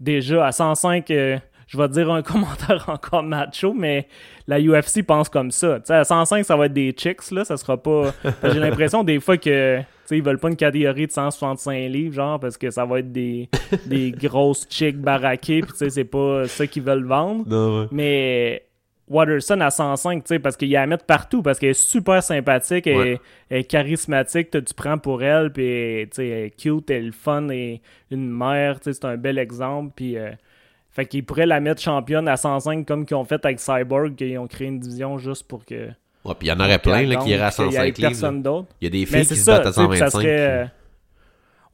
déjà, 0.00 0.46
à 0.46 0.52
105, 0.52 1.10
euh, 1.10 1.38
je 1.66 1.78
vais 1.78 1.88
te 1.88 1.92
dire 1.94 2.10
un 2.10 2.22
commentaire 2.22 2.84
encore 2.88 3.22
macho, 3.22 3.72
mais 3.74 4.06
la 4.46 4.60
UFC 4.60 5.02
pense 5.04 5.28
comme 5.28 5.50
ça. 5.50 5.80
Tu 5.80 5.86
sais, 5.86 5.94
à 5.94 6.04
105, 6.04 6.44
ça 6.44 6.56
va 6.56 6.66
être 6.66 6.72
des 6.72 6.92
chicks, 6.96 7.30
là, 7.30 7.44
ça 7.44 7.56
sera 7.56 7.76
pas... 7.82 8.12
J'ai 8.44 8.60
l'impression 8.60 9.02
des 9.02 9.18
fois 9.20 9.36
que, 9.36 9.78
tu 9.78 9.84
sais, 10.04 10.18
ils 10.18 10.22
veulent 10.22 10.38
pas 10.38 10.48
une 10.50 10.56
catégorie 10.56 11.06
de 11.06 11.12
165 11.12 11.72
livres, 11.90 12.14
genre, 12.14 12.38
parce 12.38 12.56
que 12.56 12.70
ça 12.70 12.84
va 12.84 13.00
être 13.00 13.12
des, 13.12 13.48
des 13.86 14.10
grosses 14.12 14.66
chicks 14.70 14.98
baraquées, 14.98 15.60
puis 15.62 15.72
tu 15.72 15.78
sais, 15.78 15.90
c'est 15.90 16.04
pas 16.04 16.46
ça 16.46 16.66
qu'ils 16.66 16.82
veulent 16.82 17.04
vendre. 17.06 17.44
Non, 17.48 17.80
ouais. 17.82 17.88
Mais 17.90 18.63
Watterson 19.08 19.60
à 19.60 19.70
105, 19.70 20.24
tu 20.24 20.28
sais, 20.28 20.38
parce 20.38 20.56
qu'il 20.56 20.68
y 20.68 20.76
a 20.76 20.82
à 20.82 20.86
mettre 20.86 21.04
partout, 21.04 21.42
parce 21.42 21.58
qu'elle 21.58 21.70
est 21.70 21.72
super 21.74 22.22
sympathique, 22.22 22.86
elle, 22.86 22.96
Ouais. 22.96 23.20
elle 23.50 23.58
est 23.58 23.64
charismatique, 23.64 24.50
tu 24.50 24.74
prends 24.74 24.96
pour 24.98 25.22
elle, 25.22 25.52
puis 25.52 26.06
tu 26.10 26.16
sais, 26.16 26.28
elle 26.28 26.44
est 26.46 26.50
cute, 26.56 26.90
elle 26.90 26.96
est 26.96 27.06
le 27.06 27.12
fun, 27.12 27.48
et 27.50 27.80
une 28.10 28.30
mère, 28.30 28.80
tu 28.80 28.84
sais, 28.84 28.92
c'est 28.94 29.04
un 29.06 29.16
bel 29.16 29.38
exemple, 29.38 29.92
puis... 29.94 30.16
euh, 30.16 30.30
fait 30.90 31.06
qu'ils 31.06 31.24
pourraient 31.24 31.44
la 31.46 31.58
mettre 31.58 31.82
championne 31.82 32.28
à 32.28 32.36
105 32.36 32.86
comme 32.86 33.04
qu'ils 33.04 33.16
ont 33.16 33.24
fait 33.24 33.44
avec 33.44 33.58
Cyborg, 33.58 34.14
qu'ils 34.14 34.38
ont 34.38 34.46
créé 34.46 34.68
une 34.68 34.78
division 34.78 35.18
juste 35.18 35.48
pour 35.48 35.64
que... 35.64 35.88
Ouais, 36.24 36.34
puis 36.38 36.46
il 36.46 36.50
y 36.50 36.52
en 36.52 36.60
aurait 36.60 36.78
plein 36.78 37.02
là, 37.02 37.16
qui 37.16 37.30
iraient 37.30 37.42
à 37.42 37.50
qu'il 37.50 37.64
y 37.64 37.68
ait 37.68 37.70
105 37.72 37.84
livres. 37.84 38.00
là. 38.00 38.08
personne 38.10 38.42
d'autre. 38.44 38.68
Il 38.80 38.84
y 38.84 38.86
a 38.86 38.90
des 38.90 39.04
filles 39.04 39.26
qui 39.26 39.34
se 39.34 39.44
battent 39.50 39.66
à 39.66 39.72
tu 39.72 39.80
sais, 39.80 39.88
puis 39.88 39.98
ça 39.98 40.10
125. 40.10 40.10
serait... 40.10 40.22
puis- 40.22 40.30
euh, 40.30 40.64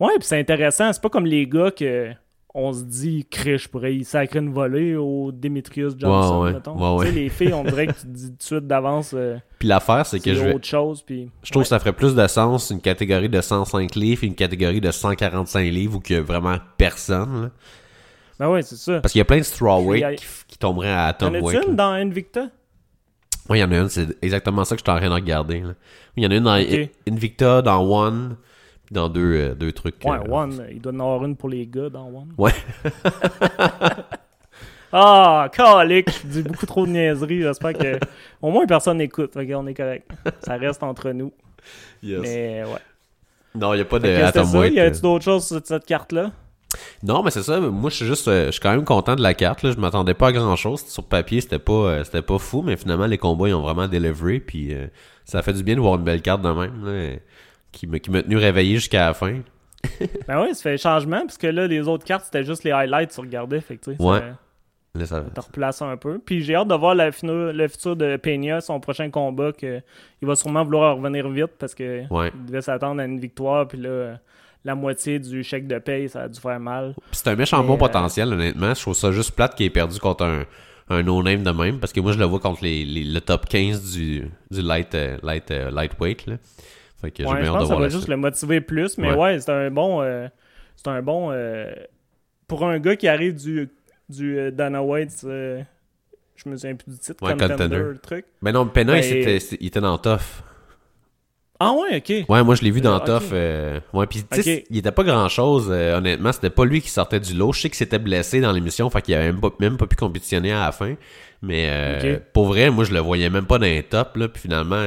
Ouais, 0.06 0.12
puis 0.18 0.26
c'est 0.26 0.38
intéressant. 0.40 0.90
C'est 0.94 1.02
pas 1.02 1.10
comme 1.10 1.26
les 1.26 1.46
gars 1.46 1.70
que 1.70 2.10
on 2.54 2.72
se 2.72 2.82
dit, 2.82 3.26
Chris, 3.30 3.58
je 3.58 3.68
pourrais 3.68 3.94
y 3.94 4.04
sacrer 4.04 4.40
une 4.40 4.52
volée 4.52 4.96
au 4.96 5.30
Demetrius 5.32 5.94
Johnson, 5.96 6.38
Ouais, 6.40 6.46
ouais. 6.46 6.52
mettons. 6.54 6.96
Ouais, 6.96 7.06
Tu 7.06 7.12
sais, 7.12 7.18
les 7.20 7.28
filles, 7.28 7.52
on 7.52 7.62
dirait 7.64 7.86
que 7.86 7.92
tu 7.92 8.00
te 8.02 8.06
dis 8.08 8.30
tout 8.30 8.36
de 8.36 8.42
suite 8.42 8.66
d'avance, 8.66 9.12
euh, 9.14 9.36
Puis 9.58 9.68
l'affaire, 9.68 10.04
c'est 10.04 10.18
que 10.20 10.34
je 10.34 10.42
vais. 10.44 10.54
autre 10.54 10.66
chose. 10.66 11.02
Puis... 11.02 11.30
Je 11.42 11.50
trouve 11.52 11.62
que 11.62 11.68
ça 11.68 11.78
ferait 11.78 11.92
plus 11.92 12.14
de 12.14 12.26
sens 12.26 12.70
une 12.70 12.80
catégorie 12.80 13.28
de 13.28 13.40
105 13.40 13.94
livres 13.94 14.24
et 14.24 14.26
une 14.26 14.34
catégorie 14.34 14.80
de 14.80 14.90
145 14.90 15.60
livres 15.70 15.96
où 15.96 16.00
qu'il 16.00 16.16
y 16.16 16.18
a 16.18 16.22
vraiment 16.22 16.56
personne. 16.76 17.42
là. 17.42 17.50
Ben 18.38 18.48
ouais, 18.48 18.62
c'est 18.62 18.76
ça. 18.76 19.00
Parce 19.00 19.12
qu'il 19.12 19.18
y 19.18 19.22
a 19.22 19.26
plein 19.26 19.38
de 19.38 19.42
strawweight 19.42 20.00
Il 20.00 20.02
y 20.02 20.04
a- 20.04 20.14
qui, 20.16 20.24
qui 20.48 20.58
tomberaient 20.58 20.92
à 20.92 21.12
Tom 21.12 21.34
a-tu 21.34 21.44
weight. 21.44 21.62
une 21.62 21.68
là. 21.70 21.74
dans 21.76 21.90
Invicta? 21.92 22.48
Oui, 23.48 23.58
il 23.58 23.60
y 23.60 23.64
en 23.64 23.70
a 23.72 23.76
une, 23.78 23.88
c'est 23.88 24.06
exactement 24.22 24.64
ça 24.64 24.74
que 24.76 24.80
je 24.80 24.84
suis 24.84 24.96
en 24.96 24.96
train 25.00 25.08
de 25.08 25.14
regarder. 25.14 25.62
Il 26.16 26.24
y 26.24 26.26
en 26.26 26.30
a 26.30 26.34
une 26.34 26.44
dans 26.44 26.58
Ok. 26.58 26.88
Invicta, 27.10 27.62
dans 27.62 27.82
One, 27.84 28.36
dans 28.90 29.08
deux, 29.08 29.34
euh, 29.34 29.54
deux 29.54 29.72
trucs. 29.72 29.96
Ouais, 30.04 30.18
euh, 30.18 30.32
One. 30.32 30.66
Il 30.70 30.80
doit 30.80 30.92
en 30.92 31.00
avoir 31.00 31.24
une 31.24 31.36
pour 31.36 31.48
les 31.48 31.66
gars 31.66 31.88
dans 31.90 32.06
One. 32.06 32.34
Ouais. 32.36 32.52
Ah, 34.92 35.48
calique, 35.52 36.10
je 36.10 36.26
dis 36.26 36.42
beaucoup 36.42 36.66
trop 36.66 36.84
de 36.84 36.90
niaiseries. 36.90 37.42
J'espère 37.42 37.74
que 37.74 37.98
au 38.42 38.50
moins 38.50 38.66
personne 38.66 38.98
n'écoute. 38.98 39.34
Qu'on 39.34 39.66
est 39.68 39.74
correct. 39.74 40.10
Ça 40.40 40.56
reste 40.56 40.82
entre 40.82 41.10
nous. 41.12 41.32
Yes. 42.02 42.18
Mais 42.20 42.64
ouais. 42.64 42.80
Non, 43.54 43.72
il 43.72 43.76
n'y 43.76 43.82
a 43.82 43.84
pas 43.84 43.98
de 43.98 44.08
Atom 44.08 44.44
ça. 44.46 44.66
Y 44.66 44.78
euh. 44.78 44.88
a-tu 44.88 45.00
d'autres 45.00 45.24
choses 45.24 45.46
sur 45.46 45.60
cette 45.64 45.84
carte-là? 45.84 46.32
Non, 47.02 47.22
mais 47.22 47.30
c'est 47.30 47.42
ça. 47.42 47.58
Moi, 47.60 47.90
je 47.90 47.96
suis 47.96 48.06
juste, 48.06 48.28
euh, 48.28 48.46
je 48.46 48.52
suis 48.52 48.60
quand 48.60 48.70
même 48.70 48.84
content 48.84 49.16
de 49.16 49.22
la 49.22 49.34
carte. 49.34 49.62
Là. 49.62 49.72
Je 49.72 49.76
m'attendais 49.78 50.14
pas 50.14 50.28
à 50.28 50.32
grand 50.32 50.56
chose. 50.56 50.84
Sur 50.86 51.04
papier, 51.04 51.40
c'était 51.40 51.58
pas, 51.58 51.72
euh, 51.72 52.04
c'était 52.04 52.22
pas 52.22 52.38
fou, 52.38 52.62
mais 52.62 52.76
finalement, 52.76 53.06
les 53.06 53.18
combats, 53.18 53.48
ils 53.48 53.54
ont 53.54 53.62
vraiment 53.62 53.88
délivré. 53.88 54.38
Puis 54.40 54.72
euh, 54.74 54.86
ça 55.24 55.42
fait 55.42 55.52
du 55.52 55.62
bien 55.62 55.74
de 55.74 55.80
voir 55.80 55.96
une 55.96 56.04
belle 56.04 56.22
carte 56.22 56.42
de 56.42 56.48
même, 56.48 56.84
là, 56.84 56.90
euh, 56.90 57.16
qui 57.72 57.86
me, 57.86 57.98
qui 57.98 58.10
m'a 58.10 58.22
tenu 58.22 58.36
réveillé 58.36 58.76
jusqu'à 58.76 59.06
la 59.06 59.14
fin. 59.14 59.40
Ben 60.28 60.42
oui, 60.42 60.54
ça 60.54 60.62
fait 60.62 60.78
changement, 60.78 61.20
parce 61.22 61.38
que 61.38 61.46
là, 61.46 61.66
les 61.66 61.88
autres 61.88 62.04
cartes, 62.04 62.24
c'était 62.26 62.44
juste 62.44 62.64
les 62.64 62.70
highlights, 62.72 63.10
tu 63.14 63.20
regardais, 63.20 63.60
fait 63.60 63.76
que, 63.76 63.90
Ouais. 63.98 64.18
ça 64.20 64.36
Là, 64.96 65.06
ça, 65.06 65.20
te 65.20 65.40
replace 65.40 65.82
un 65.82 65.96
peu. 65.96 66.18
Puis 66.18 66.42
j'ai 66.42 66.56
hâte 66.56 66.66
de 66.66 66.74
voir 66.74 66.96
la 66.96 67.12
finu- 67.12 67.52
le 67.52 67.68
futur 67.68 67.94
de 67.94 68.16
Peña, 68.16 68.60
son 68.60 68.80
prochain 68.80 69.08
combat, 69.08 69.52
que 69.52 69.80
il 70.20 70.26
va 70.26 70.34
sûrement 70.34 70.64
vouloir 70.64 70.96
revenir 70.96 71.28
vite, 71.28 71.52
parce 71.58 71.74
que 71.76 72.02
Ouais. 72.12 72.32
il 72.34 72.46
devait 72.46 72.60
s'attendre 72.60 73.00
à 73.00 73.04
une 73.04 73.20
victoire, 73.20 73.68
puis 73.68 73.78
là, 73.78 74.18
la 74.64 74.74
moitié 74.74 75.20
du 75.20 75.44
chèque 75.44 75.68
de 75.68 75.78
paye, 75.78 76.08
ça 76.08 76.22
a 76.22 76.28
dû 76.28 76.40
faire 76.40 76.58
mal. 76.58 76.94
Puis 76.96 77.04
c'est 77.22 77.28
un 77.28 77.36
méchant 77.36 77.62
bon 77.62 77.74
euh, 77.74 77.78
potentiel, 77.78 78.32
honnêtement. 78.32 78.74
Je 78.74 78.80
trouve 78.80 78.94
ça 78.94 79.12
juste 79.12 79.30
plate 79.30 79.54
qu'il 79.54 79.64
ait 79.66 79.70
perdu 79.70 79.98
contre 80.00 80.24
un, 80.24 80.42
un 80.88 81.02
no-name 81.04 81.44
de 81.44 81.50
même. 81.52 81.78
Parce 81.78 81.92
que 81.92 82.00
moi, 82.00 82.10
je 82.12 82.18
le 82.18 82.24
vois 82.24 82.40
contre 82.40 82.64
les, 82.64 82.84
les- 82.84 83.04
le 83.04 83.20
top 83.20 83.46
15 83.48 83.92
du, 83.92 84.28
du 84.50 84.60
light, 84.60 84.92
euh, 84.96 85.16
light, 85.22 85.50
euh, 85.52 85.70
lightweight. 85.70 86.26
Là. 86.26 86.34
Fait 87.00 87.10
que 87.10 87.18
j'ai 87.22 87.28
Ouais, 87.28 87.36
bien 87.36 87.44
je 87.44 87.48
hâte 87.50 87.54
pense 87.58 87.68
de 87.68 87.68
que 87.68 87.74
ça 87.76 87.80
va 87.80 87.88
juste 87.88 87.98
suite. 88.02 88.08
le 88.10 88.16
motiver 88.16 88.60
plus, 88.60 88.98
mais 88.98 89.10
Ouais. 89.12 89.16
ouais, 89.16 89.40
c'est 89.40 89.50
un 89.52 89.70
bon. 89.70 90.02
euh, 90.02 90.28
c'est 90.76 90.88
un 90.88 91.02
bon. 91.02 91.30
euh, 91.32 91.70
pour 92.48 92.66
un 92.66 92.78
gars 92.78 92.96
qui 92.96 93.08
arrive 93.08 93.34
du, 93.34 93.68
du 94.08 94.38
euh, 94.38 94.50
Dana 94.50 94.82
White, 94.82 95.22
euh, 95.24 95.62
je 96.36 96.48
me 96.48 96.56
souviens 96.56 96.74
plus 96.74 96.90
du 96.92 96.98
titre, 96.98 97.22
Ouais, 97.24 97.32
contender, 97.32 97.52
Contender. 97.54 97.76
le 97.78 97.98
truc. 97.98 98.24
Mais 98.42 98.52
non, 98.52 98.66
Pena, 98.66 98.98
il, 98.98 99.24
Ben, 99.24 99.40
c'est- 99.40 99.56
il 99.60 99.66
était 99.68 99.80
dans 99.80 99.96
Tough. 99.98 100.18
Ah 101.62 101.72
ouais, 101.74 101.98
ok. 101.98 102.24
Ouais, 102.30 102.42
moi, 102.42 102.54
je 102.54 102.62
l'ai 102.62 102.70
vu 102.70 102.80
dans 102.80 102.98
euh, 103.06 103.80
Ouais, 103.92 104.06
puis 104.06 104.24
il 104.70 104.78
était 104.78 104.92
pas 104.92 105.04
grand-chose, 105.04 105.68
euh, 105.70 105.98
honnêtement. 105.98 106.32
C'était 106.32 106.48
pas 106.48 106.64
lui 106.64 106.80
qui 106.80 106.88
sortait 106.88 107.20
du 107.20 107.34
lot. 107.34 107.52
Je 107.52 107.60
sais 107.60 107.68
qu'il 107.68 107.76
s'était 107.76 107.98
blessé 107.98 108.40
dans 108.40 108.50
l'émission, 108.52 108.88
fait 108.88 109.02
qu'il 109.02 109.14
avait 109.14 109.26
même 109.30 109.40
pas, 109.42 109.50
même 109.60 109.76
pas 109.76 109.86
pu 109.86 109.94
compétitionner 109.96 110.52
à 110.52 110.64
la 110.64 110.72
fin. 110.72 110.94
Mais 111.42 111.68
euh, 111.70 112.18
pour 112.32 112.46
vrai, 112.46 112.70
moi, 112.70 112.84
je 112.84 112.94
le 112.94 113.00
voyais 113.00 113.28
même 113.28 113.44
pas 113.44 113.58
dans 113.58 113.66
les 113.66 113.82
tops, 113.82 114.16
là. 114.16 114.28
Puis 114.28 114.40
finalement... 114.42 114.82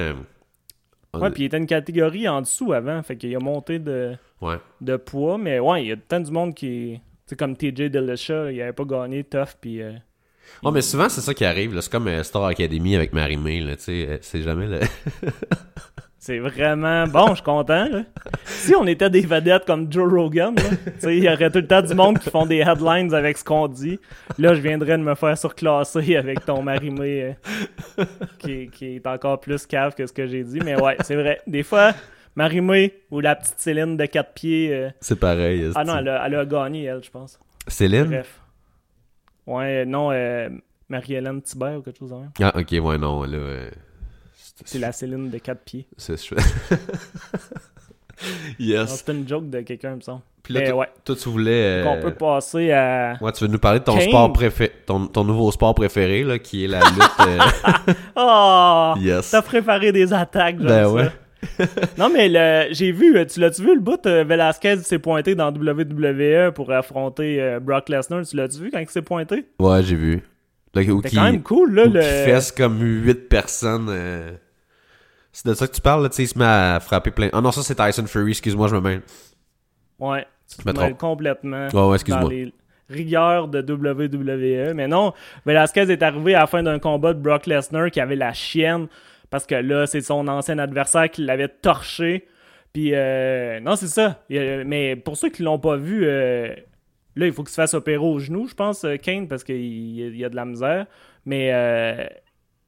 Ouais, 1.21 1.29
puis 1.29 1.43
il 1.43 1.45
était 1.45 1.57
une 1.57 1.67
catégorie 1.67 2.27
en 2.27 2.41
dessous 2.41 2.73
avant, 2.73 3.01
fait 3.03 3.15
qu'il 3.17 3.35
a 3.35 3.39
monté 3.39 3.77
de, 3.79 4.15
ouais. 4.41 4.55
de 4.81 4.95
poids, 4.97 5.37
mais 5.37 5.59
ouais, 5.59 5.83
il 5.83 5.87
y 5.89 5.91
a 5.91 5.95
tant 5.97 6.19
du 6.19 6.31
monde 6.31 6.55
qui. 6.55 6.99
Tu 7.25 7.29
sais, 7.29 7.35
comme 7.35 7.55
TJ 7.55 7.89
Dillashaw, 7.91 8.49
il 8.49 8.61
avait 8.61 8.73
pas 8.73 8.83
gagné 8.85 9.23
tough, 9.23 9.55
puis. 9.61 9.81
euh, 9.81 9.93
Ouais, 10.61 10.71
mais 10.71 10.81
souvent, 10.81 11.07
c'est 11.09 11.21
ça 11.21 11.33
qui 11.33 11.45
arrive. 11.45 11.73
là. 11.73 11.81
C'est 11.81 11.91
comme 11.91 12.07
euh, 12.07 12.21
Star 12.23 12.43
Academy 12.45 12.95
avec 12.95 13.13
Marie-May, 13.13 13.61
là. 13.61 13.75
Tu 13.75 13.83
sais, 13.83 14.07
euh, 14.09 14.17
c'est 14.21 14.41
jamais 14.41 14.67
le... 14.67 14.79
C'est 16.25 16.39
vraiment 16.39 17.05
bon, 17.05 17.27
je 17.31 17.33
suis 17.33 17.43
content. 17.43 17.85
Là. 17.89 18.03
Si 18.45 18.73
on 18.73 18.87
était 18.87 19.09
des 19.09 19.25
vedettes 19.25 19.65
comme 19.65 19.91
Joe 19.91 20.09
Rogan, 20.09 20.55
là, 20.55 20.61
tu 20.69 20.91
sais, 20.99 21.17
il 21.17 21.23
y 21.25 21.27
aurait 21.27 21.49
tout 21.49 21.57
le 21.59 21.67
temps 21.67 21.81
du 21.81 21.93
monde 21.93 22.17
qui 22.17 22.29
font 22.29 22.45
des 22.45 22.59
headlines 22.59 23.13
avec 23.13 23.37
ce 23.37 23.43
qu'on 23.43 23.67
dit. 23.67 23.99
Là, 24.37 24.53
je 24.53 24.61
viendrais 24.61 24.97
de 24.97 25.03
me 25.03 25.15
faire 25.15 25.37
surclasser 25.37 26.15
avec 26.15 26.45
ton 26.45 26.61
marimé 26.63 27.35
euh, 27.99 28.05
qui, 28.39 28.69
qui 28.69 28.95
est 28.95 29.05
encore 29.05 29.41
plus 29.41 29.65
cave 29.65 29.95
que 29.95 30.07
ce 30.07 30.13
que 30.13 30.25
j'ai 30.25 30.45
dit. 30.45 30.61
Mais 30.63 30.81
ouais, 30.81 30.95
c'est 31.01 31.17
vrai. 31.17 31.41
Des 31.45 31.61
fois, 31.61 31.91
marimé 32.37 32.93
ou 33.11 33.19
la 33.19 33.35
petite 33.35 33.59
Céline 33.59 33.97
de 33.97 34.05
quatre 34.05 34.31
pieds. 34.33 34.73
euh, 34.73 34.89
C'est 35.01 35.19
pareil. 35.19 35.71
Ah 35.75 35.83
non, 35.83 35.97
elle 35.97 36.07
a, 36.07 36.25
elle 36.25 36.35
a 36.35 36.45
gagné, 36.45 36.85
elle, 36.85 37.03
je 37.03 37.11
pense. 37.11 37.37
Céline? 37.67 38.05
Bref. 38.05 38.39
Ouais, 39.45 39.81
euh, 39.81 39.85
non, 39.85 40.09
euh, 40.13 40.47
Marie-Hélène 40.87 41.41
Thibert 41.41 41.79
ou 41.79 41.81
quelque 41.81 41.99
chose 41.99 42.11
de 42.11 42.15
même. 42.15 42.31
Ah, 42.41 42.53
ok, 42.57 42.71
ouais, 42.81 42.97
non, 42.97 43.23
là... 43.23 43.65
C'est 44.65 44.79
la 44.79 44.91
Céline 44.91 45.29
de 45.29 45.37
quatre 45.39 45.61
pieds. 45.63 45.85
c'est- 45.97 46.23
je- 46.29 46.35
Non, 48.23 48.29
yes. 48.59 48.95
C'était 48.97 49.11
une 49.11 49.27
joke 49.27 49.49
de 49.49 49.61
quelqu'un, 49.61 49.95
me 49.95 50.01
semble. 50.01 50.21
Puis 50.43 50.53
là, 50.53 50.59
Mais 50.61 50.69
toi, 50.69 50.77
ouais, 50.79 50.87
toi, 51.03 51.15
tu 51.15 51.29
voulais... 51.29 51.83
euh, 51.83 51.85
on 51.87 52.01
peut 52.01 52.13
passer 52.13 52.71
à... 52.71 53.17
Ouais, 53.21 53.31
tu 53.31 53.43
veux 53.45 53.49
nous 53.49 53.59
parler 53.59 53.79
de 53.79 53.85
ton 53.85 53.99
sport 53.99 54.31
préféré, 54.31 54.71
ton, 54.85 55.07
ton 55.07 55.23
nouveau 55.23 55.51
sport 55.51 55.73
préféré, 55.73 56.23
là, 56.23 56.37
qui 56.37 56.65
est 56.65 56.67
la 56.67 56.79
lutte. 56.89 57.19
euh, 57.21 57.93
Oh! 58.15 58.93
yes. 58.99 59.31
T'as 59.31 59.41
préparé 59.41 59.91
des 59.91 60.13
attaques, 60.13 60.57
j'aime 60.59 60.67
Ben 60.67 60.83
ça. 60.85 60.91
ouais. 60.93 61.09
non, 61.97 62.09
mais 62.13 62.29
le- 62.29 62.73
j'ai 62.73 62.91
vu, 62.91 63.17
tu 63.27 63.39
l'as-tu 63.39 63.61
vu 63.63 63.73
le 63.75 63.81
bout? 63.81 64.05
euh, 64.05 64.23
Velasquez 64.23 64.77
s'est 64.77 64.99
pointé 64.99 65.35
dans 65.35 65.51
WWE 65.51 66.51
pour 66.53 66.71
affronter 66.71 67.41
euh, 67.41 67.59
Brock 67.59 67.89
Lesnar. 67.89 68.23
Tu 68.25 68.35
l'as-tu 68.37 68.59
vu 68.59 68.71
quand 68.71 68.79
il 68.79 68.89
s'est 68.89 69.01
pointé? 69.01 69.45
Ouais, 69.59 69.81
j'ai 69.83 69.95
vu. 69.95 70.23
Qui, 70.73 71.15
quand 71.15 71.23
même 71.23 71.41
cool, 71.43 71.73
là. 71.75 71.85
Le... 71.85 71.99
qui 71.99 72.05
fesse 72.31 72.51
comme 72.51 72.79
8 72.81 73.27
personnes. 73.27 73.87
euh. 73.89 74.31
C'est 75.33 75.47
de 75.47 75.53
ça 75.55 75.67
que 75.67 75.73
tu 75.73 75.81
parles, 75.81 76.03
là, 76.03 76.09
tu 76.09 76.15
sais, 76.15 76.23
il 76.23 76.27
se 76.27 76.37
met 76.37 76.45
à 76.45 76.79
frapper 76.79 77.11
plein. 77.11 77.29
Ah 77.33 77.41
non, 77.41 77.51
ça 77.51 77.63
c'est 77.63 77.75
Tyson 77.75 78.05
Fury, 78.05 78.31
excuse-moi, 78.31 78.67
je 78.67 78.75
me 78.75 78.81
mêle. 78.81 79.01
Ouais, 79.99 80.25
tu 80.47 80.61
Je 80.63 80.71
me 80.71 80.93
complètement 80.93 81.67
Ouais, 81.73 81.87
ouais, 81.89 81.95
excuse-moi. 81.95 82.23
dans 82.23 82.29
les 82.29 82.53
rigueurs 82.89 83.47
de 83.47 83.59
WWE. 83.61 84.73
Mais 84.75 84.87
non, 84.87 85.13
Velasquez 85.45 85.91
est 85.91 86.03
arrivé 86.03 86.35
à 86.35 86.41
la 86.41 86.47
fin 86.47 86.61
d'un 86.61 86.77
combat 86.79 87.13
de 87.13 87.19
Brock 87.19 87.47
Lesnar 87.47 87.89
qui 87.89 87.99
avait 87.99 88.15
la 88.15 88.31
chienne 88.33 88.87
parce 89.31 89.47
que 89.47 89.55
là, 89.55 89.87
c'est 89.87 90.01
son 90.01 90.27
ancien 90.27 90.59
adversaire 90.59 91.09
qui 91.09 91.23
l'avait 91.23 91.47
torché. 91.47 92.27
Puis, 92.71 92.91
euh, 92.93 93.59
non, 93.59 93.75
c'est 93.75 93.87
ça. 93.87 94.21
Mais 94.29 94.95
pour 94.95 95.17
ceux 95.17 95.29
qui 95.29 95.41
l'ont 95.41 95.57
pas 95.57 95.75
vu, 95.77 96.05
euh, 96.05 96.53
là, 97.15 97.25
il 97.25 97.33
faut 97.33 97.41
qu'il 97.43 97.49
se 97.49 97.55
fasse 97.55 97.73
opérer 97.73 97.97
au 98.03 98.19
genou, 98.19 98.47
je 98.47 98.53
pense, 98.53 98.83
euh, 98.83 98.97
Kane, 98.97 99.27
parce 99.27 99.43
qu'il 99.43 99.55
il 99.55 100.17
y 100.17 100.23
a 100.23 100.29
de 100.29 100.35
la 100.35 100.45
misère. 100.45 100.85
Mais, 101.25 101.49
euh, 101.51 102.05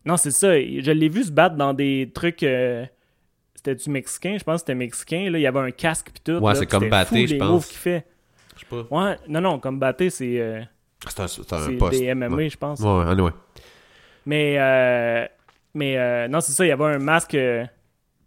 non, 0.06 0.18
c'est 0.18 0.32
ça. 0.32 0.54
Je 0.60 0.92
l'ai 0.92 1.10
vu 1.10 1.24
se 1.24 1.32
battre 1.32 1.56
dans 1.56 1.74
des 1.74 2.12
trucs. 2.14 2.44
euh, 2.44 2.86
C'était-tu 3.56 3.90
mexicain? 3.90 4.36
Je 4.40 4.44
pense 4.44 4.56
que 4.56 4.60
c'était 4.68 4.76
mexicain. 4.76 5.30
Là, 5.32 5.38
il 5.40 5.42
y 5.42 5.48
avait 5.48 5.60
un 5.60 5.72
casque 5.72 6.12
pis 6.14 6.22
tout. 6.22 6.34
Ouais, 6.34 6.54
c'est 6.56 6.62
puis 6.62 6.68
comme 6.70 6.80
c'était 6.84 6.90
Batté, 6.92 7.28
je 7.28 7.36
pense. 7.38 7.66
qu'il 7.68 7.78
fait. 7.78 8.06
Je 8.56 8.60
sais 8.62 8.66
pas. 8.70 8.86
Ouais, 8.96 9.16
non, 9.28 9.42
non, 9.42 9.60
comme 9.60 9.80
batté, 9.80 10.10
c'est 10.10 10.40
euh, 10.40 10.62
C'est 11.08 11.20
un, 11.22 11.28
c'est 11.28 11.54
un 11.54 11.66
c'est 11.66 11.72
poste. 11.74 12.00
des 12.00 12.14
MMA, 12.14 12.36
Ouais, 12.36 12.50
je 12.50 12.58
pense. 12.58 12.80
ouais, 12.80 13.04
anyway. 13.10 13.32
Mais, 14.26 14.56
euh, 14.58 15.26
mais 15.74 15.98
euh, 15.98 16.28
non, 16.28 16.40
c'est 16.42 16.52
ça, 16.54 16.66
il 16.66 16.70
y 16.70 16.72
avait 16.72 16.86
un 16.86 17.00
masque, 17.00 17.36
euh, 17.36 17.66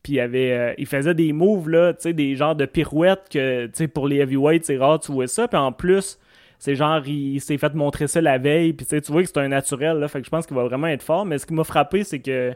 puis 0.02 0.12
il, 0.14 0.16
y 0.16 0.20
avait, 0.20 0.52
euh, 0.52 0.74
il 0.78 0.86
faisait 0.86 1.14
des 1.14 1.32
moves, 1.32 1.68
là, 1.70 1.92
tu 1.94 2.02
sais, 2.02 2.12
des 2.12 2.36
genres 2.36 2.54
de 2.54 2.66
pirouettes 2.66 3.28
que, 3.32 3.66
tu 3.66 3.72
sais, 3.74 3.88
pour 3.88 4.06
les 4.06 4.16
heavyweights, 4.18 4.64
c'est 4.66 4.76
rare, 4.76 5.00
tu 5.00 5.12
vois 5.12 5.26
ça. 5.28 5.48
Puis 5.48 5.58
en 5.58 5.72
plus, 5.72 6.18
c'est 6.58 6.74
genre, 6.74 7.00
il, 7.06 7.34
il 7.34 7.40
s'est 7.40 7.58
fait 7.58 7.74
montrer 7.74 8.06
ça 8.08 8.20
la 8.20 8.38
veille, 8.38 8.72
puis 8.72 8.86
tu 8.86 9.12
vois 9.12 9.22
que 9.22 9.28
c'est 9.28 9.38
un 9.38 9.48
naturel, 9.48 9.98
là, 9.98 10.08
fait 10.08 10.20
que 10.20 10.24
je 10.26 10.30
pense 10.30 10.46
qu'il 10.46 10.56
va 10.56 10.64
vraiment 10.64 10.86
être 10.88 11.02
fort. 11.02 11.24
Mais 11.24 11.38
ce 11.38 11.46
qui 11.46 11.54
m'a 11.54 11.64
frappé, 11.64 12.04
c'est 12.04 12.20
que 12.20 12.52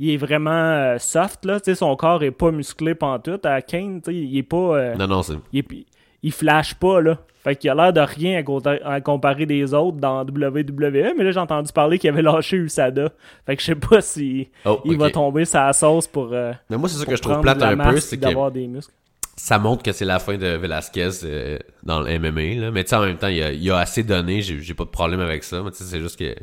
il 0.00 0.10
est 0.10 0.16
vraiment 0.16 0.50
euh, 0.52 0.96
soft, 0.98 1.44
là, 1.44 1.58
tu 1.58 1.64
sais, 1.70 1.74
son 1.74 1.96
corps 1.96 2.22
est 2.22 2.30
pas 2.30 2.52
musclé 2.52 2.94
pantoute. 2.94 3.44
À 3.46 3.60
Kane, 3.62 4.00
tu 4.00 4.12
sais, 4.12 4.16
il 4.16 4.38
est 4.38 4.42
pas... 4.44 4.56
euh, 4.56 4.94
Non, 4.94 5.08
non, 5.08 5.22
c'est. 5.22 5.34
il, 5.52 5.58
est- 5.60 5.86
il 6.22 6.32
flash 6.32 6.74
pas, 6.74 7.00
là. 7.00 7.18
Fait 7.42 7.54
qu'il 7.56 7.70
a 7.70 7.74
l'air 7.74 7.92
de 7.92 8.00
rien 8.00 8.42
à, 8.84 9.00
comparer 9.00 9.46
des 9.46 9.72
autres 9.72 9.96
dans 9.96 10.22
WWE, 10.24 11.14
mais 11.16 11.24
là, 11.24 11.30
j'ai 11.30 11.38
entendu 11.40 11.72
parler 11.72 11.98
qu'il 11.98 12.10
avait 12.10 12.20
lâché 12.22 12.56
USADA. 12.56 13.10
Fait 13.46 13.56
que 13.56 13.62
je 13.62 13.66
sais 13.66 13.74
pas 13.76 14.00
si 14.00 14.48
Oh, 14.64 14.80
il 14.84 14.98
va 14.98 15.10
tomber 15.10 15.44
sa 15.44 15.72
sauce 15.72 16.06
pour, 16.06 16.30
euh, 16.32 16.52
Mais 16.68 16.76
moi, 16.76 16.88
c'est 16.88 16.98
ça 16.98 17.06
que 17.06 17.16
je 17.16 17.22
trouve 17.22 17.40
plate 17.40 17.62
un 17.62 17.76
peu, 17.76 17.98
c'est 18.00 18.16
d'avoir 18.18 18.50
des 18.50 18.66
muscles. 18.66 18.92
Ça 19.38 19.58
montre 19.58 19.82
que 19.82 19.92
c'est 19.92 20.04
la 20.04 20.18
fin 20.18 20.36
de 20.36 20.46
Velasquez 20.46 21.10
euh, 21.24 21.58
dans 21.84 22.00
le 22.00 22.18
MMA, 22.18 22.60
là. 22.60 22.70
Mais 22.70 22.84
tu 22.84 22.90
sais, 22.90 22.96
en 22.96 23.02
même 23.06 23.16
temps, 23.16 23.28
il 23.28 23.42
a, 23.42 23.52
il 23.52 23.70
a 23.70 23.78
assez 23.78 24.02
donné, 24.02 24.42
j'ai 24.42 24.74
pas 24.74 24.84
de 24.84 24.90
problème 24.90 25.20
avec 25.20 25.44
ça. 25.44 25.62
Mais 25.62 25.70
tu 25.70 25.78
sais, 25.78 25.84
c'est 25.84 26.00
juste 26.00 26.18
que. 26.18 26.34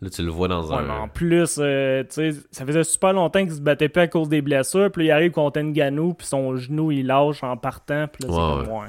Là, 0.00 0.08
tu 0.10 0.22
le 0.22 0.30
vois 0.30 0.46
dans 0.46 0.62
Ouais, 0.70 0.82
mais 0.84 0.92
en 0.92 1.04
un. 1.04 1.08
plus, 1.08 1.56
euh, 1.58 2.04
tu 2.04 2.32
sais, 2.32 2.40
ça 2.52 2.64
faisait 2.64 2.84
super 2.84 3.12
longtemps 3.14 3.40
qu'il 3.44 3.52
se 3.54 3.60
battait 3.60 3.88
pas 3.88 4.02
à 4.02 4.06
cause 4.06 4.28
des 4.28 4.42
blessures, 4.42 4.92
puis 4.92 5.02
là, 5.02 5.06
il 5.08 5.10
arrive 5.16 5.30
contre 5.32 5.58
Ngannou, 5.60 6.14
puis 6.14 6.24
son 6.26 6.54
genou, 6.56 6.92
il 6.92 7.04
lâche 7.06 7.42
en 7.42 7.56
partant, 7.56 8.06
puis 8.06 8.22
là, 8.28 8.32
c'est 8.32 8.38
Ouais, 8.40 8.64
comme, 8.64 8.76
ouais. 8.76 8.88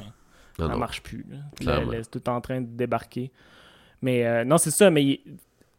Non, 0.60 0.68
ça 0.68 0.74
non. 0.74 0.78
marche 0.78 1.02
plus. 1.02 1.26
Là. 1.66 1.80
Là, 1.80 1.98
c'est 2.04 2.12
tout 2.12 2.30
en 2.30 2.40
train 2.42 2.62
de 2.62 2.68
débarquer. 2.68 3.32
Mais 4.04 4.24
euh, 4.28 4.44
non, 4.46 4.60
c'est 4.60 4.70
ça, 4.70 4.92
mais 4.92 5.22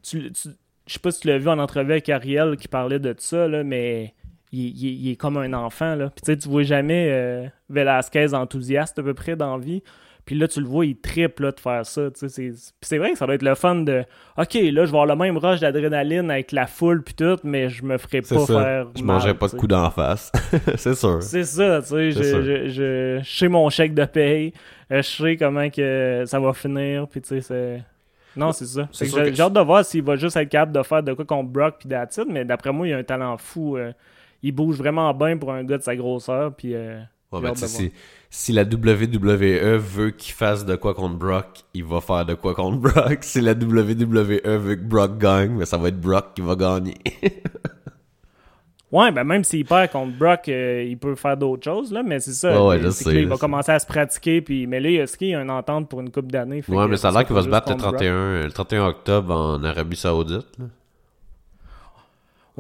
tu, 0.03 0.33
tu- 0.33 0.49
je 0.89 0.93
sais 0.95 0.99
pas 0.99 1.13
si 1.13 1.21
tu 1.21 1.29
l'as 1.29 1.39
vu 1.39 1.49
en 1.49 1.61
entrevue 1.61 1.93
avec 1.93 2.09
Ariel 2.09 2.57
qui 2.57 2.67
parlait 2.67 2.99
de 2.99 3.15
ça, 3.19 3.47
là, 3.47 3.63
mais 3.63 4.15
il, 4.53 4.69
il- 4.69 5.07
il 5.07 5.11
est 5.13 5.17
comme 5.17 5.37
un 5.37 5.53
enfant. 5.53 5.95
Là. 5.95 6.11
Puis 6.11 6.23
tu 6.25 6.33
sais, 6.33 6.37
tu 6.39 6.49
vois 6.49 6.63
jamais 6.63 7.09
euh, 7.11 7.47
Velasquez 7.69 8.35
enthousiaste 8.35 8.99
à 8.99 9.03
peu 9.03 9.15
près 9.15 9.37
dans 9.37 9.57
la 9.57 9.63
vie. 9.65 9.83
Puis 10.27 10.39
là, 10.39 10.47
tu 10.47 10.61
le 10.61 10.67
vois, 10.67 10.87
il 10.87 10.97
triple 10.97 11.45
là, 11.45 11.51
de 11.51 11.59
faire 11.59 11.85
ça. 11.85 12.03
C'est 12.15 12.99
vrai 12.99 13.13
que 13.13 13.19
ça 13.19 13.27
doit 13.27 13.35
être 13.35 13.43
le 13.43 13.55
fun 13.57 13.77
de 13.77 14.05
OK, 14.37 14.55
là, 14.55 14.61
je 14.61 14.75
vais 14.75 14.87
avoir 14.87 15.07
le 15.07 15.17
même 15.17 15.37
rush 15.39 15.59
d'adrénaline 15.61 16.31
avec 16.31 16.53
la 16.53 16.67
foule 16.67 17.03
puis 17.03 17.15
tout, 17.15 17.37
mais 17.43 17.69
je 17.69 17.83
me 17.83 17.99
ferai 17.99 18.21
pas 18.21 18.39
ça. 18.39 18.47
faire. 18.47 18.87
Je 18.97 19.03
mal, 19.03 19.15
mangerais 19.17 19.35
pas 19.35 19.49
de 19.49 19.53
coups 19.53 19.69
d'en 19.69 19.91
face. 19.91 20.31
c'est 20.77 20.95
sûr. 20.95 21.21
C'est 21.23 21.43
ça, 21.45 21.81
tu 21.83 21.89
sais, 21.89 22.11
je, 22.13 22.23
je, 22.23 22.69
je, 22.69 23.21
je 23.25 23.39
sais 23.39 23.49
mon 23.49 23.69
chèque 23.71 23.95
de 23.95 24.05
paye, 24.05 24.53
euh, 24.93 25.03
je 25.03 25.09
sais 25.09 25.37
comment 25.37 25.69
que 25.71 26.23
ça 26.27 26.39
va 26.39 26.53
finir, 26.53 27.09
puis 27.09 27.23
tu 27.23 27.29
sais, 27.29 27.41
c'est... 27.41 27.83
Non, 28.37 28.53
c'est 28.53 28.67
ça. 28.67 28.89
J'ai 28.93 29.41
hâte 29.41 29.53
de 29.53 29.61
voir 29.61 29.85
s'il 29.85 30.05
va 30.05 30.15
juste 30.15 30.37
être 30.37 30.49
capable 30.49 30.73
de 30.73 30.83
faire 30.85 31.03
de 31.03 31.13
quoi 31.15 31.25
contre 31.25 31.49
Brock 31.51 31.77
puis 31.81 31.89
it, 31.93 32.21
mais 32.29 32.45
d'après 32.45 32.71
moi, 32.73 32.87
il 32.87 32.93
a 32.93 32.99
un 32.99 33.03
talent 33.03 33.37
fou. 33.39 33.77
euh, 33.77 33.91
il 34.43 34.53
bouge 34.53 34.77
vraiment 34.77 35.13
bien 35.15 35.37
pour 35.37 35.53
un 35.53 35.65
gars 35.65 35.79
de 35.79 35.83
sa 35.83 35.97
grosseur, 35.97 36.55
puis... 36.55 36.75
euh, 36.75 37.01
Ouais, 37.33 37.41
mais 37.43 37.55
sais, 37.55 37.69
si, 37.69 37.93
si 38.29 38.53
la 38.53 38.63
WWE 38.65 39.77
veut 39.79 40.11
qu'il 40.11 40.35
fasse 40.35 40.67
de 40.67 40.75
quoi 40.75 40.95
contre 40.95 41.15
Brock, 41.15 41.65
il 41.75 41.85
va 41.85 42.01
faire 42.01 42.27
de 42.27 42.35
quoi 42.35 42.57
contre 42.57 42.79
Brock. 42.79 43.19
Si 43.21 43.41
la 43.41 43.53
WWE 43.53 44.59
veut 44.59 44.75
que 44.75 44.83
Brock 44.85 45.17
gagne, 45.19 45.53
mais 45.53 45.65
ça 45.65 45.77
va 45.77 45.89
être 45.89 46.01
Brock 46.01 46.35
qui 46.35 46.41
va 46.43 46.57
gagner. 46.57 46.97
Ouais, 48.93 49.13
ben 49.13 49.23
même 49.23 49.45
s'il 49.45 49.65
perd 49.65 49.93
contre 49.93 50.19
Brock, 50.19 50.49
euh, 50.49 50.85
il 50.85 50.99
peut 50.99 51.15
faire 51.15 51.37
d'autres 51.37 51.63
choses, 51.63 51.93
là, 51.93 52.03
mais 52.03 52.19
c'est 52.19 52.33
ça. 52.33 52.61
Ouais, 52.61 52.91
sais, 52.91 53.13
là, 53.13 53.21
il 53.21 53.29
va 53.29 53.37
commencer 53.37 53.71
à 53.71 53.79
se 53.79 53.87
pratiquer, 53.87 54.41
puis... 54.41 54.67
mais 54.67 54.81
là, 54.81 54.89
il 54.91 55.29
y 55.29 55.35
a 55.35 55.41
une 55.41 55.51
entente 55.51 55.89
pour 55.89 56.01
une 56.01 56.11
coupe 56.11 56.33
d'années. 56.33 56.61
ouais, 56.67 56.89
mais 56.89 56.97
ça 56.97 57.11
a 57.11 57.13
l'air 57.13 57.25
qu'il 57.25 57.37
va 57.37 57.43
se 57.43 57.49
battre 57.49 57.69
le 57.69 57.75
juste 57.75 57.85
contre 57.85 57.99
31, 57.99 58.43
le 58.47 58.51
31 58.51 58.87
octobre 58.89 59.33
en 59.33 59.63
Arabie 59.63 59.95
Saoudite. 59.95 60.59
là. 60.59 60.65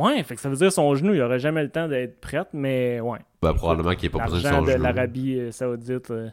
Ouais, 0.01 0.23
fait 0.23 0.35
que 0.35 0.41
ça 0.41 0.49
veut 0.49 0.57
dire 0.57 0.73
son 0.73 0.95
genou, 0.95 1.13
il 1.15 1.21
aurait 1.21 1.39
jamais 1.39 1.63
le 1.63 1.69
temps 1.69 1.87
d'être 1.87 2.21
prêt, 2.21 2.45
mais 2.53 3.01
ouais. 3.01 3.19
Ben, 3.43 3.53
probablement 3.53 3.95
qu'il 3.95 4.11
n'est 4.11 4.19
pas 4.19 4.25
besoin 4.25 4.51
de 4.51 4.57
son 4.57 4.63
de 4.63 4.83
l'Arabie 4.83 5.39
euh, 5.39 5.53
Saoudite, 5.53 6.11
euh, 6.11 6.31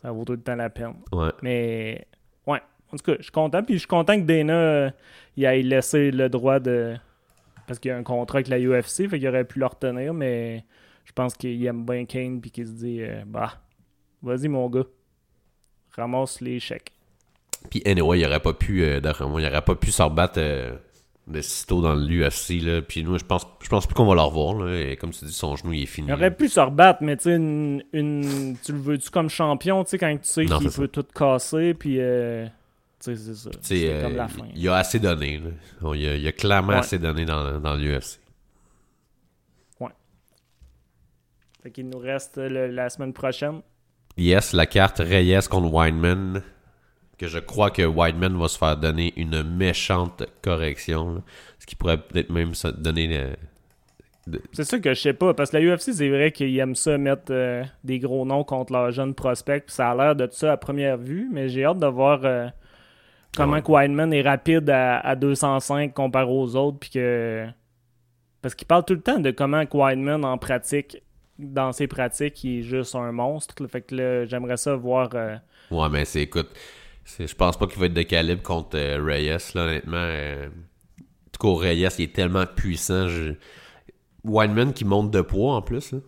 ça 0.00 0.10
vaut 0.10 0.24
tout 0.24 0.32
le 0.32 0.40
temps 0.40 0.56
la 0.56 0.70
peine. 0.70 0.94
Ouais. 1.12 1.30
Mais 1.42 2.06
ouais, 2.46 2.60
en 2.92 2.96
tout 2.96 3.04
cas, 3.04 3.16
je 3.18 3.24
suis 3.24 3.32
content. 3.32 3.62
Puis 3.62 3.74
je 3.74 3.80
suis 3.80 3.88
content 3.88 4.16
que 4.16 4.24
Dana 4.24 4.54
euh, 4.54 4.90
il 5.36 5.44
ait 5.44 5.62
laissé 5.62 6.10
le 6.10 6.28
droit 6.28 6.60
de. 6.60 6.96
Parce 7.66 7.78
qu'il 7.78 7.90
y 7.90 7.92
a 7.92 7.96
un 7.96 8.02
contrat 8.02 8.38
avec 8.38 8.48
la 8.48 8.58
UFC, 8.58 9.08
fait 9.08 9.18
qu'il 9.18 9.28
aurait 9.28 9.44
pu 9.44 9.58
le 9.58 9.66
retenir, 9.66 10.14
mais 10.14 10.64
je 11.04 11.12
pense 11.12 11.34
qu'il 11.34 11.64
aime 11.66 11.84
bien 11.84 12.04
Kane 12.04 12.40
puis 12.40 12.50
qu'il 12.50 12.66
se 12.66 12.72
dit 12.72 13.02
euh, 13.02 13.22
bah, 13.26 13.54
Vas-y, 14.22 14.48
mon 14.48 14.68
gars. 14.68 14.84
Ramasse 15.96 16.40
les 16.40 16.60
chèques. 16.60 16.92
Puis 17.68 17.82
anyway, 17.84 18.20
il 18.20 18.26
aurait 18.26 18.40
pas 18.40 18.54
pu, 18.54 18.82
euh, 18.82 19.00
d'après 19.00 19.26
moi, 19.26 19.40
il 19.40 19.46
aurait 19.46 19.62
pas 19.62 19.74
pu 19.74 19.90
se 19.90 20.02
rebattre 20.02 20.38
euh, 20.38 20.76
de 21.30 21.40
sitôt 21.40 21.80
dans 21.80 21.94
l'UFC. 21.94 22.82
Puis 22.88 23.02
nous, 23.04 23.18
je 23.18 23.24
pense, 23.24 23.46
je 23.62 23.68
pense 23.68 23.86
plus 23.86 23.94
qu'on 23.94 24.06
va 24.06 24.14
le 24.14 24.20
revoir, 24.20 24.54
là. 24.64 24.74
Et 24.78 24.96
comme 24.96 25.10
tu 25.10 25.24
dis, 25.24 25.32
son 25.32 25.56
genou, 25.56 25.72
il 25.72 25.82
est 25.82 25.86
fini. 25.86 26.08
Il 26.08 26.14
aurait 26.14 26.34
pu 26.34 26.48
se 26.48 26.60
rebattre, 26.60 27.02
mais 27.02 27.14
une, 27.24 27.82
une- 27.92 28.56
tu 28.64 28.72
le 28.72 28.78
veux-tu 28.78 29.10
comme 29.10 29.28
champion, 29.30 29.84
quand 29.84 30.16
tu 30.16 30.18
sais 30.22 30.44
qu'il 30.46 30.70
peut 30.70 30.88
tout 30.88 31.04
casser, 31.14 31.74
puis 31.74 31.96
euh, 32.00 32.46
c'est 32.98 33.16
ça. 33.16 33.50
C'est 33.62 33.88
euh, 33.88 34.02
comme 34.02 34.16
la 34.16 34.28
fin. 34.28 34.44
il 34.54 34.68
a 34.68 34.76
assez 34.76 34.98
donné, 34.98 35.38
là. 35.38 35.50
Bon, 35.80 35.94
Il 35.94 36.06
a, 36.06 36.16
il 36.16 36.26
a 36.26 36.32
clairement 36.32 36.72
Ouais. 36.74 36.78
assez 36.80 36.98
donné 36.98 37.24
dans, 37.24 37.58
dans 37.60 37.74
l'UFC. 37.76 38.18
Fait 41.62 41.70
qu'il 41.70 41.88
nous 41.90 41.98
reste 41.98 42.38
le- 42.38 42.68
la 42.68 42.88
semaine 42.88 43.12
prochaine. 43.12 43.60
Yes, 44.16 44.54
la 44.54 44.64
carte 44.66 44.98
Reyes 44.98 45.40
contre 45.50 45.70
Wineman. 45.72 46.42
Que 47.20 47.28
je 47.28 47.38
crois 47.38 47.70
que 47.70 47.82
Wineman 47.82 48.38
va 48.38 48.48
se 48.48 48.56
faire 48.56 48.78
donner 48.78 49.12
une 49.16 49.42
méchante 49.42 50.22
correction. 50.42 51.16
là. 51.16 51.20
Ce 51.58 51.66
qui 51.66 51.76
pourrait 51.76 51.98
peut-être 51.98 52.30
même 52.30 52.54
se 52.54 52.68
donner. 52.68 53.08
euh, 53.12 53.34
C'est 54.52 54.64
ça 54.64 54.78
que 54.78 54.94
je 54.94 55.00
sais 55.00 55.12
pas, 55.12 55.34
parce 55.34 55.50
que 55.50 55.58
la 55.58 55.62
UFC, 55.76 55.92
c'est 55.92 56.08
vrai 56.08 56.32
qu'ils 56.32 56.56
aiment 56.58 56.74
ça 56.74 56.96
mettre 56.96 57.24
euh, 57.30 57.62
des 57.84 57.98
gros 57.98 58.24
noms 58.24 58.42
contre 58.44 58.72
leurs 58.72 58.90
jeunes 58.90 59.14
prospects, 59.14 59.64
puis 59.66 59.74
ça 59.74 59.90
a 59.90 59.94
l'air 59.94 60.16
de 60.16 60.28
ça 60.30 60.52
à 60.52 60.56
première 60.56 60.96
vue, 60.96 61.28
mais 61.30 61.48
j'ai 61.50 61.64
hâte 61.66 61.78
de 61.78 61.86
voir 61.86 62.20
euh, 62.24 62.48
comment 63.36 63.56
Ouais. 63.58 63.62
Wineman 63.70 64.12
est 64.14 64.22
rapide 64.22 64.70
à, 64.70 65.00
à 65.00 65.14
205 65.14 65.92
comparé 65.92 66.30
aux 66.30 66.56
autres, 66.56 66.78
puis 66.78 66.90
que... 66.90 67.46
Parce 68.40 68.54
qu'il 68.54 68.66
parle 68.66 68.86
tout 68.86 68.94
le 68.94 69.02
temps 69.02 69.18
de 69.18 69.30
comment 69.30 69.66
que 69.66 69.76
Wineman, 69.76 70.24
en 70.24 70.38
pratique, 70.38 71.02
dans 71.38 71.72
ses 71.72 71.86
pratiques, 71.86 72.42
il 72.44 72.60
est 72.60 72.62
juste 72.62 72.94
un 72.94 73.12
monstre. 73.12 73.54
Fait 73.66 73.82
que 73.82 73.94
là, 73.94 74.24
j'aimerais 74.24 74.56
ça 74.56 74.74
voir... 74.74 75.10
euh, 75.14 75.36
Ouais, 75.70 75.88
mais 75.90 76.04
c'est, 76.06 76.22
écoute, 76.22 76.48
je 77.04 77.34
pense 77.34 77.56
pas 77.58 77.66
qu'il 77.66 77.78
va 77.80 77.86
être 77.86 77.94
de 77.94 78.02
calibre 78.02 78.42
contre 78.42 78.76
euh, 78.78 79.02
Reyes, 79.02 79.52
là, 79.54 79.62
honnêtement. 79.64 79.96
euh. 79.96 80.46
en 80.48 81.30
tout 81.32 81.56
cas, 81.56 81.60
Reyes, 81.68 81.88
il 81.98 82.04
est 82.04 82.14
tellement 82.14 82.44
puissant. 82.46 83.08
Je... 83.08 83.32
Wineman 84.24 84.72
qui 84.72 84.84
monte 84.84 85.10
de 85.10 85.20
poids 85.22 85.54
en 85.54 85.62
plus. 85.62 85.92
Là. 85.92 85.98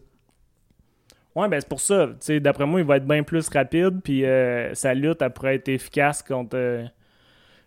Ouais, 1.35 1.49
ben 1.49 1.59
c'est 1.61 1.69
pour 1.69 1.81
ça. 1.81 2.11
D'après 2.41 2.67
moi, 2.67 2.81
il 2.81 2.87
va 2.87 2.99
être 2.99 3.07
bien 3.07 3.23
plus 3.23 3.49
rapide, 3.49 4.01
puis 4.05 4.25
euh, 4.27 4.75
sa 4.75 4.93
lutte, 4.93 5.23
elle 5.23 5.33
pourrait 5.33 5.55
être 5.55 5.69
efficace 5.69 6.23
contre. 6.23 6.85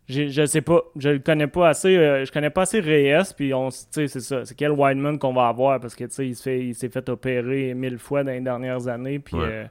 je 0.08 0.46
sais 0.46 0.62
pas, 0.62 0.82
je 0.96 1.10
le 1.10 1.20
connais 1.20 1.48
pas 1.48 1.70
assez. 1.70 1.96
je 1.96 2.32
connais 2.32 2.52
pas 2.52 2.62
assez 2.62 2.80
Reyes, 2.80 3.34
puis 3.36 3.56
on, 3.56 3.72
c'est 3.72 4.08
ça. 4.08 4.46
C'est 4.46 4.54
quel 4.56 4.70
Wildman 4.72 5.18
qu'on 5.18 5.34
va 5.34 5.48
avoir, 5.48 5.80
parce 5.80 5.96
que 5.96 6.04
tu 6.04 6.12
sais, 6.14 6.28
il 6.28 6.36
se 6.36 6.44
fait- 6.44 6.64
il 6.64 6.76
s'est 6.76 6.90
fait 6.90 7.10
opérer 7.10 7.74
mille 7.74 7.98
fois 7.98 8.24
dans 8.24 8.32
les 8.32 8.42
dernières 8.42 8.88
années, 8.88 9.18
puis. 9.20 9.36
Ouais. 9.36 9.68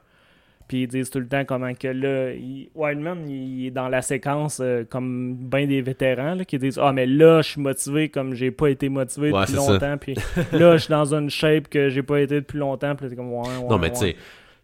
Puis 0.67 0.83
ils 0.83 0.87
disent 0.87 1.09
tout 1.09 1.19
le 1.19 1.27
temps 1.27 1.45
comment 1.45 1.73
que 1.73 1.87
là, 1.87 2.31
il- 2.33 2.69
Wildman, 2.75 3.29
il 3.29 3.67
est 3.67 3.71
dans 3.71 3.87
la 3.89 4.01
séquence 4.01 4.59
euh, 4.61 4.83
comme 4.89 5.35
bien 5.35 5.67
des 5.67 5.81
vétérans 5.81 6.35
là, 6.35 6.45
qui 6.45 6.57
disent 6.57 6.79
Ah, 6.81 6.91
mais 6.93 7.05
là, 7.05 7.41
je 7.41 7.49
suis 7.51 7.61
motivé 7.61 8.09
comme 8.09 8.33
j'ai 8.33 8.51
pas 8.51 8.69
été 8.69 8.89
motivé 8.89 9.31
Ouais, 9.31 9.41
depuis 9.41 9.53
longtemps. 9.55 9.97
Puis 9.97 10.15
là, 10.51 10.77
je 10.77 10.83
suis 10.83 10.91
dans 10.91 11.13
une 11.13 11.29
shape 11.29 11.67
que 11.69 11.89
j'ai 11.89 12.03
pas 12.03 12.19
été 12.21 12.35
depuis 12.35 12.57
longtemps. 12.59 12.95
Puis 12.95 13.15
comme 13.15 13.31
Ouais, 13.33 13.47
ouais. 13.47 13.67
non, 13.69 13.77
mais 13.77 13.91
tu 13.91 13.97
sais, 13.99 14.15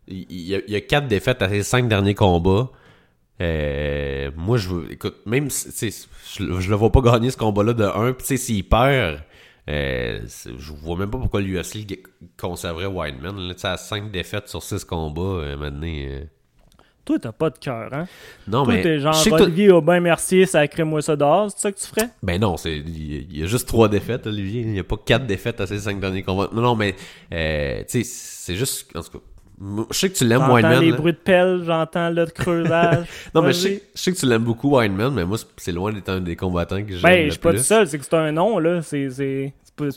il, 0.08 0.26
y 0.42 0.56
a, 0.56 0.60
il 0.68 0.74
y 0.74 0.76
a 0.76 0.82
quatre 0.82 1.08
défaites 1.08 1.42
à 1.42 1.50
ses 1.50 1.64
cinq 1.64 1.88
derniers 1.88 2.16
combats. 2.16 2.70
Euh, 3.42 4.30
moi, 4.38 4.58
je 4.58 4.70
veux. 4.70 4.92
Écoute, 4.92 5.16
même 5.26 5.50
si 5.50 5.90
je, 6.38 6.60
je 6.60 6.70
le 6.70 6.76
vois 6.76 6.92
pas 6.92 7.02
gagner 7.02 7.32
ce 7.32 7.38
combat-là 7.38 7.74
de 7.74 7.84
1. 7.84 8.14
Puis, 8.14 8.22
tu 8.22 8.28
sais, 8.28 8.38
s'il 8.38 8.64
perd, 8.68 9.20
euh, 9.70 10.20
je 10.58 10.72
vois 10.74 10.98
même 10.98 11.10
pas 11.12 11.18
pourquoi 11.18 11.42
l'UFC 11.42 11.86
conserverait 12.40 12.86
Wineman. 12.88 13.38
Là, 13.38 13.54
à 13.64 13.78
5 13.78 14.12
défaites 14.12 14.48
sur 14.48 14.64
6 14.64 14.84
combats, 14.86 15.22
euh, 15.22 15.58
maintenant. 15.58 15.88
euh, 15.88 16.24
Toi, 17.06 17.20
t'as 17.20 17.32
pas 17.32 17.50
de 17.50 17.58
cœur, 17.58 17.94
hein? 17.94 18.08
Non, 18.48 18.64
Toi, 18.64 18.74
mais. 18.76 18.82
t'es 18.82 19.00
genre 19.00 19.16
Olivier 19.32 19.72
Aubin 19.72 20.00
Mercier, 20.00 20.46
sacré-moi 20.46 21.02
ça 21.02 21.16
dehors, 21.16 21.52
c'est 21.52 21.60
ça 21.60 21.72
que 21.72 21.80
tu 21.80 21.86
ferais? 21.88 22.10
Ben 22.24 22.40
non, 22.40 22.58
c'est 22.58 22.78
il 22.78 23.38
y 23.38 23.44
a 23.44 23.48
juste 23.48 23.68
trois 23.68 23.88
défaites, 23.90 24.28
Olivier. 24.28 24.62
Il 24.62 24.70
n'y 24.72 24.80
a 24.80 24.84
pas 24.84 24.98
quatre 24.98 25.26
défaites 25.28 25.62
à 25.62 25.68
ces 25.68 25.80
cinq 25.80 26.00
derniers 26.00 26.24
combats. 26.24 26.50
Non, 26.54 26.62
non, 26.62 26.76
mais 26.76 26.96
euh, 27.34 27.84
tu 27.90 28.04
sais, 28.04 28.04
c'est 28.04 28.56
juste. 28.56 28.96
En 28.96 29.02
tout 29.02 29.12
cas, 29.20 29.26
je 29.92 29.98
sais 29.98 30.10
que 30.10 30.16
tu 30.16 30.26
l'aimes, 30.26 30.40
J'entends 30.40 30.54
Wineman. 30.56 30.82
les 30.82 30.92
là. 30.92 30.98
bruits 30.98 31.14
de 31.14 31.18
pelle, 31.18 31.62
j'entends 31.66 32.10
le 32.10 32.26
creusage. 32.26 33.06
Non, 33.36 33.42
mais 33.42 33.54
je 33.54 33.58
sais, 33.60 33.84
je 33.96 34.02
sais 34.02 34.12
que 34.12 34.18
tu 34.18 34.26
l'aimes 34.26 34.44
beaucoup, 34.44 34.78
Wineman, 34.78 35.14
mais 35.14 35.26
moi, 35.26 35.38
c'est- 35.58 35.72
loin 35.72 35.94
d'être 35.94 36.10
un 36.10 36.22
des 36.22 36.36
combattants 36.36 36.84
que 36.84 36.94
j'aime 36.94 37.04
Ben, 37.04 37.20
le 37.20 37.26
je 37.26 37.32
suis 37.32 37.40
pas 37.40 37.52
tout 37.54 37.60
seul, 37.60 37.88
c'est 37.88 37.98
que 38.00 38.04
c'est 38.06 38.16
un 38.16 38.32
nom, 38.32 38.58
là. 38.60 38.82
C'est 38.82 39.54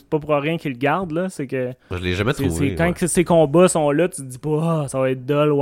pas, 0.09 0.19
pour 0.19 0.29
rien 0.29 0.57
qu'il 0.57 0.73
le 0.73 0.77
garde, 0.77 1.11
là. 1.11 1.29
C'est 1.29 1.47
que. 1.47 1.71
Je 1.91 1.97
l'ai 1.97 2.13
jamais 2.13 2.33
trouvé. 2.33 2.49
c'est 2.49 2.75
quand 2.75 2.85
ouais. 2.87 2.93
que 2.93 3.07
ces 3.07 3.23
combats 3.23 3.67
sont 3.67 3.91
là, 3.91 4.07
tu 4.07 4.21
te 4.21 4.27
dis 4.27 4.37
pas, 4.37 4.83
ah, 4.83 4.87
ça 4.87 4.99
va 4.99 5.09
être 5.11 5.25
dull. 5.25 5.53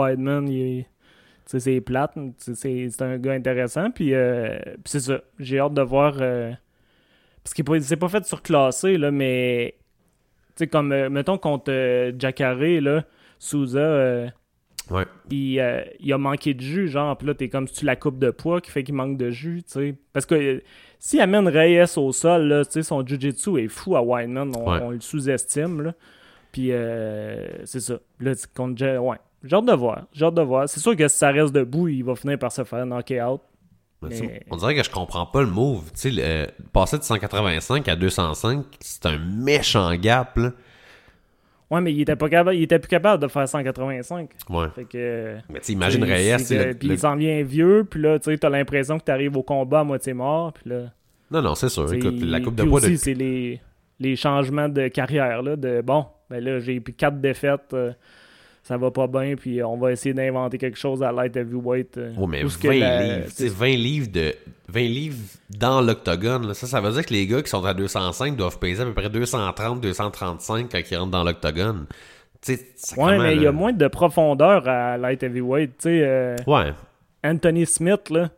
Il 0.47 0.86
sais, 1.45 1.60
c'est 1.60 1.82
plate. 1.82 2.12
C'est 2.38 3.01
un 3.01 3.18
gars 3.18 3.34
intéressant. 3.34 3.91
Puis, 3.91 4.14
euh, 4.14 4.58
puis 4.66 4.84
c'est 4.86 4.99
ça. 4.99 5.22
J'ai 5.39 5.60
hâte 5.60 5.74
de 5.74 5.82
voir. 5.82 6.16
euh, 6.20 6.51
parce 7.43 7.54
qu'il 7.54 7.84
s'est 7.84 7.97
pas 7.97 8.10
fait 8.10 8.26
surclasser, 8.26 8.97
là, 8.97 9.12
mais. 9.12 9.76
Tu 10.56 10.64
sais, 10.66 10.68
comme, 10.68 10.91
euh, 10.91 11.10
mettons, 11.10 11.38
contre 11.38 11.72
euh, 11.72 12.12
Jacare, 12.18 12.56
là, 12.56 13.04
Souza. 13.44 13.80
euh, 13.80 14.28
Ouais. 14.91 15.06
il, 15.32 15.60
euh, 15.62 15.82
il 16.02 16.12
a 16.12 16.18
manqué 16.18 16.54
de 16.54 16.60
jus, 16.60 16.89
genre, 16.89 17.18
puis 17.18 17.26
là, 17.26 17.34
t'es 17.34 17.48
comme 17.48 17.68
si 17.70 17.74
tu 17.76 17.86
la 17.86 17.96
coupe 17.96 18.20
de 18.20 18.32
poids 18.32 18.60
qui 18.60 18.70
fait 18.70 18.84
qu'il 18.84 18.94
manque 18.96 19.18
de 19.18 19.30
jus, 19.30 19.64
tu 19.66 19.72
sais? 19.72 19.96
Parce 20.12 20.26
que 20.26 20.36
euh, 20.36 20.62
s'il 21.00 21.22
amène 21.22 21.48
Reyes 21.48 21.86
au 21.98 22.12
sol, 22.12 22.44
là, 22.50 22.66
tu 22.66 22.72
sais, 22.74 22.84
son 22.84 23.06
jujitsu 23.08 23.60
est 23.64 23.70
fou 23.70 23.96
à 23.96 24.02
Wineman, 24.02 24.52
on, 24.58 24.70
Ouais. 24.70 24.80
on 24.82 24.89
le 24.89 25.00
sous-estime, 25.00 25.82
là. 25.84 25.94
Puis 26.52 26.74
euh, 26.74 27.48
c'est 27.66 27.80
ça. 27.80 27.96
Là, 28.20 28.34
contre 28.54 28.98
ouais. 29.00 29.18
J'ai 29.46 29.56
hâte 29.56 29.66
de 29.66 29.74
voir, 29.74 30.04
j'ai 30.12 30.26
hâte 30.26 30.36
de 30.36 30.41
voir. 30.41 30.68
C'est 30.68 30.82
sûr 30.82 30.96
que 30.98 31.08
si 31.08 31.18
ça 31.18 31.32
reste 31.32 31.54
debout, 31.54 31.88
il 31.88 32.04
va 32.04 32.16
finir 32.16 32.38
par 32.38 32.52
se 32.52 32.64
faire 32.66 32.86
knocker 32.86 33.22
out. 33.22 33.41
Mais 34.02 34.44
On 34.52 34.58
dirait 34.58 34.76
que 34.76 34.84
je 34.84 34.89
comprends 34.91 35.26
pas 35.26 35.41
le 35.44 35.48
move. 35.50 35.91
Tu 35.94 36.12
sais, 36.12 36.50
passer 36.74 36.98
de 36.98 37.04
185 37.04 37.88
à 37.88 37.96
205, 37.96 38.66
c'est 38.82 39.06
un 39.06 39.18
méchant 39.18 39.96
gap, 39.96 40.36
là. 40.38 40.52
Ouais, 41.74 41.82
mais 41.82 41.91
il 41.91 42.01
était, 42.01 42.15
pas 42.15 42.30
capable, 42.30 42.55
il 42.55 42.63
était 42.63 42.78
plus 42.78 42.88
capable 42.89 43.21
de 43.24 43.28
faire 43.28 43.47
185. 43.47 44.30
Ouais. 44.49 44.67
Fait 44.76 44.86
que... 44.86 45.38
Mais 45.49 45.59
tu 45.59 45.65
sais, 45.65 45.74
imagine 45.74 46.01
tu 46.01 46.07
sais, 46.07 46.13
Reyes, 46.13 46.45
tu 46.45 46.55
le- 46.57 46.74
Puis 46.76 46.88
il 46.89 46.99
s'en 46.99 47.15
vient 47.15 47.41
vieux, 47.43 47.88
puis 47.89 47.99
là, 48.01 48.19
tu 48.19 48.32
sais, 48.32 48.38
t'as 48.38 48.49
l'impression 48.49 48.99
que 48.99 49.03
t'arrives 49.03 49.36
au 49.36 49.43
combat 49.43 49.80
à 49.80 49.84
moitié 49.84 50.13
mort, 50.13 50.53
puis 50.53 50.69
là... 50.69 50.91
Non, 51.32 51.41
non, 51.41 51.55
c'est 51.55 51.69
sûr. 51.69 51.91
Écoute, 51.91 52.21
la 52.21 52.39
coupe 52.41 52.53
de 52.55 52.63
poids 52.63 52.80
aussi, 52.80 52.91
de. 52.91 52.95
c'est 52.97 53.13
les, 53.15 53.59
les 53.99 54.15
changements 54.15 54.69
de 54.69 54.88
carrière. 54.88 55.41
Là, 55.41 55.55
de 55.55 55.82
bon, 55.82 56.05
ben 56.30 56.43
là, 56.43 56.59
j'ai 56.59 56.80
plus 56.80 56.93
quatre 56.93 57.19
défaites, 57.19 57.74
euh, 57.74 57.91
ça 58.64 58.78
va 58.78 58.89
pas 58.91 59.07
bien, 59.07 59.36
puis 59.36 59.61
on 59.61 59.78
va 59.78 59.91
essayer 59.91 60.14
d'inventer 60.14 60.57
quelque 60.57 60.78
chose 60.80 61.03
à 61.03 61.11
light 61.11 61.36
heavyweight. 61.36 61.97
euh, 61.97 62.14
Oh, 62.18 62.26
mais 62.28 62.43
où 62.43 62.47
20 62.47 62.49
ce 62.49 62.57
que 62.57 62.68
la- 62.70 63.03
livres. 63.03 63.26
tu 63.28 63.32
sais, 63.36 63.47
20 63.49 63.68
livres 63.76 64.07
de. 64.11 64.34
20 64.70 64.80
livres 64.82 65.18
dans 65.49 65.82
l'octogone. 65.82 66.53
Ça, 66.53 66.66
ça 66.66 66.80
veut 66.82 66.91
dire 66.93 67.05
que 67.05 67.14
les 67.14 67.28
gars 67.28 67.41
qui 67.43 67.49
sont 67.49 67.64
à 67.66 67.74
205 67.74 68.36
doivent 68.38 68.57
peser 68.59 68.82
à 68.82 68.86
peu 68.86 68.93
près 68.93 69.09
230, 69.09 69.82
235 69.82 70.70
quand 70.72 70.80
ils 70.89 70.97
rentrent 70.97 71.11
dans 71.11 71.24
l'octogone. 71.24 71.86
Sacrément, 72.41 73.22
mais 73.24 73.36
il 73.36 73.41
y 73.43 73.47
a 73.47 73.51
moins 73.51 73.72
de 73.74 73.88
profondeur 73.88 74.68
à 74.68 74.97
light 74.97 75.22
heavyweight. 75.24 75.72
Tu 75.78 75.84
sais, 75.84 76.01
euh, 76.03 76.36
Ouais. 76.47 76.74
Anthony 77.24 77.66
Smith, 77.66 78.09
là, 78.09 78.30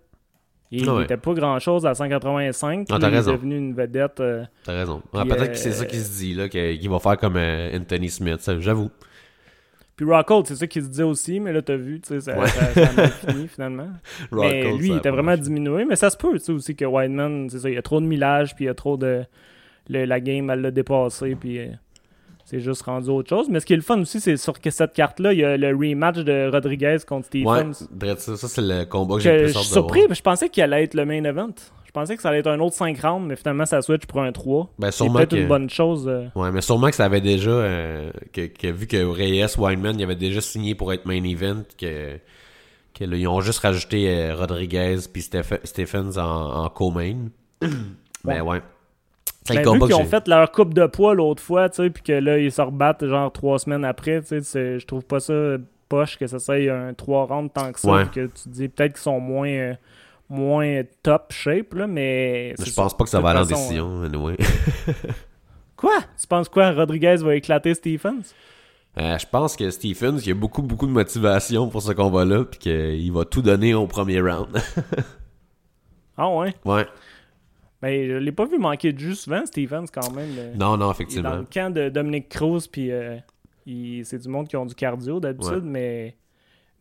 il, 0.72 0.88
Ah 0.88 0.94
ouais. 0.96 1.02
il 1.02 1.04
était 1.06 1.18
pas 1.18 1.34
grand 1.34 1.58
chose 1.60 1.86
à 1.86 1.94
185. 1.96 2.88
Ah, 2.90 2.94
puis 2.96 3.00
t'as 3.02 3.10
il 3.10 3.16
est 3.16 3.26
devenu 3.32 3.58
une 3.58 3.74
vedette. 3.74 4.20
euh, 4.20 4.44
T'as 4.64 4.74
raison. 4.74 5.02
Puis, 5.12 5.24
Peut-être 5.28 5.42
euh, 5.42 5.48
que 5.48 5.56
c'est 5.58 5.72
ça 5.72 5.86
qui 5.86 5.98
se 5.98 6.18
dit, 6.20 6.34
là, 6.36 6.50
qu'il 6.50 6.90
va 6.90 7.00
faire 7.00 7.18
comme 7.18 7.38
euh, 7.38 7.76
Anthony 7.78 8.10
Smith, 8.10 8.52
j'avoue. 8.60 8.92
Puis 9.96 10.06
Rockhold, 10.06 10.46
c'est 10.48 10.56
ça 10.56 10.68
qu'il 10.68 10.84
se 10.84 10.90
dit 10.90 11.04
aussi, 11.04 11.40
mais 11.40 11.54
là, 11.54 11.62
t'as 11.62 11.76
vu, 11.78 12.02
tu 12.02 12.10
sais, 12.10 12.20
ça, 12.20 12.38
Ouais. 12.38 12.48
ça, 12.48 12.74
ça 12.74 13.08
fini 13.08 13.48
finalement. 13.54 13.88
mais 14.32 14.72
lui, 14.78 14.90
il 14.90 14.98
était 14.98 15.10
vraiment 15.10 15.38
diminué. 15.38 15.86
Mais 15.86 15.96
ça 15.96 16.10
se 16.10 16.18
peut, 16.18 16.34
tu 16.34 16.40
sais, 16.46 16.52
aussi 16.52 16.76
que 16.76 16.84
Wideman, 16.86 17.50
c'est 17.50 17.60
ça, 17.60 17.70
il 17.70 17.76
y 17.76 17.78
a 17.78 17.82
trop 17.82 18.02
de 18.02 18.06
millage, 18.06 18.56
puis 18.56 18.66
il 18.66 18.68
y 18.68 18.72
a 18.72 18.74
trop 18.74 18.98
de. 18.98 19.24
le- 19.90 20.06
la 20.06 20.20
game, 20.20 20.50
elle 20.50 20.62
l'a 20.62 20.72
dépassé, 20.72 21.36
puis 21.40 21.60
euh, 21.60 21.68
c'est 22.44 22.60
juste 22.60 22.82
rendu 22.82 23.10
autre 23.10 23.30
chose. 23.30 23.48
Mais 23.50 23.60
ce 23.62 23.66
qui 23.66 23.72
est 23.74 23.78
le 23.78 23.82
fun 23.82 24.00
aussi, 24.02 24.20
c'est 24.20 24.36
sur 24.36 24.60
que 24.60 24.70
cette 24.70 24.94
carte-là, 24.94 25.32
il 25.32 25.40
y 25.40 25.46
a 25.46 25.56
le 25.58 25.70
rematch 25.70 26.18
de 26.18 26.50
Rodriguez 26.52 26.98
contre 27.08 27.30
Ouais, 27.36 27.64
Stephens. 27.72 27.88
drette 27.92 28.20
ça, 28.20 28.36
c'est 28.36 28.62
le 28.62 28.84
combat 28.86 29.16
que 29.16 29.20
Que 29.20 29.24
j'ai 29.24 29.32
le 29.44 29.48
je 29.48 29.54
plus 29.54 29.60
suis 29.64 29.72
surpris, 29.74 30.02
je 30.12 30.22
pensais 30.22 30.50
qu'il 30.50 30.62
allait 30.64 30.84
être 30.84 30.94
le 30.96 31.06
main 31.06 31.24
event. 31.24 31.54
Je 31.96 32.00
pensais 32.02 32.16
que 32.18 32.22
ça 32.22 32.28
allait 32.28 32.40
être 32.40 32.48
un 32.48 32.60
autre 32.60 32.76
5 32.76 33.00
rounds, 33.00 33.26
mais 33.26 33.38
finalement, 33.38 33.66
ça 33.66 33.82
switch 33.82 34.06
pour 34.06 34.22
un 34.22 34.34
3. 34.34 34.70
Ben, 34.78 34.92
C'est 34.92 35.08
peut-être 35.08 35.30
que... 35.32 35.36
une 35.38 35.48
bonne 35.48 35.70
chose. 35.70 36.06
euh. 36.10 36.26
Ouais, 36.36 36.52
mais 36.52 36.60
sûrement 36.60 36.90
que 36.90 36.96
ça 36.98 37.06
avait 37.06 37.22
déjà... 37.22 37.52
euh, 37.52 38.12
que, 38.34 38.48
que 38.48 38.68
vu 38.68 38.86
que 38.86 38.98
Reyes, 38.98 39.46
Wineman, 39.58 39.98
il 39.98 40.04
avait 40.04 40.18
déjà 40.18 40.42
signé 40.42 40.76
pour 40.76 40.92
être 40.92 41.06
main 41.06 41.24
event, 41.24 41.64
que, 41.80 42.18
que 42.94 43.06
là, 43.06 43.16
ils 43.16 43.28
ont 43.30 43.40
juste 43.40 43.60
rajouté 43.60 44.10
euh, 44.10 44.36
Rodriguez 44.36 44.98
puis 45.14 45.22
Steph- 45.22 45.62
Stephens 45.64 46.18
en, 46.18 46.66
en 46.66 46.70
co-main. 46.70 47.30
ben 48.26 48.42
ouais. 48.42 48.62
C'est 49.48 49.64
Ben, 49.64 49.74
vu 49.74 49.80
qu'ils 49.80 49.96
ont 49.96 50.04
fait 50.04 50.28
leur 50.28 50.52
coupe 50.52 50.74
de 50.74 50.88
poids 50.88 51.14
l'autre 51.16 51.42
fois, 51.42 51.70
tu 51.70 51.84
sais, 51.84 51.90
puis 51.90 52.04
que 52.04 52.12
là, 52.12 52.38
ils 52.40 52.52
se 52.52 52.62
rebattent 52.62 53.06
genre 53.06 53.32
trois 53.32 53.58
semaines 53.60 53.86
après, 53.86 54.22
tu 54.22 54.42
sais, 54.44 54.80
je 54.80 54.86
trouve 54.86 55.06
pas 55.06 55.22
ça 55.22 55.34
poche 55.88 56.18
que 56.18 56.26
ça 56.28 56.40
soit 56.40 56.56
un 56.56 56.94
3 56.96 57.26
rounds 57.28 57.54
tant 57.54 57.72
que 57.72 57.80
ça, 57.80 57.92
Ouais. 57.92 58.06
que 58.12 58.26
tu 58.26 58.44
te 58.44 58.50
dis 58.50 58.68
peut-être 58.68 58.94
qu'ils 58.94 59.02
sont 59.04 59.20
moins, 59.20 59.48
euh, 59.48 59.74
moins 60.30 60.82
top 61.04 61.32
shape, 61.32 61.74
là, 61.76 61.88
mais... 61.88 62.56
Je 62.60 62.74
pense 62.74 62.92
ça. 62.92 62.98
pas 62.98 63.04
que 63.04 63.10
ça 63.10 63.20
va 63.22 63.30
aller 63.32 63.40
en 63.42 63.46
décision, 63.46 64.04
anyway. 64.04 64.38
Quoi? 65.78 66.00
Tu 66.20 66.26
penses 66.28 66.50
quoi? 66.50 66.72
Rodriguez 66.72 67.18
va 67.18 67.36
éclater 67.36 67.74
Stephens? 67.74 68.34
Euh, 68.98 69.18
je 69.18 69.26
pense 69.26 69.58
que 69.58 69.70
Stephens, 69.70 70.20
il 70.26 70.32
a 70.32 70.34
beaucoup, 70.34 70.62
beaucoup 70.62 70.88
de 70.88 70.92
motivation 70.92 71.68
pour 71.68 71.82
ce 71.82 71.92
combat-là, 71.92 72.46
puis 72.46 72.60
qu'il 72.60 73.12
va 73.12 73.26
tout 73.26 73.42
donner 73.42 73.74
au 73.74 73.88
premier 73.88 74.20
round. 74.22 74.58
Ah 76.18 76.30
ouais? 76.30 76.54
ouais. 76.64 76.86
Ben, 77.82 78.08
je 78.08 78.14
l'ai 78.14 78.32
pas 78.32 78.46
vu 78.46 78.58
manquer 78.58 78.94
de 78.94 79.00
jus 79.00 79.16
souvent, 79.16 79.46
Stephens, 79.46 79.88
quand 79.94 80.12
même. 80.14 80.30
Euh, 80.38 80.54
Non, 80.56 80.78
non, 80.78 80.78
il 80.78 80.78
est 80.78 80.80
dans 80.80 80.92
effectivement. 80.92 81.36
le 81.36 81.44
camp 81.44 81.74
de 81.74 81.90
Dominic 81.90 82.30
Cruz, 82.30 82.62
puis 82.72 82.90
euh, 82.92 83.18
il- 83.66 84.06
c'est 84.06 84.20
du 84.20 84.30
monde 84.30 84.48
qui 84.48 84.56
ont 84.56 84.66
du 84.66 84.76
cardio 84.76 85.20
d'habitude, 85.20 85.56
Ouais. 85.56 85.60
mais... 85.64 86.16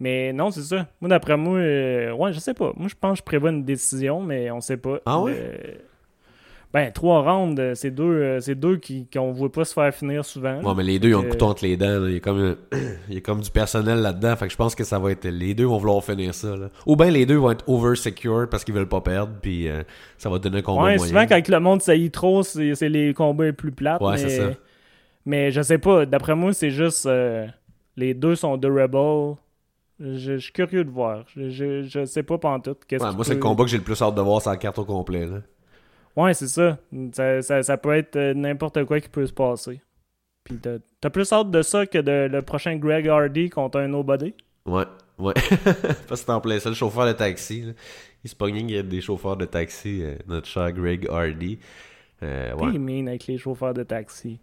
Mais 0.05 0.34
non, 0.34 0.50
c'est 0.50 0.61
ça. 0.61 0.86
Moi, 1.00 1.09
d'après 1.09 1.38
moi, 1.38 1.57
euh, 1.57 2.12
ouais, 2.12 2.30
je 2.34 2.38
sais 2.38 2.52
pas. 2.52 2.74
Moi, 2.76 2.88
je 2.88 2.94
pense 2.94 3.12
que 3.12 3.18
je 3.20 3.22
prévois 3.22 3.48
une 3.48 3.64
décision, 3.64 4.20
mais 4.20 4.50
on 4.50 4.61
sait 4.61 4.76
pas. 4.76 4.98
Ah 5.07 5.18
ouais? 5.18 5.32
Euh, 5.34 5.76
ben, 6.74 6.92
trois 6.92 7.22
rounds, 7.22 7.59
euh, 7.59 7.74
c'est 7.74 7.90
deux, 7.90 8.05
euh, 8.05 8.38
c'est 8.38 8.55
deux 8.55 8.76
qui 8.76 9.09
qu'on 9.11 9.32
voit 9.32 9.50
pas 9.50 9.64
se 9.64 9.72
faire 9.72 9.94
finir 9.94 10.22
souvent. 10.22 10.61
Ouais, 10.61 10.74
mais 10.76 10.82
les 10.82 10.98
deux, 10.98 11.09
ils 11.09 11.14
ont 11.14 11.22
le 11.22 11.30
couteau 11.30 11.46
entre 11.46 11.64
les 11.64 11.78
dents. 11.78 12.00
là. 12.00 12.09
Il, 12.09 12.12
y 12.12 12.16
a 12.18 12.20
comme, 12.20 12.55
il 13.09 13.14
y 13.14 13.16
a 13.16 13.20
comme 13.22 13.40
du 13.40 13.50
personnel 13.50 14.00
là-dedans. 14.00 14.36
Fait 14.36 14.44
que 14.44 14.52
je 14.52 14.59
pense 14.59 14.74
que 14.74 14.84
ça 14.84 14.98
va 14.98 15.11
être. 15.11 15.26
Les 15.26 15.55
deux 15.55 15.64
vont 15.64 15.78
vouloir 15.78 16.05
finir 16.05 16.34
ça. 16.34 16.55
Là. 16.55 16.68
Ou 16.84 16.96
bien 16.96 17.11
les 17.11 17.24
deux 17.24 17.36
vont 17.36 17.52
être 17.52 17.66
over-secure 17.66 18.46
parce 18.50 18.62
qu'ils 18.62 18.74
veulent 18.74 18.86
pas 18.86 19.00
perdre. 19.00 19.32
Puis 19.40 19.68
ça 20.18 20.28
va 20.28 20.38
donner 20.38 20.59
un 20.59 20.62
combat 20.62 20.82
Ouais, 20.82 20.96
moyen. 20.96 21.09
souvent 21.09 21.26
quand 21.26 21.48
le 21.48 21.61
monde 21.61 21.80
saillit 21.80 22.11
trop, 22.11 22.42
c'est 22.42 22.90
les 22.90 23.14
combats 23.14 23.44
les 23.44 23.55
plus 23.55 23.72
plates. 23.72 24.02
Ouais, 24.02 24.16
mais, 24.16 24.18
c'est 24.18 24.36
ça. 24.36 24.50
Mais 25.24 25.50
je 25.50 25.62
sais 25.62 25.78
pas, 25.78 26.05
d'après 26.05 26.34
moi, 26.34 26.52
c'est 26.52 26.72
juste 26.72 27.09
les 27.96 28.12
deux 28.12 28.34
sont 28.34 28.59
durable. 28.59 29.38
Je, 30.01 30.14
je 30.16 30.36
suis 30.38 30.53
curieux 30.53 30.84
de 30.84 30.90
voir. 30.90 31.24
Je, 31.34 31.49
je, 31.51 31.82
je 31.82 32.05
sais 32.05 32.22
pas 32.22 32.38
pantoute. 32.38 32.80
Ouais, 32.90 32.99
moi, 32.99 33.24
c'est 33.24 33.34
le 33.34 33.40
combat 33.40 33.64
que 33.64 33.70
j'ai 33.70 33.78
le 33.78 33.84
plus 33.84 34.01
hâte 34.03 34.14
de 34.14 34.20
voir 34.20 34.42
sur 34.42 34.51
la 34.51 34.57
carte 34.57 34.78
au 34.78 34.84
complet. 34.84 35.26
Là. 35.26 35.40
Ouais, 36.16 36.34
c'est 36.34 36.49
ça. 36.49 36.78
Ça, 37.12 37.42
ça. 37.42 37.62
ça 37.62 37.76
peut 37.76 37.95
être 37.95 38.16
euh, 38.16 38.34
n'importe 38.34 38.84
quoi 38.84 39.01
qui 39.01 39.09
peut 39.09 39.26
se 39.26 39.32
passer. 39.32 39.80
Puis 40.45 40.59
t'as 40.59 41.11
plus 41.11 41.32
hâte 41.32 41.51
de 41.51 41.62
ça 41.62 41.86
que 41.86 41.99
de 41.99 42.28
le 42.30 42.42
prochain 42.42 42.76
Greg 42.76 43.09
Hardy 43.09 43.49
contre 43.49 43.78
un 43.78 43.88
nobody? 43.88 44.34
Ouais, 44.66 44.84
ouais. 45.18 45.32
Parce 46.09 46.22
que 46.22 46.26
t'en 46.26 46.40
plein 46.40 46.59
ça, 46.59 46.68
le 46.68 46.74
chauffeur 46.74 47.07
de 47.07 47.12
taxi. 47.12 47.62
Là. 47.62 47.72
Il 48.24 48.30
se 48.30 48.36
pognait 48.36 48.61
qu'il 48.61 48.72
y 48.72 48.78
a 48.78 48.82
des 48.82 49.01
chauffeurs 49.01 49.36
de 49.36 49.47
taxi, 49.47 50.03
euh, 50.03 50.16
notre 50.26 50.47
cher 50.47 50.70
Greg 50.72 51.09
Hardy. 51.09 51.59
Euh, 52.22 52.55
ouais. 52.55 52.70
Il 52.74 52.80
mine 52.80 53.09
avec 53.09 53.26
les 53.26 53.38
chauffeurs 53.38 53.74
de 53.74 53.82
taxi. 53.82 54.38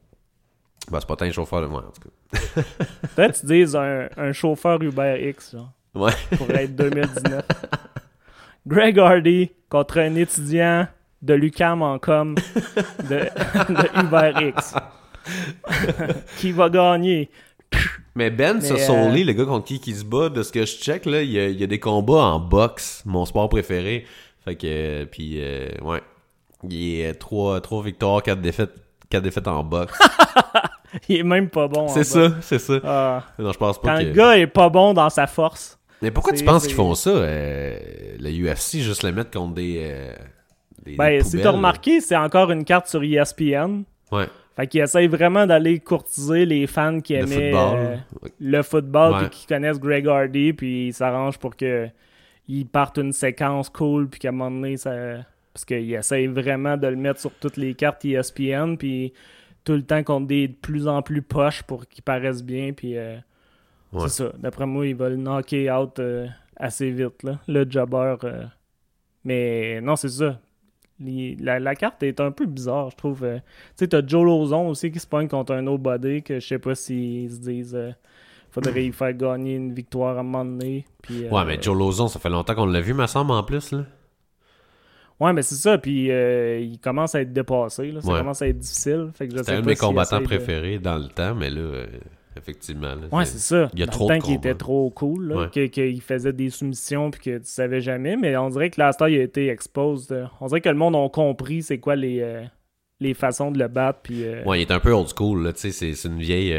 Ben, 0.90 1.00
c'est 1.00 1.08
pas 1.08 1.16
tant 1.16 1.26
un 1.26 1.32
chauffeur 1.32 1.62
de 1.62 1.68
moi, 1.68 1.84
en 1.88 1.92
tout 1.92 2.10
cas. 2.10 2.62
Peut-être 3.16 3.40
tu 3.40 3.46
dises 3.46 3.76
un, 3.76 4.08
un 4.18 4.32
chauffeur 4.32 4.82
Uber 4.82 5.30
X, 5.30 5.52
genre. 5.54 5.72
Ouais. 5.94 6.14
pour 6.38 6.50
être 6.52 6.76
2019. 6.76 7.46
Greg 8.68 9.00
Hardy 9.00 9.52
contre 9.70 10.00
un 10.00 10.16
étudiant 10.16 10.88
de 11.22 11.34
l'UCAM 11.34 11.82
en 11.82 12.00
com 12.00 12.36
de, 13.10 13.20
de 13.20 14.00
UberX. 14.00 14.74
qui 16.38 16.52
va 16.52 16.70
gagner? 16.70 17.30
Mais 18.16 18.30
Ben 18.30 18.60
Sassoli, 18.60 19.22
euh, 19.22 19.26
le 19.26 19.34
gars 19.34 19.46
contre 19.46 19.66
qui 19.66 19.82
il 19.88 19.96
se 19.96 20.04
bat, 20.04 20.30
de 20.30 20.44
ce 20.44 20.52
que 20.52 20.66
je 20.66 20.78
check, 20.78 21.06
là, 21.06 21.22
il 21.22 21.32
y 21.32 21.40
a, 21.40 21.48
il 21.48 21.60
y 21.60 21.64
a 21.64 21.68
des 21.68 21.80
combats 21.80 22.24
en 22.24 22.40
boxe, 22.40 23.04
mon 23.06 23.26
sport 23.26 23.50
préféré. 23.50 24.06
Fait 24.44 24.56
que, 24.56 24.68
euh, 24.68 25.06
puis, 25.06 25.38
euh, 25.40 25.70
ouais. 25.82 26.02
Il 26.70 27.00
est 27.00 27.14
3, 27.14 27.62
victoires, 27.84 28.22
4 28.22 28.40
défaites, 28.40 28.74
4 29.10 29.24
défaites 29.24 29.48
en 29.48 29.64
boxe. 29.64 29.98
Il 31.10 31.18
est 31.18 31.24
même 31.24 31.50
pas 31.50 31.68
bon. 31.68 31.88
c'est 31.88 32.04
ça, 32.04 32.32
c'est 32.42 32.60
ça. 32.60 32.80
Ah. 32.84 33.24
Non, 33.40 33.52
je 33.52 33.58
pense 33.58 33.80
pas 33.82 33.94
quand 33.96 34.00
que... 34.02 34.08
le 34.08 34.12
gars 34.14 34.38
est 34.38 34.48
pas 34.48 34.70
bon 34.70 34.94
dans 34.94 35.10
sa 35.10 35.28
force. 35.28 35.78
Mais 36.02 36.12
pourquoi 36.12 36.34
tu 36.34 36.44
penses 36.44 36.66
qu'ils 36.66 36.76
font 36.76 36.96
ça, 36.96 37.12
euh, 37.12 37.78
le 38.20 38.30
UFC, 38.32 38.80
juste 38.80 39.04
le 39.04 39.12
mettre 39.12 39.32
contre 39.32 39.54
des... 39.56 39.82
euh, 39.84 40.14
des 40.84 40.96
Ben, 40.96 41.18
des 41.20 41.24
si 41.24 41.40
t'as 41.42 41.52
remarqué, 41.52 42.02
c'est 42.02 42.16
encore 42.18 42.52
une 42.52 42.64
carte 42.66 42.88
sur 42.88 43.04
ESPN. 43.04 43.84
Ouais, 44.12 44.26
Fait 44.56 44.66
qu'il 44.68 44.82
essaye 44.82 45.08
vraiment 45.08 45.46
d'aller 45.46 45.80
courtiser 45.80 46.46
les 46.46 46.66
fans 46.68 47.00
qui 47.02 47.14
le 47.14 47.20
aimaient 47.20 47.52
football. 47.52 47.78
euh, 47.80 48.28
le 48.40 48.64
football 48.64 49.12
Ouais. 49.14 49.20
puis 49.20 49.30
qui 49.42 49.48
connaissent 49.48 49.80
Greg 49.80 50.08
Hardy 50.08 50.54
puis 50.54 50.88
ils 50.88 50.94
s'arrangent 50.94 51.38
pour 51.38 51.56
que 51.56 51.88
ils 52.50 52.66
partent 52.66 52.98
une 52.98 53.14
séquence 53.14 53.70
cool 53.70 54.10
puis 54.10 54.20
qu'à 54.20 54.30
un 54.30 54.32
moment 54.34 54.52
donné 54.52 54.76
ça 54.76 54.92
parce 55.54 55.64
qu'ils 55.66 55.94
essayent 55.94 56.28
vraiment 56.28 56.76
de 56.78 56.88
le 56.88 56.96
mettre 56.98 57.20
sur 57.22 57.32
toutes 57.40 57.58
les 57.58 57.74
cartes 57.76 58.04
ESPN 58.04 58.76
puis 58.76 59.14
tout 59.64 59.74
le 59.74 59.84
temps 59.84 60.04
contre 60.04 60.28
des 60.28 60.48
de 60.48 60.54
plus 60.56 60.88
en 60.88 61.02
plus 61.02 61.22
poches 61.22 61.64
pour 61.64 61.88
qu'ils 61.88 62.04
paraissent 62.04 62.44
bien 62.44 62.74
puis 62.74 62.98
euh, 62.98 63.18
Ouais. 63.94 64.04
c'est 64.08 64.24
ça 64.24 64.32
d'après 64.40 64.66
moi 64.66 64.88
ils 64.88 64.96
veulent 64.96 65.18
knocker 65.18 65.70
out 65.70 66.00
euh, 66.00 66.26
assez 66.56 66.90
vite 66.92 67.24
là, 67.24 67.40
le 67.48 67.66
jobber 67.70 68.16
euh. 68.24 68.46
mais 69.24 69.82
non 69.82 69.96
c'est 69.96 70.10
ça 70.10 70.40
Les- 71.00 71.36
la, 71.40 71.60
la 71.60 71.76
carte 71.76 72.02
est 72.04 72.20
un 72.22 72.32
peu 72.32 72.46
bizarre 72.46 72.90
je 72.92 72.96
trouve 72.96 73.20
tu 73.22 73.42
sais 73.76 73.88
t'as 73.88 74.06
Joe 74.06 74.24
Lozon 74.24 74.70
aussi 74.70 74.92
qui 74.92 75.00
se 75.00 75.08
pogne 75.08 75.28
contre 75.28 75.54
un 75.54 75.68
autre 75.68 75.84
body 75.84 76.24
que 76.24 76.40
je 76.40 76.48
sais 76.48 76.60
pas 76.60 76.74
s'ils 76.76 77.32
se 77.32 77.40
disent 77.40 77.76
euh, 77.76 77.92
faudrait 78.50 78.86
y 78.86 78.92
faire 78.92 79.14
gagner 79.14 79.56
une 79.56 79.74
victoire 79.74 80.18
à 80.18 80.22
un 80.22 80.24
moment 80.24 80.46
donné 80.46 80.86
puis, 81.02 81.28
Ouais, 81.30 81.46
mais 81.46 81.62
Joe 81.62 81.78
Lozon, 81.78 82.08
ça 82.08 82.20
fait 82.20 82.30
longtemps 82.30 82.54
qu'on 82.56 82.66
l'a 82.68 82.80
vu, 82.82 82.94
me 82.94 83.08
semble, 83.08 83.32
en 83.32 83.42
plus, 83.44 83.72
là. 83.72 83.86
Ouais, 85.22 85.34
mais 85.34 85.42
c'est 85.44 85.56
ça. 85.56 85.78
Puis 85.78 86.10
euh, 86.12 86.60
il 86.60 86.80
commence 86.80 87.16
à 87.16 87.22
être 87.22 87.32
dépassé. 87.32 87.92
Là. 87.92 88.02
Ça 88.02 88.12
Ouais. 88.12 88.20
commence 88.20 88.42
à 88.42 88.48
être 88.48 88.58
difficile. 88.60 89.10
C'était 89.18 89.52
un 89.54 89.62
de 89.62 89.66
mes 89.68 89.76
combattants 89.76 90.20
de- 90.20 90.26
préférés 90.26 90.80
dans 90.80 90.98
le 90.98 91.08
temps, 91.08 91.36
mais 91.36 91.50
là, 91.50 91.62
euh, 91.62 91.86
effectivement. 92.36 92.96
là, 92.96 93.02
Ouais, 93.12 93.26
c'est 93.26 93.38
ça. 93.38 93.70
Il 93.74 93.80
y 93.80 93.84
a 93.84 93.86
Dans 93.86 93.92
trop 93.92 94.10
le 94.10 94.16
de 94.16 94.20
temps 94.20 94.26
qu'il 94.26 94.36
était 94.36 94.56
trop 94.56 94.90
cool, 94.90 95.32
Ouais. 95.34 95.70
qu'il 95.70 96.02
faisait 96.02 96.34
des 96.34 96.50
soumissions 96.50 97.12
puis 97.12 97.22
que 97.22 97.38
tu 97.38 97.46
savais 97.46 97.82
jamais. 97.82 98.18
Mais 98.18 98.36
on 98.36 98.50
dirait 98.50 98.70
que 98.72 98.80
la 98.82 98.92
star 98.94 99.10
il 99.10 99.20
a 99.20 99.24
été 99.24 99.50
exposed. 99.50 100.12
euh. 100.12 100.26
On 100.40 100.48
dirait 100.48 100.62
que 100.62 100.70
le 100.70 100.76
monde 100.76 100.96
a 100.96 101.08
compris 101.10 101.62
c'est 101.62 101.78
quoi 101.80 101.96
les, 101.96 102.20
euh, 102.22 102.44
les 103.00 103.14
façons 103.14 103.52
de 103.52 103.60
le 103.60 103.68
battre. 103.68 104.00
Puis, 104.04 104.24
Ouais, 104.46 104.60
il 104.60 104.62
est 104.64 104.72
un 104.72 104.80
peu 104.80 104.92
old 104.92 105.08
school, 105.16 105.52
c'est 105.56 105.92
une 106.06 106.20
vieille... 106.20 106.56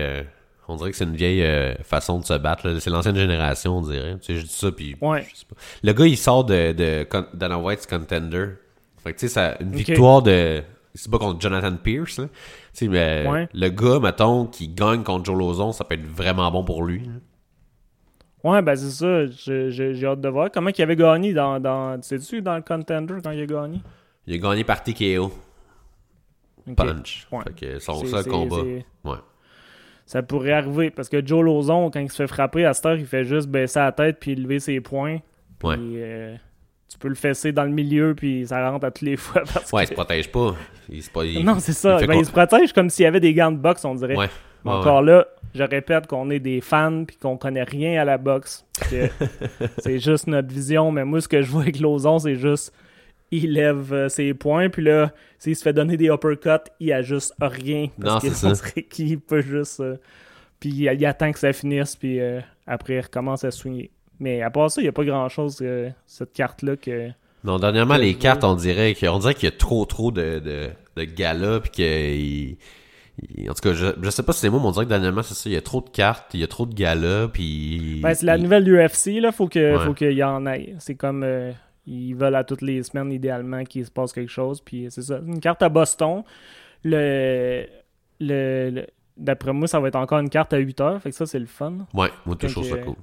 on 0.69 0.77
dirait 0.77 0.91
que 0.91 0.97
c'est 0.97 1.05
une 1.05 1.17
vieille 1.17 1.43
euh, 1.43 1.75
façon 1.83 2.19
de 2.19 2.25
se 2.25 2.35
battre. 2.35 2.79
C'est 2.79 2.91
l'ancienne 2.91 3.17
génération, 3.17 3.79
on 3.79 3.83
dirait. 3.83 4.17
Tu 4.21 4.35
sais, 4.35 4.37
je 4.37 4.43
dis 4.47 4.53
ça, 4.53 4.71
puis... 4.73 4.97
Ouais. 5.01 5.27
je 5.31 5.37
sais 5.41 5.47
pas. 5.47 5.57
Le 5.83 5.93
gars, 5.93 6.07
il 6.07 6.17
sort 6.17 6.45
de, 6.45 6.73
de 6.73 7.07
Dana 7.35 7.59
White's 7.59 7.87
Contender. 7.87 8.51
Fait 8.99 9.13
que, 9.13 9.19
tu 9.19 9.29
sais, 9.29 9.35
ça- 9.35 9.57
une 9.61 9.73
victoire 9.73 10.23
de... 10.23 10.63
C'est 10.95 11.11
pas 11.11 11.19
contre 11.19 11.41
Jonathan 11.41 11.75
Pierce, 11.77 12.19
là. 12.19 12.27
Tu 12.27 12.33
sais, 12.75 12.89
mais 12.89 13.27
Ouais. 13.27 13.49
le 13.55 13.69
gars, 13.71 13.99
mettons, 13.99 14.47
qui 14.47 14.69
gagne 14.69 15.03
contre 15.03 15.25
Joe 15.25 15.39
Lozon, 15.39 15.73
ça 15.73 15.85
peut 15.85 15.95
être 15.95 16.07
vraiment 16.07 16.51
bon 16.51 16.65
pour 16.65 16.85
lui. 16.85 17.01
là. 17.01 17.13
Ouais, 18.45 18.61
ben 18.61 18.75
c'est 18.77 18.91
ça. 18.91 19.27
J'ai 19.71 20.05
hâte 20.07 20.21
de 20.21 20.29
voir. 20.29 20.51
Comment 20.53 20.71
il 20.77 20.83
avait 20.83 20.97
gagné 20.97 21.33
dans. 21.33 21.61
dans 21.61 22.01
Sais-tu 22.03 22.43
dans 22.43 22.57
le 22.57 22.63
contender 22.63 23.15
quand 23.23 23.31
il 23.31 23.41
a 23.43 23.47
gagné? 23.47 23.81
Il 24.27 24.35
a 24.35 24.39
gagné 24.39 24.65
par 24.65 24.83
TKO. 24.83 25.33
Ok. 26.69 26.75
Punch. 26.77 27.27
Ouais. 27.31 27.43
Fait 27.45 27.55
que 27.55 27.79
son 27.79 28.05
seul 28.05 28.25
combat. 28.27 28.57
Ouais. 29.05 29.17
Ça 30.13 30.23
pourrait 30.23 30.53
arriver 30.53 30.91
parce 30.91 31.09
que 31.09 31.25
Joe 31.27 31.43
Lozon, 31.43 31.91
quand 31.91 32.01
il 32.01 32.11
se 32.11 32.17
fait 32.17 32.27
frapper 32.27 32.67
à 32.67 32.75
cette 32.75 32.85
heure, 32.85 32.97
il 32.99 33.07
fait 33.07 33.25
juste 33.25 33.49
baisser 33.49 33.79
la 33.79 33.93
tête 33.93 34.19
puis 34.21 34.35
lever 34.35 34.61
ses 34.61 34.79
poings. 34.81 35.21
Puis, 35.59 35.69
Ouais. 35.71 35.77
euh, 35.81 36.37
tu 36.87 36.99
peux 36.99 37.09
le 37.09 37.15
fesser 37.15 37.51
dans 37.53 37.65
le 37.65 37.71
milieu 37.71 38.15
puis 38.15 38.47
ça 38.47 38.69
rentre 38.71 38.85
à 38.85 38.91
toutes 38.91 39.07
les 39.09 39.17
fois. 39.17 39.41
Parce 39.55 39.73
Ouais, 39.73 39.85
il 39.85 39.87
se 39.87 39.95
protège 39.95 40.31
pas. 40.31 40.55
Il, 40.91 41.03
se 41.03 41.11
pas 41.11 41.25
il- 41.25 41.43
non, 41.43 41.59
c'est 41.61 41.73
ça. 41.73 41.97
il 41.99 42.07
Ben, 42.07 42.19
il 42.19 42.27
se 42.27 42.31
protège 42.31 42.75
comme 42.75 42.91
s'il 42.91 43.05
y 43.05 43.07
avait 43.07 43.21
des 43.21 43.33
gants 43.33 43.53
de 43.53 43.57
boxe, 43.57 43.87
on 43.87 43.95
dirait. 43.95 44.15
Ouais. 44.17 44.29
Mais 44.67 44.71
encore 44.73 45.01
là, 45.01 45.27
je 45.55 45.63
répète 45.63 46.07
qu'on 46.07 46.29
est 46.31 46.41
des 46.41 46.61
fans 46.61 47.05
puis 47.07 47.17
qu'on 47.17 47.39
connaît 47.39 47.63
rien 47.65 48.01
à 48.03 48.05
la 48.05 48.19
boxe. 48.19 48.67
c'est 49.79 49.99
juste 49.99 50.27
notre 50.27 50.49
vision. 50.53 50.93
Mais 50.93 51.05
moi, 51.07 51.21
ce 51.23 51.29
que 51.29 51.41
je 51.43 51.51
vois 51.51 51.63
avec 51.63 51.81
Lozon, 51.81 52.19
c'est 52.19 52.37
juste 52.37 52.73
il 53.33 53.53
lève 53.55 53.93
euh, 53.93 54.09
ses 54.09 54.33
poings 54.35 54.69
puis 54.71 54.83
là, 54.85 55.13
s'il 55.39 55.57
se 55.57 55.63
fait 55.63 55.73
donner 55.73 55.97
des 55.97 56.07
uppercuts, 56.07 56.71
il 56.79 56.93
ajuste 56.93 57.35
rien. 57.41 57.89
Parce 58.01 58.15
Non, 58.15 58.21
qu'il 58.21 58.31
c'est 58.31 58.47
ça. 58.55 58.65
dirait 58.65 58.83
qu'il 58.85 59.19
peut 59.19 59.43
juste. 59.43 59.81
euh, 59.81 59.97
puis 60.61 60.71
il, 60.71 60.83
il 60.83 61.07
attend 61.07 61.33
que 61.33 61.39
ça 61.41 61.53
finisse 61.53 61.97
puis 61.97 62.21
euh, 62.21 62.41
après 62.67 62.95
il 62.95 63.01
recommence 63.01 63.43
à 63.45 63.51
swinger. 63.51 63.91
Mais 64.21 64.41
à 64.43 64.51
part 64.51 64.71
ça, 64.71 64.81
il 64.81 64.85
n'y 64.85 64.89
a 64.89 64.93
pas 64.93 65.05
grand 65.05 65.29
chose 65.29 65.61
cette 66.07 66.33
carte-là 66.33 66.77
que. 66.77 67.09
Non, 67.43 67.59
dernièrement, 67.59 67.97
les 67.97 68.15
cartes, 68.15 68.45
on 68.45 68.55
dirait 68.55 68.95
qu'il 68.95 69.09
on 69.09 69.19
dirait 69.19 69.35
qu'il 69.35 69.49
y 69.49 69.53
a 69.53 69.57
trop, 69.57 69.85
trop 69.85 70.13
de, 70.13 70.39
de, 70.39 70.69
de 70.95 71.03
galas, 71.05 71.59
puis 71.59 71.71
qu'il... 71.73 72.57
il- 73.37 73.51
En 73.51 73.55
tout 73.55 73.63
cas, 73.69 73.73
je, 73.73 73.87
je 74.01 74.11
sais 74.11 74.23
pas 74.23 74.33
si 74.33 74.41
c'est 74.41 74.49
moi, 74.51 74.61
mais 74.61 74.67
on 74.67 74.71
dirait 74.71 74.85
que 74.85 74.91
dernièrement, 74.91 75.23
c'est 75.25 75.35
ça, 75.35 75.51
il 75.51 75.55
y 75.55 75.57
a 75.57 75.61
trop 75.61 75.81
de 75.81 75.89
cartes, 75.91 76.33
il 76.35 76.41
y 76.41 76.45
a 76.45 76.47
trop 76.47 76.67
de 76.67 76.75
galas, 76.75 77.27
puis... 77.33 77.99
Ben, 78.01 78.15
c'est 78.15 78.27
la 78.27 78.39
nouvelle 78.39 78.63
UFC, 78.69 79.21
là. 79.21 79.33
Faut 79.33 79.49
que, 79.49 79.77
Ouais. 79.77 79.85
faut 79.85 79.93
qu'il 79.93 80.13
y 80.13 80.23
en 80.23 80.47
ait. 80.47 80.75
C'est 80.79 80.95
comme. 80.95 81.25
euh, 81.25 81.51
ils 81.87 82.15
veulent 82.15 82.35
à 82.37 82.45
toutes 82.45 82.63
les 82.63 82.83
semaines, 82.83 83.11
idéalement, 83.13 83.65
qu'il 83.65 83.85
se 83.85 83.91
passe 83.91 84.13
quelque 84.13 84.31
chose. 84.31 84.61
Puis 84.61 84.87
c'est 84.91 85.03
ça. 85.03 85.19
Une 85.27 85.41
carte 85.41 85.63
à 85.63 85.69
Boston. 85.69 86.23
Le. 86.85 87.67
le, 88.21 88.71
le- 88.71 88.87
D'après 89.17 89.53
moi, 89.53 89.69
ça 89.69 89.79
va 89.79 89.89
être 89.89 89.97
encore 89.97 90.21
une 90.21 90.31
carte 90.31 90.55
à 90.55 90.57
8 90.59 90.81
heures. 90.81 91.03
Fait 91.03 91.11
que 91.11 91.17
ça, 91.17 91.27
c'est 91.27 91.39
le 91.39 91.47
fun. 91.47 91.87
Ouais, 91.93 92.09
moi, 92.25 92.35
toujours 92.35 92.65
ça 92.65 92.79
cool. 92.79 92.95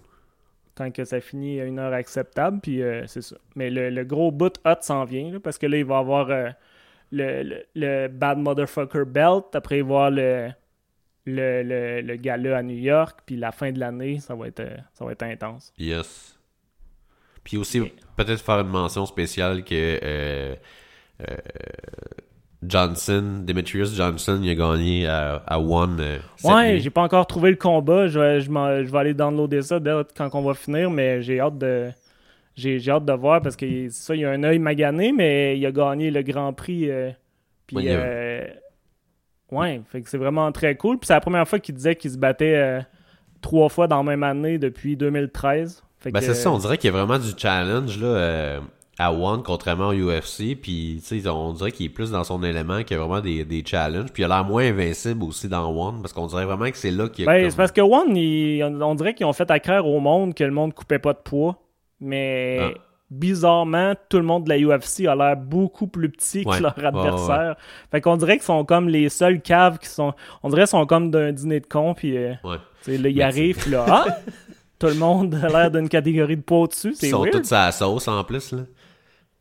Quand 0.75 0.89
que 0.91 1.05
ça 1.05 1.21
finit 1.21 1.61
à 1.61 1.65
une 1.65 1.77
heure 1.77 1.93
acceptable. 1.93 2.59
Puis 2.61 2.81
euh, 2.81 3.05
c'est 3.05 3.21
ça. 3.21 3.35
Mais 3.55 3.69
le, 3.69 3.89
le 3.91 4.03
gros 4.05 4.31
bout 4.31 4.53
hot 4.65 4.75
s'en 4.81 5.05
vient, 5.05 5.31
là, 5.33 5.39
parce 5.39 5.57
que 5.59 5.67
là, 5.67 5.77
il 5.77 5.85
va 5.85 5.97
y 5.97 5.99
avoir 5.99 6.29
euh, 6.31 6.49
le, 7.11 7.43
le, 7.43 7.63
le 7.75 8.07
Bad 8.07 8.39
Motherfucker 8.39 9.03
Belt. 9.05 9.45
Après, 9.53 9.77
il 9.77 9.83
va 9.83 9.87
avoir 10.07 10.11
le. 10.11 10.49
Le, 11.25 11.61
le, 11.61 12.01
le 12.01 12.15
gala 12.15 12.57
à 12.57 12.63
New 12.63 12.77
York, 12.77 13.19
puis 13.23 13.35
la 13.35 13.51
fin 13.51 13.71
de 13.71 13.77
l'année, 13.79 14.19
ça 14.19 14.33
va 14.33 14.47
être 14.47 14.61
euh, 14.61 14.77
ça 14.93 15.05
va 15.05 15.11
être 15.11 15.21
intense. 15.21 15.71
Yes. 15.77 16.39
Puis 17.43 17.55
aussi. 17.57 17.91
Peut-être 18.23 18.41
faire 18.41 18.59
une 18.59 18.67
mention 18.67 19.05
spéciale 19.05 19.63
que... 19.63 19.99
Euh, 20.03 20.55
euh, 21.21 21.35
Johnson, 22.61 23.43
Demetrius 23.45 23.95
Johnson, 23.95 24.41
il 24.43 24.49
a 24.49 24.55
gagné 24.55 25.07
à, 25.07 25.41
à 25.47 25.59
One. 25.59 25.97
euh, 26.01 26.17
Ouais, 26.43 26.79
j'ai 26.79 26.89
pas 26.89 27.01
encore 27.01 27.25
trouvé 27.25 27.51
le 27.51 27.55
combat. 27.55 28.07
Je 28.07 28.19
vais, 28.19 28.41
je 28.41 28.47
je 28.47 28.91
vais 28.91 28.97
aller 28.97 29.13
downloader 29.13 29.61
ça 29.61 29.79
dès 29.79 29.91
quand 30.17 30.29
on 30.33 30.41
va 30.41 30.53
finir, 30.53 30.89
mais 30.91 31.21
j'ai 31.21 31.39
hâte 31.39 31.57
de. 31.57 31.89
J'ai 32.55 32.81
hâte 32.89 33.05
de 33.05 33.13
voir 33.13 33.41
parce 33.41 33.55
que 33.55 33.65
c'est 33.65 33.89
ça, 33.89 34.15
il 34.15 34.25
a 34.25 34.31
un 34.31 34.43
œil 34.43 34.59
magané, 34.59 35.13
mais 35.13 35.57
il 35.57 35.65
a 35.65 35.71
gagné 35.71 36.11
le 36.11 36.21
Grand 36.21 36.51
Prix. 36.51 36.89
puis, 37.65 37.77
Ouais, 37.77 37.85
euh, 37.87 38.45
ouais, 39.51 39.81
fait 39.89 40.01
que 40.01 40.09
c'est 40.09 40.17
vraiment 40.17 40.51
très 40.51 40.75
cool. 40.75 40.99
Puis 40.99 41.07
c'est 41.07 41.13
la 41.13 41.21
première 41.21 41.47
fois 41.47 41.59
qu'il 41.59 41.75
disait 41.75 41.95
qu'il 41.95 42.11
se 42.11 42.17
battait 42.17 42.81
trois 43.39 43.69
fois 43.69 43.87
dans 43.87 43.97
la 43.97 44.03
même 44.03 44.23
année 44.23 44.57
depuis 44.57 44.97
2013. 44.97 45.81
Ben 46.05 46.13
que, 46.13 46.25
c'est 46.25 46.33
ça, 46.33 46.51
on 46.51 46.57
dirait 46.57 46.77
qu'il 46.77 46.91
y 46.91 46.93
a 46.93 46.97
vraiment 46.97 47.19
du 47.19 47.31
challenge 47.37 47.99
là, 47.99 48.07
euh, 48.07 48.59
à 48.97 49.13
One, 49.13 49.43
contrairement 49.43 49.89
au 49.89 49.93
UFC. 49.93 50.55
Puis, 50.61 51.01
on 51.27 51.53
dirait 51.53 51.71
qu'il 51.71 51.85
est 51.87 51.89
plus 51.89 52.11
dans 52.11 52.23
son 52.23 52.41
élément, 52.43 52.83
qu'il 52.83 52.97
y 52.97 52.99
a 52.99 53.03
vraiment 53.03 53.21
des, 53.21 53.43
des 53.45 53.63
challenges. 53.65 54.11
Puis, 54.13 54.23
il 54.23 54.25
a 54.25 54.27
l'air 54.29 54.43
moins 54.45 54.63
invincible 54.67 55.23
aussi 55.23 55.47
dans 55.49 55.69
One, 55.71 56.01
parce 56.01 56.13
qu'on 56.13 56.27
dirait 56.27 56.45
vraiment 56.45 56.69
que 56.69 56.77
c'est 56.77 56.91
là 56.91 57.07
qu'il 57.09 57.25
y 57.25 57.27
a. 57.27 57.31
Ben, 57.31 57.41
comme- 57.41 57.49
c'est 57.51 57.57
parce 57.57 57.71
que 57.71 57.81
One, 57.81 58.15
il- 58.15 58.63
on, 58.63 58.95
dirait 58.95 59.13
qu'ils 59.13 59.25
ont 59.25 59.33
fait 59.33 59.49
accraire 59.51 59.85
au 59.87 59.99
monde 59.99 60.33
que 60.33 60.43
le 60.43 60.51
monde 60.51 60.73
coupait 60.73 60.99
pas 60.99 61.13
de 61.13 61.19
poids. 61.23 61.57
Mais 62.01 62.59
Ah. 62.61 62.69
bizarrement, 63.09 63.93
tout 64.09 64.17
le 64.17 64.23
monde 64.23 64.45
de 64.45 64.49
la 64.49 64.57
UFC 64.57 65.05
a 65.07 65.15
l'air 65.15 65.35
beaucoup 65.35 65.87
plus 65.87 66.09
petit 66.09 66.43
Ouais. 66.45 66.57
que 66.57 66.63
leur 66.63 66.77
Ouais, 66.77 66.85
adversaire. 66.85 67.55
Fait 67.91 67.99
qu'on 68.01 68.15
dirait 68.17 68.37
qu'ils 68.37 68.43
sont 68.45 68.63
comme 68.65 68.87
les 68.87 69.09
seuls 69.09 69.41
caves 69.41 69.79
qui 69.79 69.89
sont. 69.89 70.13
On 70.43 70.49
dirait 70.49 70.61
qu'ils 70.61 70.67
sont 70.69 70.85
comme 70.85 71.11
d'un 71.11 71.31
dîner 71.33 71.59
de 71.59 71.67
con. 71.67 71.93
Puis 71.93 72.15
euh, 72.17 72.33
Ouais. 72.43 72.57
là, 72.87 73.09
ils 73.09 73.15
Mais 73.17 73.21
arrivent. 73.23 73.57
Puis 73.57 73.71
là, 73.71 73.85
ah! 73.89 74.05
Tout 74.79 74.87
le 74.87 74.95
monde 74.95 75.35
a 75.35 75.47
l'air 75.49 75.71
d'une 75.71 75.89
catégorie 75.89 76.37
de 76.37 76.41
poids 76.41 76.59
au-dessus. 76.59 76.93
Ils 77.01 77.09
sont 77.09 77.25
tous 77.25 77.51
à 77.51 77.65
la 77.65 77.71
sauce 77.71 78.07
en 78.07 78.23
plus, 78.23 78.53
là. 78.53 78.61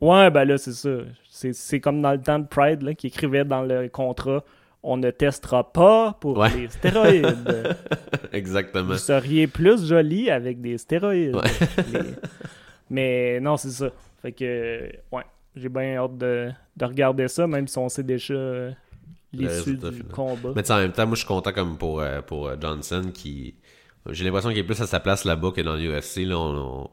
Ouais, 0.01 0.31
ben 0.31 0.45
là, 0.45 0.59
c'est 0.59 0.73
ça. 0.73 0.91
C'est, 1.31 1.53
c'est 1.53 1.81
comme 1.81 2.03
dans 2.03 2.13
le 2.13 2.21
temps 2.21 2.39
de 2.39 2.47
Pride, 2.47 2.83
là, 2.83 2.95
qui 2.95 3.07
écrivait 3.09 3.45
dans 3.45 3.63
le 3.63 3.89
contrat 3.89 4.43
on 4.83 4.97
ne 4.97 5.11
testera 5.11 5.73
pas 5.73 6.17
pour 6.21 6.39
Ouais. 6.39 6.51
les 6.57 6.69
stéroïdes. 6.69 7.77
Exactement. 8.33 8.93
Vous 8.93 8.97
seriez 8.99 9.49
plus 9.49 9.85
joli 9.87 10.31
avec 10.31 10.61
des 10.61 10.79
stéroïdes. 10.79 11.35
Ouais. 11.35 11.43
Mais, 11.93 12.01
mais 12.89 13.41
non, 13.41 13.57
c'est 13.57 13.71
ça. 13.71 13.91
Fait 14.23 14.31
que, 14.33 14.89
ouais, 15.13 15.25
j'ai 15.57 15.69
bien 15.69 15.97
hâte 15.97 16.17
de, 16.17 16.51
de 16.77 16.85
regarder 16.85 17.27
ça, 17.27 17.47
même 17.49 17.67
si 17.67 17.77
on 17.77 17.89
sait 17.89 18.05
déjà 18.05 18.35
euh, 18.35 18.71
l'issue 19.33 19.77
du 19.77 19.91
final. 19.91 20.05
combat. 20.13 20.51
Mais 20.55 20.71
en 20.71 20.79
même 20.79 20.93
temps, 20.93 21.07
moi, 21.07 21.15
je 21.17 21.21
suis 21.21 21.29
content 21.29 21.53
comme 21.53 21.77
pour, 21.77 22.01
euh, 22.01 22.23
pour 22.23 22.47
euh, 22.47 22.57
Johnson 22.61 23.11
qui. 23.13 23.57
J'ai 24.11 24.25
l'impression 24.25 24.51
qu'il 24.51 24.59
est 24.59 24.65
plus 24.65 24.81
à 24.81 24.87
sa 24.87 25.01
place 25.01 25.25
là-bas 25.25 25.53
que 25.55 25.61
dans 25.61 25.75
l'UFC. 25.77 26.25
Là, 26.25 26.39
on, 26.39 26.89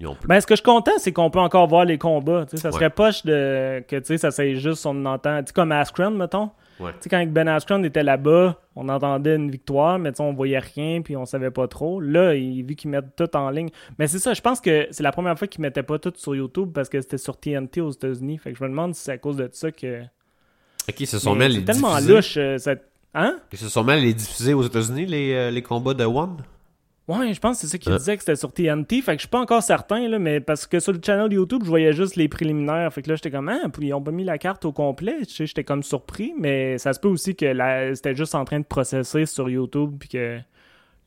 on-. 0.00 0.16
Ben, 0.26 0.40
ce 0.40 0.46
que 0.46 0.54
je 0.54 0.58
suis 0.60 0.64
content, 0.64 0.92
c'est 0.98 1.12
qu'on 1.12 1.30
peut 1.30 1.40
encore 1.40 1.66
voir 1.66 1.84
les 1.84 1.98
combats. 1.98 2.46
Ça 2.54 2.68
Ouais. 2.68 2.72
serait 2.72 2.90
poche 2.90 3.24
de, 3.24 3.82
que 3.88 3.96
tu 3.96 4.04
sais, 4.04 4.18
ça 4.18 4.30
c'est 4.30 4.56
juste 4.56 4.86
on 4.86 5.04
entend. 5.06 5.40
Tu 5.40 5.48
sais, 5.48 5.52
comme 5.52 5.72
Askren, 5.72 6.14
mettons. 6.16 6.50
Ouais. 6.78 6.92
Tu 6.92 6.98
sais, 7.00 7.08
quand 7.08 7.26
Ben 7.26 7.48
Askren 7.48 7.84
était 7.84 8.04
là-bas, 8.04 8.56
on 8.76 8.88
entendait 8.88 9.34
une 9.34 9.50
victoire, 9.50 9.98
mais 9.98 10.12
tu 10.12 10.18
sais, 10.18 10.22
on 10.22 10.32
voyait 10.32 10.60
rien, 10.60 11.02
puis 11.02 11.16
on 11.16 11.24
savait 11.24 11.50
pas 11.50 11.66
trop. 11.66 12.00
Là, 12.00 12.34
il, 12.36 12.62
vu 12.64 12.76
qu'ils 12.76 12.90
mettent 12.90 13.16
tout 13.16 13.36
en 13.36 13.50
ligne. 13.50 13.70
Mais 13.98 14.06
c'est 14.06 14.20
ça, 14.20 14.32
je 14.34 14.40
pense 14.40 14.60
que 14.60 14.86
c'est 14.92 15.02
la 15.02 15.10
première 15.10 15.36
fois 15.36 15.48
qu'ils 15.48 15.62
mettaient 15.62 15.82
pas 15.82 15.98
tout 15.98 16.12
sur 16.14 16.36
YouTube 16.36 16.70
parce 16.72 16.88
que 16.88 17.00
c'était 17.00 17.18
sur 17.18 17.36
TNT 17.36 17.80
aux 17.80 17.90
États-Unis. 17.90 18.38
Fait 18.38 18.52
que 18.52 18.58
je 18.58 18.62
me 18.62 18.68
demande 18.68 18.94
si 18.94 19.02
c'est 19.02 19.12
à 19.12 19.18
cause 19.18 19.36
de 19.36 19.48
ça 19.50 19.72
que. 19.72 20.02
Ok, 20.88 20.94
se 21.06 21.18
sont 21.18 21.34
Mais 21.34 21.48
mis 21.48 21.56
c'est 21.56 21.62
tellement 21.64 21.94
diffuser. 21.96 22.14
louche. 22.14 22.34
euh, 22.38 22.58
ça- 22.58 22.76
Hein? 23.14 23.38
Sont 23.54 23.84
mis 23.84 23.92
à 23.92 23.96
les 23.96 24.14
diffuser 24.14 24.54
aux 24.54 24.62
États-Unis, 24.62 25.06
les, 25.06 25.32
euh, 25.34 25.50
les 25.50 25.62
combats 25.62 25.94
de 25.94 26.04
One? 26.04 26.36
Ouais, 27.08 27.32
je 27.32 27.40
pense 27.40 27.56
que 27.56 27.62
c'est 27.62 27.72
ça 27.72 27.78
qu'il 27.78 27.90
Ah. 27.92 27.96
disait 27.96 28.16
que 28.18 28.22
c'était 28.22 28.36
sur 28.36 28.52
TNT. 28.52 29.00
Fait 29.00 29.12
que 29.12 29.18
je 29.18 29.20
suis 29.20 29.28
pas 29.28 29.40
encore 29.40 29.62
certain, 29.62 30.06
là, 30.08 30.18
mais 30.18 30.40
parce 30.40 30.66
que 30.66 30.78
sur 30.78 30.92
le 30.92 31.00
channel 31.04 31.32
YouTube, 31.32 31.62
je 31.64 31.68
voyais 31.70 31.94
juste 31.94 32.16
les 32.16 32.28
préliminaires. 32.28 32.92
Fait 32.92 33.00
que 33.00 33.08
là, 33.08 33.16
j'étais 33.16 33.30
comme, 33.30 33.48
ah, 33.48 33.66
puis 33.72 33.86
ils 33.86 33.94
ont 33.94 34.02
pas 34.02 34.10
mis 34.10 34.24
la 34.24 34.36
carte 34.36 34.66
au 34.66 34.72
complet. 34.72 35.16
Tu 35.26 35.34
sais, 35.34 35.46
j'étais 35.46 35.64
comme 35.64 35.82
surpris, 35.82 36.34
mais 36.38 36.76
ça 36.76 36.92
se 36.92 37.00
peut 37.00 37.08
aussi 37.08 37.34
que 37.34 37.46
la... 37.46 37.94
c'était 37.94 38.14
juste 38.14 38.34
en 38.34 38.44
train 38.44 38.60
de 38.60 38.64
processer 38.66 39.24
sur 39.24 39.48
YouTube. 39.48 39.94
Puis 39.98 40.10
que 40.10 40.38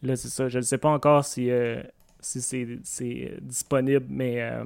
là, 0.02 0.16
c'est 0.16 0.30
ça. 0.30 0.49
Je 0.49 0.58
ne 0.58 0.64
sais 0.64 0.80
pas 0.80 0.89
encore 0.89 1.24
si, 1.24 1.52
euh, 1.52 1.84
si 2.20 2.41
c'est, 2.41 2.68
c'est 2.84 3.34
disponible, 3.43 4.06
mais. 4.10 4.41
euh, 4.41 4.64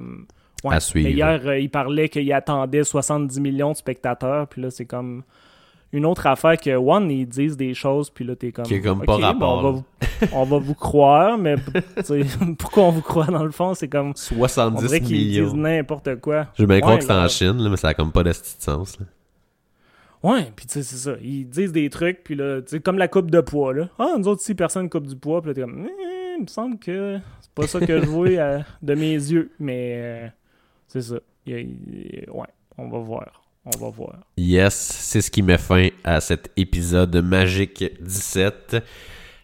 ouais. 0.64 0.74
À 0.76 0.80
suivre. 0.80 1.06
Mais 1.06 1.12
hier, 1.14 1.42
euh, 1.44 1.58
il 1.58 1.68
parlait 1.68 2.08
qu'il 2.08 2.32
attendait 2.32 2.82
70 2.82 3.38
millions 3.40 3.72
de 3.72 3.76
spectateurs. 3.76 4.48
Puis 4.48 4.62
là, 4.62 4.70
c'est 4.70 4.86
comme 4.86 5.22
une 5.92 6.04
autre 6.04 6.26
affaire 6.26 6.56
que 6.58 6.76
One, 6.76 7.10
ils 7.10 7.26
disent 7.26 7.56
des 7.56 7.72
choses, 7.74 8.10
puis 8.10 8.24
là, 8.24 8.36
t'es 8.36 8.52
comme. 8.52 8.64
Qui 8.64 8.74
est 8.74 8.80
comme 8.80 9.04
pas 9.04 9.16
rapport, 9.16 9.58
on, 9.58 9.62
va 9.62 9.70
vous, 9.70 9.84
on 10.32 10.44
va 10.44 10.58
vous 10.58 10.74
croire, 10.74 11.38
mais 11.38 11.56
pourquoi 12.58 12.84
on 12.84 12.90
vous 12.90 13.02
croit 13.02 13.26
dans 13.26 13.44
le 13.44 13.50
fond? 13.52 13.74
C'est 13.74 13.88
comme. 13.88 14.10
On 14.10 14.14
70 14.14 14.82
dirait 14.86 15.00
qu'ils 15.00 15.16
millions. 15.16 15.44
disent 15.44 15.54
n'importe 15.54 16.20
quoi. 16.20 16.48
Je 16.54 16.62
veux 16.62 16.66
bien 16.68 16.80
croire 16.80 16.98
que 16.98 17.04
c'est 17.04 17.12
en. 17.12 17.28
Chine, 17.28 17.58
là, 17.62 17.70
mais 17.70 17.76
ça 17.76 17.88
a 17.88 17.94
comme 17.94 18.12
pas 18.12 18.22
de 18.22 18.32
sens. 18.32 18.98
Là. 18.98 19.06
Ouais, 20.22 20.50
puis 20.56 20.66
tu 20.66 20.72
sais, 20.74 20.82
c'est 20.82 20.96
ça. 20.96 21.12
Ils 21.22 21.44
disent 21.48 21.72
des 21.72 21.88
trucs, 21.88 22.24
puis 22.24 22.34
là, 22.34 22.60
tu 22.60 22.68
sais, 22.70 22.80
comme 22.80 22.98
la 22.98 23.06
coupe 23.08 23.30
de 23.30 23.40
poids, 23.40 23.72
là. 23.72 23.88
Ah, 23.98 24.14
nous 24.18 24.26
autres, 24.26 24.42
si 24.42 24.54
personne 24.54 24.88
coupe 24.90 25.06
du 25.06 25.16
poids, 25.16 25.40
puis 25.40 25.50
là, 25.50 25.54
t'es 25.54 25.60
comme. 25.60 25.86
Eh, 25.86 26.34
il 26.38 26.42
me 26.42 26.46
semble 26.48 26.78
que 26.78 27.18
c'est 27.40 27.50
pas 27.52 27.66
ça 27.66 27.80
que 27.80 28.00
je 28.00 28.06
vois 28.06 28.28
euh, 28.30 28.60
de 28.82 28.94
mes 28.94 29.12
yeux, 29.12 29.52
mais 29.60 29.92
euh, 29.96 30.28
c'est 30.88 31.02
ça. 31.02 31.16
Il 31.46 31.54
il- 31.58 32.26
ouais, 32.30 32.46
on 32.76 32.88
va 32.88 32.98
voir. 32.98 33.42
On 33.66 33.78
va 33.78 33.90
voir. 33.90 34.18
Yes, 34.36 34.74
c'est 34.74 35.20
ce 35.20 35.30
qui 35.30 35.42
met 35.42 35.58
fin 35.58 35.88
à 36.04 36.20
cet 36.20 36.50
épisode 36.56 37.14
magique 37.16 37.84
17. 38.00 38.76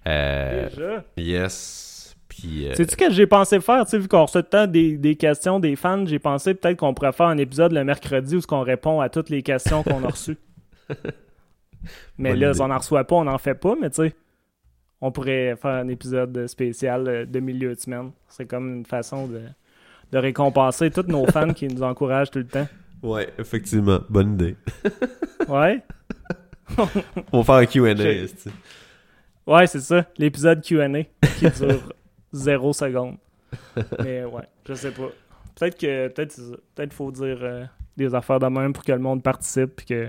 Euh, 0.07 0.69
Déjà. 0.69 1.05
yes. 1.17 2.15
Puis. 2.29 2.69
euh, 2.69 2.75
Sais-tu 2.75 2.93
ce 2.93 2.97
que 2.97 3.11
j'ai 3.11 3.27
pensé 3.27 3.61
faire, 3.61 3.85
tu 3.85 3.91
sais, 3.91 3.99
vu 3.99 4.07
qu'on 4.09 4.23
reçoit 4.25 4.43
tant 4.45 4.67
des, 4.67 4.97
des 4.97 5.17
questions 5.17 5.59
des 5.61 5.75
fans, 5.77 6.07
j'ai 6.07 6.19
pensé 6.21 6.55
peut-être 6.55 6.79
qu'on 6.79 6.95
pourrait 6.95 7.13
faire 7.13 7.27
un 7.27 7.37
épisode 7.39 7.73
le 7.73 7.85
mercredi 7.85 8.37
où 8.37 8.41
on 8.53 8.61
répond 8.63 9.01
à 9.01 9.09
toutes 9.09 9.29
les 9.29 9.43
questions 9.43 9.83
qu'on 9.83 10.03
a 10.05 10.09
reçues. 10.09 10.39
mais 12.19 12.31
Bonne 12.31 12.41
là, 12.41 12.51
idée. 12.53 12.61
on 12.61 12.69
n'en 12.69 12.79
reçoit 12.79 13.05
pas, 13.05 13.17
on 13.17 13.25
n'en 13.25 13.39
fait 13.39 13.55
pas, 13.55 13.75
mais 13.81 13.91
tu 13.91 13.97
sais, 13.97 14.15
on 15.01 15.11
pourrait 15.11 15.57
faire 15.61 15.73
un 15.73 15.89
épisode 15.89 16.47
spécial 16.47 17.09
euh, 17.09 17.27
de 17.27 17.41
milieu 17.41 17.75
de 17.75 17.81
semaine. 17.81 18.13
C'est 18.29 18.47
comme 18.47 18.77
une 18.77 18.87
façon 18.87 19.27
de, 19.27 19.41
de 20.13 20.19
récompenser 20.19 20.91
tous 20.91 21.03
nos 21.09 21.27
fans 21.31 21.53
qui 21.53 21.67
nous 21.67 21.83
encouragent 21.83 22.31
tout 22.31 22.39
le 22.39 22.47
temps. 22.47 22.69
Ouais, 23.03 23.33
effectivement. 23.39 24.01
Bonne 24.09 24.35
idée. 24.35 24.57
Ouais? 25.49 25.83
On 27.33 27.43
va 27.43 27.45
faire 27.45 27.55
un 27.57 27.95
QA. 27.95 27.95
Ouais, 29.45 29.67
c'est 29.67 29.81
ça, 29.81 30.07
l'épisode 30.17 30.63
QA 30.63 30.89
qui 31.37 31.51
dure 31.51 31.93
zéro 32.33 32.73
seconde. 32.73 33.17
Mais 33.99 34.25
ouais, 34.25 34.49
je 34.67 34.75
sais 34.75 34.93
pas. 34.93 35.09
Peut-être 35.57 35.79
que 35.79 36.09
peut-être. 36.09 36.41
Peut-être 36.75 36.93
faut 36.93 37.11
dire 37.11 37.39
euh, 37.43 37.65
des 37.97 38.15
affaires 38.15 38.39
de 38.39 38.47
même 38.47 38.73
pour 38.73 38.85
que 38.85 38.93
le 38.93 39.01
monde 39.01 39.23
participe 39.23 39.81
et 39.81 39.85
que 39.85 40.09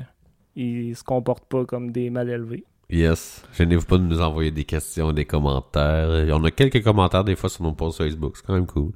ils 0.56 0.96
se 0.96 1.04
comportent 1.04 1.48
pas 1.50 1.66
comme 1.66 1.92
des 1.92 2.12
mal 2.12 2.30
élevés. 2.30 2.64
Yes. 2.90 3.44
Gênez-vous 3.58 3.86
pas 3.86 3.98
de 3.98 4.04
nous 4.04 4.22
envoyer 4.22 4.52
des 4.52 4.66
questions, 4.66 5.12
des 5.12 5.26
commentaires. 5.26 6.28
On 6.30 6.44
a 6.44 6.52
quelques 6.52 6.84
commentaires 6.84 7.24
des 7.24 7.36
fois 7.36 7.50
sur 7.50 7.64
nos 7.64 7.74
posts 7.74 7.98
Facebook. 7.98 8.38
C'est 8.38 8.46
quand 8.46 8.54
même 8.54 8.68
cool. 8.68 8.92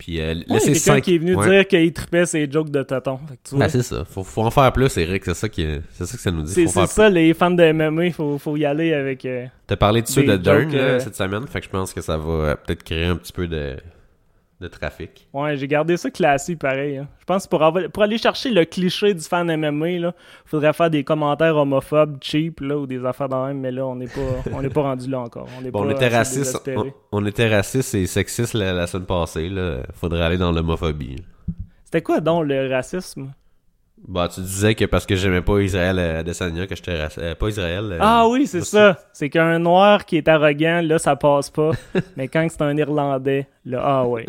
Puis 0.00 0.18
euh, 0.18 0.34
Ouais, 0.48 0.58
5 0.60 1.02
qui 1.02 1.14
est 1.16 1.18
venu 1.18 1.36
dire 1.36 1.68
qu'il 1.68 1.92
tripait 1.92 2.24
ses 2.24 2.50
jokes 2.50 2.70
de 2.70 2.82
tonton. 2.82 3.20
Ben, 3.52 3.68
c'est 3.68 3.82
ça. 3.82 4.02
Faut, 4.06 4.24
faut 4.24 4.40
en 4.42 4.50
faire 4.50 4.72
plus, 4.72 4.96
Eric. 4.96 5.26
C'est 5.26 5.34
ça, 5.34 5.48
qui 5.50 5.60
est- 5.62 5.82
c'est 5.92 6.06
ça 6.06 6.16
que 6.16 6.22
ça 6.22 6.30
nous 6.30 6.42
dit. 6.42 6.52
c'est 6.52 6.66
c'est 6.66 6.86
ça, 6.86 7.10
les 7.10 7.34
fans 7.34 7.50
de 7.50 7.62
MMA, 7.70 8.06
il 8.06 8.12
faut, 8.14 8.38
faut 8.38 8.56
y 8.56 8.64
aller 8.64 8.94
avec. 8.94 9.26
euh, 9.26 9.44
T'as 9.66 9.76
parlé 9.76 10.00
de 10.00 10.08
ceux 10.08 10.22
Des 10.22 10.28
de 10.28 10.36
Dern 10.38 10.70
euh, 10.74 10.98
cette 11.00 11.16
semaine, 11.16 11.46
fait 11.46 11.60
que 11.60 11.66
je 11.66 11.70
pense 11.70 11.92
que 11.92 12.00
ça 12.00 12.16
va 12.16 12.32
euh, 12.32 12.56
peut-être 12.66 12.82
créer 12.82 13.04
un 13.04 13.16
petit 13.16 13.32
peu 13.32 13.46
de, 13.46 13.76
de 14.60 14.68
trafic. 14.68 15.26
Ouais, 15.32 15.56
j'ai 15.56 15.66
gardé 15.66 15.96
ça 15.96 16.10
classique 16.10 16.58
pareil. 16.58 16.98
hein. 16.98 17.08
Je 17.18 17.24
pense 17.24 17.44
que 17.44 17.48
pour, 17.50 17.62
avoir- 17.62 17.88
pour 17.90 18.02
aller 18.02 18.18
chercher 18.18 18.50
le 18.50 18.64
cliché 18.66 19.14
du 19.14 19.20
fan 19.22 19.46
MMA, 19.56 19.98
là, 19.98 20.14
faudrait 20.44 20.72
faire 20.74 20.90
des 20.90 21.02
commentaires 21.02 21.56
homophobes, 21.56 22.18
cheap, 22.22 22.60
là, 22.60 22.76
ou 22.76 22.86
des 22.86 23.04
affaires 23.04 23.28
dans 23.28 23.46
même, 23.46 23.60
mais 23.60 23.70
là, 23.70 23.86
on 23.86 23.96
n'est 23.96 24.06
pas, 24.06 24.20
on 24.52 24.60
n'est 24.60 24.68
pas 24.68 24.82
rendu 24.82 25.08
là 25.08 25.20
encore. 25.20 25.48
On, 25.58 25.64
est 25.64 25.70
Bon, 25.70 25.80
pas 25.80 25.86
on 25.86 25.90
était 25.90 26.08
raciste, 26.08 26.70
on, 26.76 26.92
on 27.12 27.24
était 27.26 27.48
raciste 27.48 27.94
et 27.94 28.06
sexiste 28.06 28.54
la, 28.54 28.72
la 28.74 28.86
semaine 28.86 29.06
passée, 29.06 29.48
là. 29.48 29.78
Faudrait 29.94 30.22
aller 30.22 30.38
dans 30.38 30.52
l'homophobie. 30.52 31.16
C'était 31.84 32.02
quoi 32.02 32.20
donc 32.20 32.46
le 32.46 32.68
racisme? 32.68 33.32
Bah, 34.08 34.28
tu 34.32 34.40
disais 34.40 34.74
que 34.74 34.84
parce 34.86 35.06
que 35.06 35.14
j'aimais 35.14 35.42
pas 35.42 35.60
Israël 35.60 35.98
euh, 35.98 36.20
Adesanya, 36.20 36.66
que 36.66 36.74
j'étais 36.74 36.98
euh, 37.18 37.34
pas 37.34 37.48
Israël. 37.48 37.84
euh, 37.92 37.98
Ah 38.00 38.26
oui, 38.28 38.46
c'est 38.46 38.64
ça. 38.64 38.98
C'est 39.12 39.28
qu'un 39.28 39.58
noir 39.58 40.04
qui 40.04 40.16
est 40.16 40.28
arrogant, 40.28 40.80
là, 40.82 40.98
ça 40.98 41.16
passe 41.16 41.50
pas. 41.50 41.70
mais 42.16 42.28
quand 42.28 42.46
c'est 42.50 42.62
un 42.62 42.76
Irlandais, 42.76 43.46
là, 43.64 43.80
ah 43.84 44.06
ouais. 44.06 44.26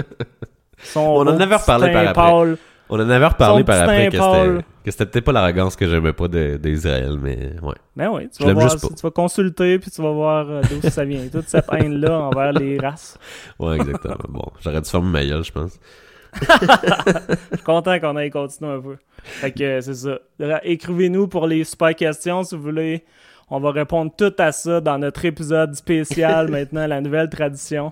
Son 0.84 1.00
On 1.02 1.22
en 1.22 1.40
avait 1.40 1.56
reparlé 1.56 1.92
par 1.92 2.08
après. 2.08 2.56
On 2.90 2.96
en 3.00 3.10
avait 3.10 3.26
reparlé 3.26 3.64
par 3.64 3.82
après 3.84 4.10
que 4.10 4.92
c'était, 4.92 5.06
peut-être 5.06 5.26
pas 5.26 5.32
l'arrogance 5.32 5.76
que 5.76 5.88
j'aimais 5.88 6.12
pas 6.12 6.28
d'Israël, 6.28 7.18
mais 7.22 7.54
ouais. 7.62 7.76
Ben 7.96 8.10
oui, 8.12 8.28
tu 8.36 8.44
vas 8.44 8.54
voir, 8.54 8.76
tu 8.76 9.02
vas 9.02 9.12
consulter 9.12 9.80
puis 9.80 9.92
tu 9.92 10.02
vas 10.02 10.12
voir 10.12 10.50
euh, 10.50 10.62
d'où 10.70 10.90
ça 10.90 11.06
vient. 11.06 11.26
Toute 11.32 11.48
cette 11.48 11.72
haine-là 11.72 12.20
envers 12.20 12.52
les 12.52 12.78
races. 12.80 13.18
Ouais, 13.60 13.76
exactement. 13.76 14.16
bon, 14.28 14.44
j'aurais 14.60 14.82
dû 14.82 14.90
fermer 14.90 15.10
ma 15.10 15.26
gueule, 15.26 15.44
je 15.44 15.52
pense. 15.52 15.80
Je 16.34 17.56
suis 17.56 17.64
content 17.64 18.00
qu'on 18.00 18.16
aille 18.16 18.30
continuer 18.30 18.72
un 18.72 18.80
peu. 18.82 18.98
Fait 19.24 19.52
que 19.52 19.82
c'est 19.82 19.94
ça. 19.96 20.20
Écrivez-nous 20.64 21.28
pour 21.28 21.48
les 21.48 21.64
super 21.64 21.96
questions 21.96 22.44
si 22.44 22.56
vous 22.56 22.62
voulez. 22.64 23.04
On 23.50 23.60
va 23.60 23.72
répondre 23.72 24.12
tout 24.18 24.34
à 24.40 24.52
ça 24.52 24.80
dans 24.80 24.98
notre 24.98 25.26
épisode 25.26 25.76
spécial 25.76 26.48
maintenant, 26.52 26.88
la 26.88 27.02
nouvelle 27.02 27.30
tradition. 27.30 27.92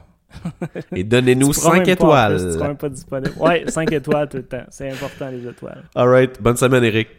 Et 0.95 1.03
donnez-nous 1.03 1.51
Tu 1.53 1.59
pourras 1.59 1.71
5 1.77 1.87
même 1.87 1.95
pas, 1.97 2.25
en 2.25 2.27
plus, 2.29 2.35
tu 2.37 2.41
seras 2.43 2.53
étoiles. 2.53 2.67
même 2.67 2.77
pas 2.77 2.89
disponible. 2.89 3.33
Ouais, 3.39 3.63
5 3.67 3.91
étoiles 3.91 4.29
tout 4.29 4.37
le 4.37 4.43
temps. 4.43 4.63
C'est 4.69 4.89
important 4.91 5.29
les 5.29 5.45
étoiles. 5.47 5.83
Alright, 5.95 6.41
bonne 6.41 6.55
semaine, 6.57 6.83
Eric. 6.83 7.09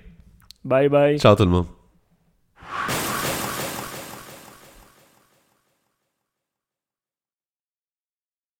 Bye 0.64 0.88
bye. 0.88 1.18
Ciao 1.18 1.34
tout 1.34 1.44
le 1.44 1.50
monde. 1.50 1.79